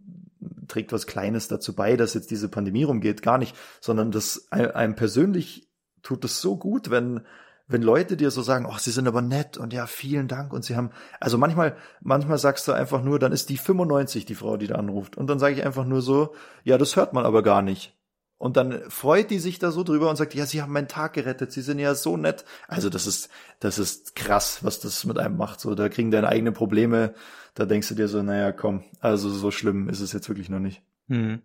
trägt 0.67 0.91
was 0.91 1.07
Kleines 1.07 1.47
dazu 1.47 1.75
bei, 1.75 1.95
dass 1.95 2.13
jetzt 2.13 2.31
diese 2.31 2.49
Pandemie 2.49 2.83
rumgeht, 2.83 3.21
gar 3.21 3.37
nicht, 3.37 3.55
sondern 3.81 4.11
dass 4.11 4.51
einem 4.51 4.95
persönlich 4.95 5.69
tut 6.01 6.23
es 6.25 6.41
so 6.41 6.57
gut, 6.57 6.91
wenn 6.91 7.21
wenn 7.67 7.81
Leute 7.81 8.15
dir 8.15 8.31
so 8.31 8.41
sagen, 8.41 8.65
oh, 8.65 8.77
sie 8.77 8.91
sind 8.91 9.07
aber 9.07 9.21
nett 9.21 9.57
und 9.57 9.73
ja, 9.73 9.87
vielen 9.87 10.27
Dank 10.27 10.53
und 10.53 10.63
sie 10.63 10.75
haben, 10.75 10.91
also 11.19 11.37
manchmal, 11.37 11.75
manchmal 12.01 12.37
sagst 12.37 12.67
du 12.67 12.73
einfach 12.73 13.01
nur, 13.01 13.17
dann 13.17 13.31
ist 13.31 13.49
die 13.49 13.57
95 13.57 14.25
die 14.25 14.35
Frau, 14.35 14.57
die 14.57 14.67
da 14.67 14.75
anruft 14.75 15.17
und 15.17 15.27
dann 15.27 15.39
sage 15.39 15.55
ich 15.55 15.65
einfach 15.65 15.85
nur 15.85 16.01
so, 16.01 16.35
ja, 16.63 16.77
das 16.77 16.95
hört 16.95 17.13
man 17.13 17.25
aber 17.25 17.41
gar 17.43 17.61
nicht. 17.61 17.95
Und 18.37 18.57
dann 18.57 18.89
freut 18.89 19.31
die 19.31 19.39
sich 19.39 19.59
da 19.59 19.71
so 19.71 19.83
drüber 19.83 20.09
und 20.09 20.17
sagt, 20.17 20.35
ja, 20.35 20.45
sie 20.45 20.61
haben 20.61 20.73
meinen 20.73 20.89
Tag 20.89 21.13
gerettet, 21.13 21.53
sie 21.53 21.61
sind 21.61 21.79
ja 21.79 21.95
so 21.95 22.17
nett. 22.17 22.43
Also 22.67 22.89
das 22.89 23.07
ist, 23.07 23.29
das 23.59 23.79
ist 23.79 24.15
krass, 24.15 24.59
was 24.61 24.81
das 24.81 25.05
mit 25.05 25.17
einem 25.17 25.37
macht. 25.37 25.61
So, 25.61 25.73
da 25.73 25.87
kriegen 25.87 26.11
deine 26.11 26.27
eigenen 26.27 26.53
Probleme. 26.53 27.13
Da 27.53 27.65
denkst 27.65 27.87
du 27.87 27.95
dir 27.95 28.09
so, 28.09 28.21
naja, 28.21 28.51
komm, 28.51 28.83
also 28.99 29.29
so 29.29 29.51
schlimm 29.51 29.87
ist 29.87 30.01
es 30.01 30.11
jetzt 30.11 30.27
wirklich 30.27 30.49
noch 30.49 30.59
nicht. 30.59 30.83
Hm. 31.07 31.41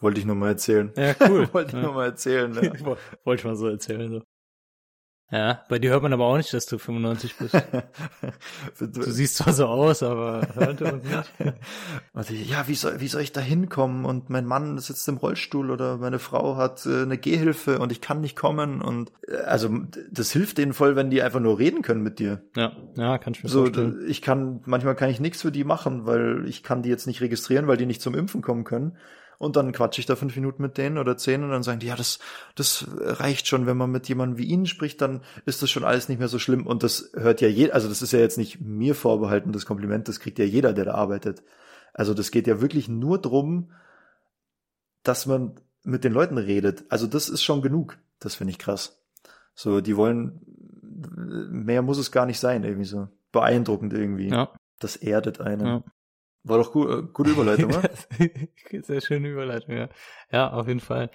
Wollte 0.00 0.18
ich 0.18 0.26
nur 0.26 0.34
mal 0.34 0.48
erzählen. 0.48 0.92
Ja, 0.96 1.14
cool. 1.28 1.46
Wollte 1.52 1.68
ich 1.68 1.74
ja. 1.74 1.82
nur 1.82 1.92
mal 1.92 2.06
erzählen. 2.06 2.54
Ja. 2.54 2.62
Wollte 3.24 3.40
ich 3.40 3.44
mal 3.44 3.56
so 3.56 3.68
erzählen. 3.68 4.10
So. 4.10 4.22
Ja, 5.32 5.64
bei 5.68 5.78
dir 5.78 5.90
hört 5.90 6.02
man 6.02 6.12
aber 6.12 6.24
auch 6.24 6.36
nicht, 6.36 6.52
dass 6.52 6.66
du 6.66 6.78
95 6.78 7.36
bist. 7.36 7.54
du 8.80 9.02
siehst 9.02 9.36
zwar 9.36 9.52
so 9.52 9.66
aus, 9.66 10.02
aber 10.02 10.46
hört 10.54 10.82
uns 10.82 11.04
nicht. 11.04 11.32
Also, 12.12 12.34
ja, 12.34 12.66
wie 12.66 12.74
soll, 12.74 13.00
wie 13.00 13.06
soll 13.06 13.22
ich 13.22 13.32
da 13.32 13.40
hinkommen? 13.40 14.04
Und 14.04 14.28
mein 14.28 14.44
Mann 14.44 14.78
sitzt 14.78 15.08
im 15.08 15.16
Rollstuhl 15.16 15.70
oder 15.70 15.96
meine 15.96 16.18
Frau 16.18 16.56
hat 16.56 16.84
äh, 16.84 17.02
eine 17.02 17.16
Gehhilfe 17.16 17.78
und 17.78 17.92
ich 17.92 18.00
kann 18.00 18.20
nicht 18.20 18.36
kommen. 18.36 18.82
Und 18.82 19.12
äh, 19.28 19.36
also 19.36 19.70
das 20.10 20.32
hilft 20.32 20.58
denen 20.58 20.72
voll, 20.72 20.96
wenn 20.96 21.10
die 21.10 21.22
einfach 21.22 21.40
nur 21.40 21.58
reden 21.58 21.82
können 21.82 22.02
mit 22.02 22.18
dir. 22.18 22.42
Ja, 22.56 22.72
ja, 22.96 23.18
kann 23.18 23.34
ich 23.34 23.44
mir 23.44 23.48
so, 23.48 23.60
vorstellen. 23.60 24.04
Ich 24.08 24.22
kann, 24.22 24.60
manchmal 24.66 24.96
kann 24.96 25.10
ich 25.10 25.20
nichts 25.20 25.42
für 25.42 25.52
die 25.52 25.64
machen, 25.64 26.06
weil 26.06 26.44
ich 26.48 26.62
kann 26.62 26.82
die 26.82 26.90
jetzt 26.90 27.06
nicht 27.06 27.20
registrieren, 27.20 27.68
weil 27.68 27.76
die 27.76 27.86
nicht 27.86 28.02
zum 28.02 28.14
Impfen 28.14 28.42
kommen 28.42 28.64
können. 28.64 28.96
Und 29.40 29.56
dann 29.56 29.72
quatsche 29.72 30.00
ich 30.00 30.06
da 30.06 30.16
fünf 30.16 30.36
Minuten 30.36 30.60
mit 30.60 30.76
denen 30.76 30.98
oder 30.98 31.16
zehn 31.16 31.42
und 31.42 31.48
dann 31.48 31.62
sagen 31.62 31.80
die, 31.80 31.86
ja, 31.86 31.96
das, 31.96 32.18
das 32.56 32.86
reicht 32.98 33.46
schon, 33.46 33.64
wenn 33.64 33.78
man 33.78 33.90
mit 33.90 34.06
jemandem 34.06 34.36
wie 34.36 34.44
ihnen 34.44 34.66
spricht, 34.66 35.00
dann 35.00 35.22
ist 35.46 35.62
das 35.62 35.70
schon 35.70 35.82
alles 35.82 36.10
nicht 36.10 36.18
mehr 36.18 36.28
so 36.28 36.38
schlimm. 36.38 36.66
Und 36.66 36.82
das 36.82 37.10
hört 37.14 37.40
ja 37.40 37.48
jeder, 37.48 37.72
also 37.72 37.88
das 37.88 38.02
ist 38.02 38.12
ja 38.12 38.18
jetzt 38.18 38.36
nicht 38.36 38.60
mir 38.60 38.94
vorbehalten, 38.94 39.52
das 39.52 39.64
Kompliment, 39.64 40.08
das 40.08 40.20
kriegt 40.20 40.38
ja 40.38 40.44
jeder, 40.44 40.74
der 40.74 40.84
da 40.84 40.94
arbeitet. 40.94 41.42
Also 41.94 42.12
das 42.12 42.30
geht 42.32 42.46
ja 42.46 42.60
wirklich 42.60 42.86
nur 42.90 43.18
drum, 43.18 43.70
dass 45.04 45.24
man 45.24 45.54
mit 45.84 46.04
den 46.04 46.12
Leuten 46.12 46.36
redet. 46.36 46.84
Also 46.90 47.06
das 47.06 47.30
ist 47.30 47.42
schon 47.42 47.62
genug. 47.62 47.96
Das 48.18 48.34
finde 48.34 48.50
ich 48.50 48.58
krass. 48.58 49.00
So, 49.54 49.80
die 49.80 49.96
wollen, 49.96 50.42
mehr 51.50 51.80
muss 51.80 51.96
es 51.96 52.12
gar 52.12 52.26
nicht 52.26 52.40
sein, 52.40 52.62
irgendwie 52.62 52.84
so. 52.84 53.08
Beeindruckend 53.32 53.94
irgendwie. 53.94 54.28
Ja. 54.28 54.52
Das 54.80 54.96
erdet 54.96 55.40
einen. 55.40 55.66
Ja. 55.66 55.84
War 56.44 56.58
doch 56.58 56.72
gut, 56.72 56.90
äh, 56.90 57.02
gute 57.12 57.30
Überleitung, 57.30 57.70
oder? 57.74 57.90
Sehr 58.82 59.00
schöne 59.00 59.28
Überleitung, 59.28 59.76
ja. 59.76 59.88
Ja, 60.32 60.52
auf 60.52 60.68
jeden 60.68 60.80
Fall. 60.80 61.10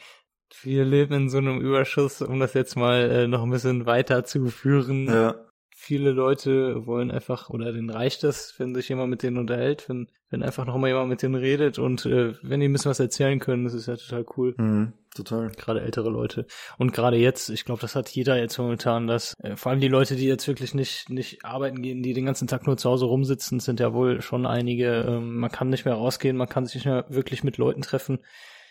Wir 0.61 0.85
leben 0.85 1.13
in 1.13 1.29
so 1.29 1.39
einem 1.39 1.59
Überschuss, 1.59 2.21
um 2.21 2.39
das 2.39 2.53
jetzt 2.53 2.75
mal 2.75 3.09
äh, 3.09 3.27
noch 3.27 3.43
ein 3.43 3.49
bisschen 3.49 3.85
weiter 3.85 4.23
zu 4.23 4.47
führen. 4.47 5.07
ja. 5.07 5.35
Viele 5.77 6.11
Leute 6.11 6.87
wollen 6.87 7.11
einfach, 7.11 7.49
oder 7.49 7.73
denen 7.73 7.89
reicht 7.89 8.23
das, 8.23 8.57
wenn 8.57 8.73
sich 8.73 8.87
jemand 8.87 9.09
mit 9.09 9.23
denen 9.23 9.37
unterhält, 9.37 9.89
wenn, 9.89 10.07
wenn 10.29 10.41
einfach 10.41 10.65
noch 10.65 10.77
mal 10.77 10.87
jemand 10.87 11.09
mit 11.09 11.21
denen 11.21 11.35
redet 11.35 11.79
und 11.79 12.05
äh, 12.05 12.33
wenn 12.41 12.61
die 12.61 12.69
ein 12.69 12.71
bisschen 12.71 12.91
was 12.91 13.01
erzählen 13.01 13.39
können, 13.39 13.65
das 13.65 13.73
ist 13.73 13.87
ja 13.87 13.97
total 13.97 14.25
cool. 14.37 14.55
Mhm, 14.57 14.93
total. 15.13 15.49
Gerade 15.49 15.81
ältere 15.81 16.09
Leute. 16.09 16.47
Und 16.77 16.93
gerade 16.93 17.17
jetzt, 17.17 17.49
ich 17.49 17.65
glaube, 17.65 17.81
das 17.81 17.93
hat 17.93 18.07
jeder 18.07 18.39
jetzt 18.39 18.57
momentan, 18.57 19.05
dass 19.05 19.33
äh, 19.43 19.57
vor 19.57 19.69
allem 19.73 19.81
die 19.81 19.89
Leute, 19.89 20.15
die 20.15 20.27
jetzt 20.27 20.47
wirklich 20.47 20.73
nicht, 20.73 21.09
nicht 21.09 21.43
arbeiten 21.43 21.81
gehen, 21.81 22.01
die 22.01 22.13
den 22.13 22.25
ganzen 22.25 22.47
Tag 22.47 22.65
nur 22.65 22.77
zu 22.77 22.89
Hause 22.89 23.05
rumsitzen, 23.07 23.59
sind 23.59 23.81
ja 23.81 23.93
wohl 23.93 24.21
schon 24.21 24.45
einige. 24.45 25.01
Ähm, 25.01 25.35
man 25.35 25.51
kann 25.51 25.67
nicht 25.67 25.83
mehr 25.83 25.95
rausgehen, 25.95 26.37
man 26.37 26.47
kann 26.47 26.65
sich 26.65 26.75
nicht 26.75 26.85
mehr 26.85 27.05
wirklich 27.09 27.43
mit 27.43 27.57
Leuten 27.57 27.81
treffen. 27.81 28.19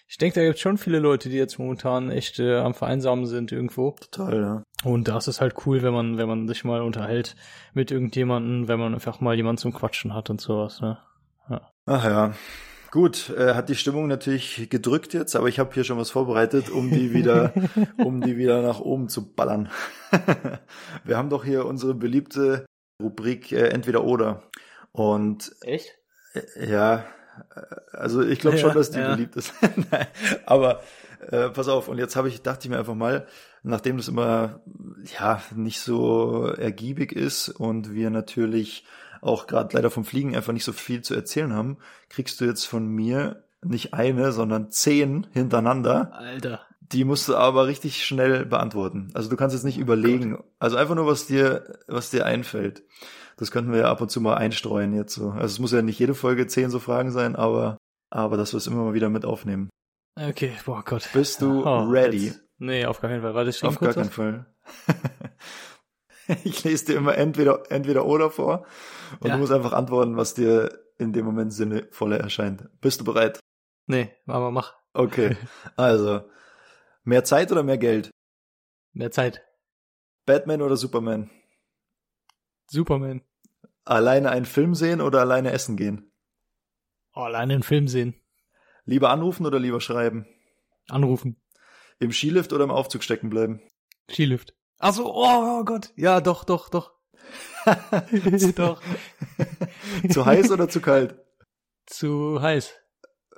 Ich 0.06 0.18
denke, 0.18 0.34
da 0.38 0.44
gibt 0.44 0.56
es 0.56 0.60
schon 0.60 0.78
viele 0.78 0.98
Leute, 0.98 1.28
die 1.28 1.36
jetzt 1.36 1.58
momentan 1.58 2.10
echt 2.10 2.38
äh, 2.38 2.58
am 2.58 2.74
Vereinsamen 2.74 3.26
sind 3.26 3.52
irgendwo. 3.52 3.96
Total, 4.10 4.40
ja. 4.40 4.62
Und 4.84 5.08
da 5.08 5.16
ist 5.16 5.28
es 5.28 5.40
halt 5.40 5.54
cool, 5.66 5.82
wenn 5.82 5.94
man, 5.94 6.18
wenn 6.18 6.28
man 6.28 6.46
sich 6.46 6.62
mal 6.64 6.82
unterhält 6.82 7.36
mit 7.72 7.90
irgendjemanden, 7.90 8.68
wenn 8.68 8.78
man 8.78 8.94
einfach 8.94 9.20
mal 9.20 9.34
jemanden 9.34 9.58
zum 9.58 9.72
Quatschen 9.72 10.14
hat 10.14 10.30
und 10.30 10.40
sowas, 10.40 10.80
ne? 10.80 10.98
Ach 11.86 12.04
ja. 12.04 12.34
Gut, 12.90 13.30
äh, 13.30 13.54
hat 13.54 13.68
die 13.68 13.74
Stimmung 13.74 14.06
natürlich 14.06 14.70
gedrückt 14.70 15.14
jetzt, 15.14 15.34
aber 15.34 15.48
ich 15.48 15.58
habe 15.58 15.74
hier 15.74 15.82
schon 15.82 15.98
was 15.98 16.10
vorbereitet, 16.10 16.70
um 16.70 16.90
die 16.90 17.12
wieder, 17.12 17.52
um 17.98 18.20
die 18.20 18.36
wieder 18.36 18.62
nach 18.62 18.78
oben 18.78 19.08
zu 19.08 19.34
ballern. 19.34 19.68
Wir 21.04 21.16
haben 21.16 21.28
doch 21.28 21.44
hier 21.44 21.66
unsere 21.66 21.94
beliebte 21.94 22.66
Rubrik 23.02 23.50
äh, 23.50 23.68
Entweder 23.70 24.04
oder. 24.04 24.44
Und 24.92 25.56
Echt? 25.62 25.98
äh, 26.34 26.70
ja, 26.70 27.04
also 27.92 28.22
ich 28.22 28.40
glaube 28.40 28.58
schon, 28.58 28.70
Ja, 28.70 28.74
dass 28.74 28.90
die 28.90 28.98
ja. 28.98 29.14
beliebt 29.14 29.36
ist. 29.36 29.52
Nein, 29.90 30.06
aber 30.46 30.82
äh, 31.30 31.48
pass 31.50 31.68
auf, 31.68 31.88
und 31.88 31.98
jetzt 31.98 32.16
habe 32.16 32.28
ich, 32.28 32.42
dachte 32.42 32.66
ich 32.66 32.70
mir 32.70 32.78
einfach 32.78 32.94
mal, 32.94 33.26
nachdem 33.62 33.96
das 33.96 34.08
immer 34.08 34.60
ja 35.18 35.42
nicht 35.54 35.80
so 35.80 36.46
ergiebig 36.46 37.12
ist 37.12 37.48
und 37.48 37.94
wir 37.94 38.10
natürlich 38.10 38.84
auch 39.20 39.46
gerade 39.46 39.74
leider 39.74 39.90
vom 39.90 40.04
Fliegen 40.04 40.36
einfach 40.36 40.52
nicht 40.52 40.64
so 40.64 40.72
viel 40.72 41.02
zu 41.02 41.14
erzählen 41.14 41.54
haben, 41.54 41.78
kriegst 42.10 42.40
du 42.40 42.44
jetzt 42.44 42.64
von 42.64 42.86
mir 42.86 43.42
nicht 43.62 43.94
eine, 43.94 44.32
sondern 44.32 44.70
zehn 44.70 45.26
hintereinander. 45.32 46.12
Alter. 46.12 46.60
Die 46.80 47.04
musst 47.04 47.28
du 47.28 47.36
aber 47.36 47.66
richtig 47.66 48.04
schnell 48.04 48.44
beantworten. 48.44 49.10
Also 49.14 49.30
du 49.30 49.36
kannst 49.36 49.54
jetzt 49.54 49.64
nicht 49.64 49.78
überlegen. 49.78 50.38
Also 50.58 50.76
einfach 50.76 50.94
nur, 50.94 51.06
was 51.06 51.26
dir, 51.26 51.78
was 51.88 52.10
dir 52.10 52.26
einfällt. 52.26 52.82
Das 53.36 53.50
könnten 53.50 53.72
wir 53.72 53.80
ja 53.80 53.90
ab 53.90 54.00
und 54.00 54.10
zu 54.10 54.20
mal 54.20 54.34
einstreuen 54.36 54.94
jetzt 54.94 55.14
so. 55.14 55.30
Also 55.30 55.46
es 55.46 55.58
muss 55.58 55.72
ja 55.72 55.82
nicht 55.82 55.98
jede 55.98 56.14
Folge 56.14 56.46
zehn 56.46 56.70
so 56.70 56.78
Fragen 56.78 57.10
sein, 57.10 57.34
aber, 57.36 57.76
aber 58.10 58.36
dass 58.36 58.52
wir 58.52 58.58
es 58.58 58.66
immer 58.66 58.84
mal 58.84 58.94
wieder 58.94 59.08
mit 59.10 59.24
aufnehmen. 59.24 59.68
Okay, 60.16 60.52
boah 60.64 60.82
Gott. 60.84 61.08
Bist 61.12 61.42
du 61.42 61.64
Oh, 61.64 61.84
ready? 61.88 62.26
jetzt- 62.28 62.40
Nee, 62.58 62.86
auf 62.86 63.00
gar 63.00 63.10
keinen 63.10 63.22
Fall. 63.22 63.34
Warte, 63.34 63.50
ich 63.50 63.62
Auf 63.64 63.80
gar 63.80 63.92
keinen 63.92 64.10
Fall. 64.10 64.46
ich 66.44 66.62
lese 66.64 66.86
dir 66.86 66.96
immer 66.96 67.16
entweder, 67.16 67.70
entweder 67.70 68.06
oder 68.06 68.30
vor 68.30 68.64
und 69.20 69.26
Ja. 69.28 69.34
du 69.34 69.40
musst 69.40 69.52
einfach 69.52 69.72
antworten, 69.72 70.16
was 70.16 70.34
dir 70.34 70.78
in 70.98 71.12
dem 71.12 71.24
Moment 71.26 71.52
sinnvoller 71.52 72.18
erscheint. 72.20 72.68
Bist 72.80 73.00
du 73.00 73.04
bereit? 73.04 73.40
Nee, 73.86 74.14
aber 74.26 74.50
mach. 74.50 74.74
Okay. 74.92 75.36
Also, 75.76 76.22
mehr 77.02 77.24
Zeit 77.24 77.50
oder 77.50 77.62
mehr 77.64 77.78
Geld? 77.78 78.10
Mehr 78.92 79.10
Zeit. 79.10 79.42
Batman 80.24 80.62
oder 80.62 80.76
Superman? 80.76 81.30
Superman. 82.66 83.22
Alleine 83.84 84.30
einen 84.30 84.46
Film 84.46 84.74
sehen 84.74 85.00
oder 85.00 85.20
alleine 85.20 85.52
essen 85.52 85.76
gehen? 85.76 86.10
Oh, 87.14 87.20
alleine 87.20 87.54
einen 87.54 87.62
Film 87.62 87.88
sehen. 87.88 88.14
Lieber 88.84 89.10
anrufen 89.10 89.46
oder 89.46 89.58
lieber 89.58 89.80
schreiben? 89.80 90.26
Anrufen. 90.88 91.40
Im 92.00 92.12
Skilift 92.12 92.52
oder 92.52 92.64
im 92.64 92.70
Aufzug 92.70 93.02
stecken 93.02 93.30
bleiben? 93.30 93.60
Skilift. 94.10 94.54
Ach 94.78 94.92
so, 94.92 95.14
oh, 95.14 95.60
oh 95.60 95.64
Gott. 95.64 95.92
Ja, 95.96 96.20
doch, 96.20 96.44
doch, 96.44 96.68
doch. 96.68 96.92
doch. 98.56 98.82
zu 100.10 100.26
heiß 100.26 100.50
oder 100.50 100.68
zu 100.68 100.80
kalt? 100.80 101.18
Zu 101.86 102.40
heiß. 102.42 102.74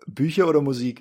Bücher 0.07 0.49
oder 0.49 0.61
Musik? 0.61 1.01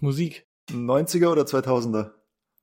Musik. 0.00 0.46
90er 0.70 1.28
oder 1.28 1.42
2000er? 1.42 2.12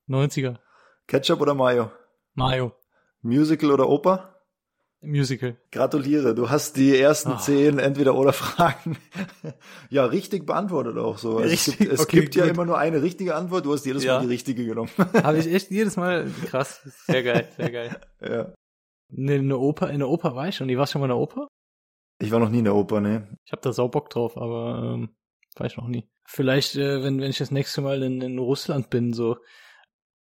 90er. 0.08 0.60
Ketchup 1.08 1.42
oder 1.42 1.54
Mayo? 1.54 1.92
Mario. 2.36 2.74
Musical 3.22 3.72
oder 3.72 3.90
Oper? 3.90 4.32
Musical. 5.02 5.58
Gratuliere, 5.72 6.34
du 6.34 6.50
hast 6.50 6.78
die 6.78 6.98
ersten 6.98 7.34
Ah. 7.34 7.38
zehn 7.38 7.78
Entweder-Oder-Fragen 7.80 8.98
ja 9.90 10.06
richtig 10.06 10.46
beantwortet 10.46 10.98
auch 10.98 11.18
so. 11.20 11.38
Also 11.38 11.44
es 11.44 11.52
Richtig? 11.52 11.78
gibt, 11.78 11.92
es 11.94 12.00
Okay, 12.02 12.20
gibt 12.22 12.36
ja 12.36 12.46
immer 12.46 12.66
nur 12.66 12.78
eine 12.78 13.02
richtige 13.04 13.36
Antwort, 13.36 13.66
du 13.66 13.74
hast 13.74 13.86
jedes 13.86 14.04
Ja. 14.04 14.16
Mal 14.18 14.22
die 14.24 14.34
richtige 14.34 14.66
genommen. 14.66 14.90
Habe 15.24 15.38
ich 15.38 15.48
echt 15.48 15.70
jedes 15.70 15.96
Mal 15.96 16.28
krass. 16.48 16.82
Sehr 17.06 17.22
geil, 17.24 17.48
sehr 17.56 17.72
geil. 17.72 18.00
ja. 18.22 18.54
Ne, 19.10 19.36
eine 19.36 19.58
Oper, 19.60 19.92
in 19.92 20.00
der 20.00 20.10
Oper 20.10 20.36
war 20.36 20.48
ich 20.48 20.56
schon. 20.56 20.68
Die 20.68 20.78
warst 20.78 20.92
schon 20.94 21.02
mal 21.02 21.06
in 21.06 21.10
der 21.12 21.18
Oper? 21.18 21.48
Ich 22.20 22.32
war 22.32 22.40
noch 22.40 22.50
nie 22.50 22.60
in 22.60 22.66
der 22.66 22.76
Oper, 22.76 23.00
ne? 23.02 23.38
Ich 23.46 23.52
habe 23.52 23.62
da 23.62 23.72
sau 23.74 23.88
Bock 23.90 24.10
drauf, 24.10 24.38
aber 24.38 24.94
ähm, 24.96 25.16
war 25.58 25.68
ich 25.68 25.78
noch 25.78 25.88
nie. 25.88 26.10
Vielleicht, 26.28 26.76
äh, 26.78 27.04
wenn, 27.04 27.22
wenn 27.22 27.30
ich 27.30 27.38
das 27.38 27.52
nächste 27.52 27.82
Mal 27.82 28.02
in, 28.02 28.22
in 28.22 28.40
Russland 28.40 28.90
bin, 28.90 29.14
so 29.14 29.38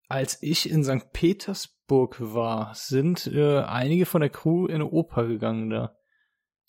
als 0.07 0.41
ich 0.41 0.69
in 0.69 0.83
St. 0.83 1.11
Petersburg 1.13 2.17
war, 2.19 2.73
sind 2.75 3.27
äh, 3.27 3.59
einige 3.59 4.05
von 4.05 4.21
der 4.21 4.29
Crew 4.29 4.67
in 4.67 4.75
eine 4.75 4.89
Oper 4.89 5.27
gegangen 5.27 5.69
da. 5.69 5.93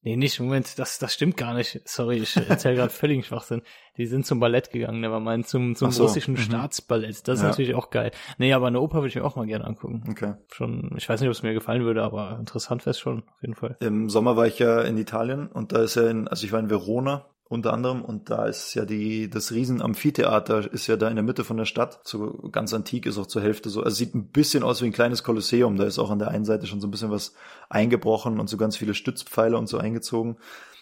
Nee, 0.00 0.14
nicht, 0.14 0.38
Moment, 0.38 0.78
das, 0.78 0.98
das 1.00 1.12
stimmt 1.12 1.36
gar 1.36 1.54
nicht. 1.54 1.80
Sorry, 1.84 2.18
ich 2.18 2.36
erzähle 2.36 2.76
gerade 2.76 2.90
völligen 2.94 3.24
Schwachsinn. 3.24 3.62
Die 3.96 4.06
sind 4.06 4.24
zum 4.24 4.38
Ballett 4.38 4.70
gegangen, 4.70 5.02
der 5.02 5.10
war 5.10 5.18
mein 5.18 5.42
zum, 5.42 5.74
zum 5.74 5.90
so, 5.90 6.04
russischen 6.04 6.34
mhm. 6.34 6.38
Staatsballett. 6.38 7.26
Das 7.26 7.38
ist 7.38 7.42
Ja. 7.42 7.48
natürlich 7.48 7.74
auch 7.74 7.90
geil. 7.90 8.12
Nee, 8.38 8.52
aber 8.52 8.68
eine 8.68 8.80
Oper 8.80 8.98
würde 8.98 9.08
ich 9.08 9.16
mir 9.16 9.24
auch 9.24 9.34
mal 9.34 9.46
gerne 9.46 9.64
angucken. 9.64 10.04
Okay. 10.08 10.34
Schon, 10.52 10.94
ich 10.96 11.08
weiß 11.08 11.20
nicht, 11.20 11.28
ob 11.28 11.34
es 11.34 11.42
mir 11.42 11.52
gefallen 11.52 11.82
würde, 11.82 12.04
aber 12.04 12.38
interessant 12.38 12.86
wäre 12.86 12.92
es 12.92 13.00
schon, 13.00 13.24
auf 13.28 13.42
jeden 13.42 13.56
Fall. 13.56 13.76
Im 13.80 14.08
Sommer 14.08 14.36
war 14.36 14.46
ich 14.46 14.60
ja 14.60 14.82
in 14.82 14.96
Italien 14.98 15.48
und 15.48 15.72
da 15.72 15.82
ist 15.82 15.96
ja 15.96 16.08
in, 16.08 16.28
also 16.28 16.46
ich 16.46 16.52
war 16.52 16.60
in 16.60 16.70
Verona 16.70 17.26
unter 17.48 17.72
anderem. 17.72 18.04
Und 18.04 18.30
da 18.30 18.46
ist 18.46 18.74
ja 18.74 18.84
die, 18.84 19.28
das 19.30 19.52
riesen 19.52 19.80
Amphitheater 19.80 20.72
ist 20.72 20.86
ja 20.86 20.96
da 20.96 21.08
in 21.08 21.16
der 21.16 21.24
Mitte 21.24 21.44
von 21.44 21.56
der 21.56 21.64
Stadt, 21.64 22.00
so 22.04 22.48
ganz 22.52 22.72
antik, 22.74 23.06
ist 23.06 23.18
auch 23.18 23.26
zur 23.26 23.42
Hälfte 23.42 23.70
so, 23.70 23.82
also 23.82 23.96
sieht 23.96 24.14
ein 24.14 24.28
bisschen 24.28 24.62
aus 24.62 24.82
wie 24.82 24.86
ein 24.86 24.92
kleines 24.92 25.22
Kolosseum, 25.22 25.76
da 25.76 25.84
ist 25.84 25.98
auch 25.98 26.10
an 26.10 26.18
der 26.18 26.28
einen 26.28 26.44
Seite 26.44 26.66
schon 26.66 26.80
so 26.80 26.86
ein 26.86 26.90
bisschen 26.90 27.10
was 27.10 27.34
eingebrochen 27.68 28.38
und 28.38 28.48
so 28.48 28.56
ganz 28.56 28.76
viele 28.76 28.94
Stützpfeiler 28.94 29.58
und 29.58 29.68
so 29.68 29.78
eingezogen. 29.78 30.36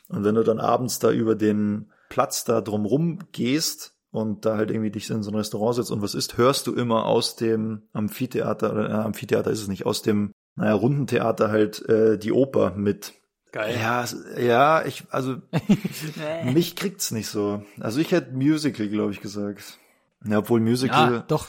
Und 0.08 0.24
wenn 0.24 0.34
du 0.34 0.42
dann 0.42 0.60
abends 0.60 0.98
da 0.98 1.10
über 1.10 1.34
den 1.34 1.90
Platz 2.08 2.44
da 2.44 2.60
drumrum 2.60 3.18
gehst 3.32 3.94
und 4.10 4.44
da 4.44 4.56
halt 4.56 4.70
irgendwie 4.70 4.90
dich 4.90 5.10
in 5.10 5.22
so 5.22 5.30
ein 5.30 5.36
Restaurant 5.36 5.76
setzt 5.76 5.90
und 5.90 6.02
was 6.02 6.14
isst, 6.14 6.36
hörst 6.36 6.66
du 6.66 6.74
immer 6.74 7.06
aus 7.06 7.36
dem 7.36 7.82
Amphitheater, 7.92 8.72
oder 8.72 8.88
äh, 8.88 8.92
Amphitheater 8.92 9.50
ist 9.50 9.62
es 9.62 9.68
nicht, 9.68 9.86
aus 9.86 10.02
dem, 10.02 10.32
naja, 10.54 10.74
Rundentheater 10.74 11.50
halt 11.50 11.86
äh, 11.88 12.18
die 12.18 12.32
Oper 12.32 12.72
mit. 12.76 13.14
Geil. 13.52 13.76
Ja, 13.76 14.04
ja, 14.38 14.84
ich, 14.84 15.04
also 15.10 15.36
mich 16.44 16.76
kriegt's 16.76 17.10
nicht 17.10 17.28
so. 17.28 17.62
Also 17.80 18.00
ich 18.00 18.12
hätte 18.12 18.32
Musical, 18.32 18.88
glaube 18.88 19.12
ich, 19.12 19.20
gesagt. 19.20 19.78
Ja, 20.24 20.38
obwohl 20.38 20.60
Musical. 20.60 21.14
Ja, 21.14 21.20
doch, 21.28 21.48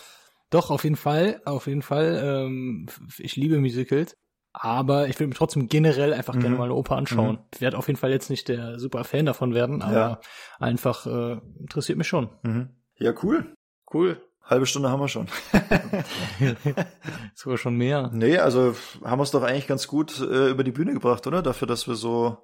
doch, 0.50 0.70
auf 0.72 0.84
jeden 0.84 0.96
Fall, 0.96 1.42
auf 1.46 1.68
jeden 1.68 1.82
Fall. 1.82 2.22
Ähm, 2.24 2.88
ich 3.18 3.36
liebe 3.36 3.60
Musicals, 3.60 4.16
aber 4.54 5.08
ich 5.08 5.20
will 5.20 5.28
mir 5.28 5.34
trotzdem 5.36 5.68
generell 5.68 6.14
einfach 6.14 6.36
Mhm. 6.36 6.42
gerne 6.42 6.56
mal 6.58 6.64
eine 6.66 6.76
Oper 6.76 6.96
anschauen. 6.96 7.40
Ich 7.54 7.62
werde 7.62 7.78
auf 7.78 7.88
jeden 7.88 8.00
Fall 8.00 8.12
jetzt 8.12 8.30
nicht 8.30 8.48
der 8.48 8.80
super 8.80 9.04
Fan 9.04 9.26
davon 9.26 9.54
werden, 9.54 9.82
aber 9.82 9.94
Ja. 9.94 10.20
einfach 10.60 11.06
äh, 11.08 11.40
interessiert 11.60 11.98
mich 11.98 12.08
schon. 12.08 12.30
Mhm. 12.44 12.70
Ja, 12.96 13.14
cool. 13.24 13.54
Cool. 13.94 14.22
Halbe 14.48 14.66
Stunde 14.66 14.90
haben 14.90 15.00
wir 15.02 15.08
schon. 15.10 15.28
Sogar 17.36 17.58
schon 17.58 17.76
mehr. 17.76 18.10
Nee, 18.14 18.38
also 18.38 18.76
haben 19.04 19.20
wir 19.20 19.24
es 19.24 19.32
doch 19.32 19.44
eigentlich 19.44 19.68
ganz 19.68 19.88
gut 19.88 20.20
äh, 20.22 20.50
über 20.50 20.64
die 20.64 20.72
Bühne 20.72 20.94
gebracht, 20.94 21.28
oder? 21.28 21.42
Dafür, 21.42 21.68
dass 21.68 21.88
wir 21.88 21.96
so. 21.96 22.38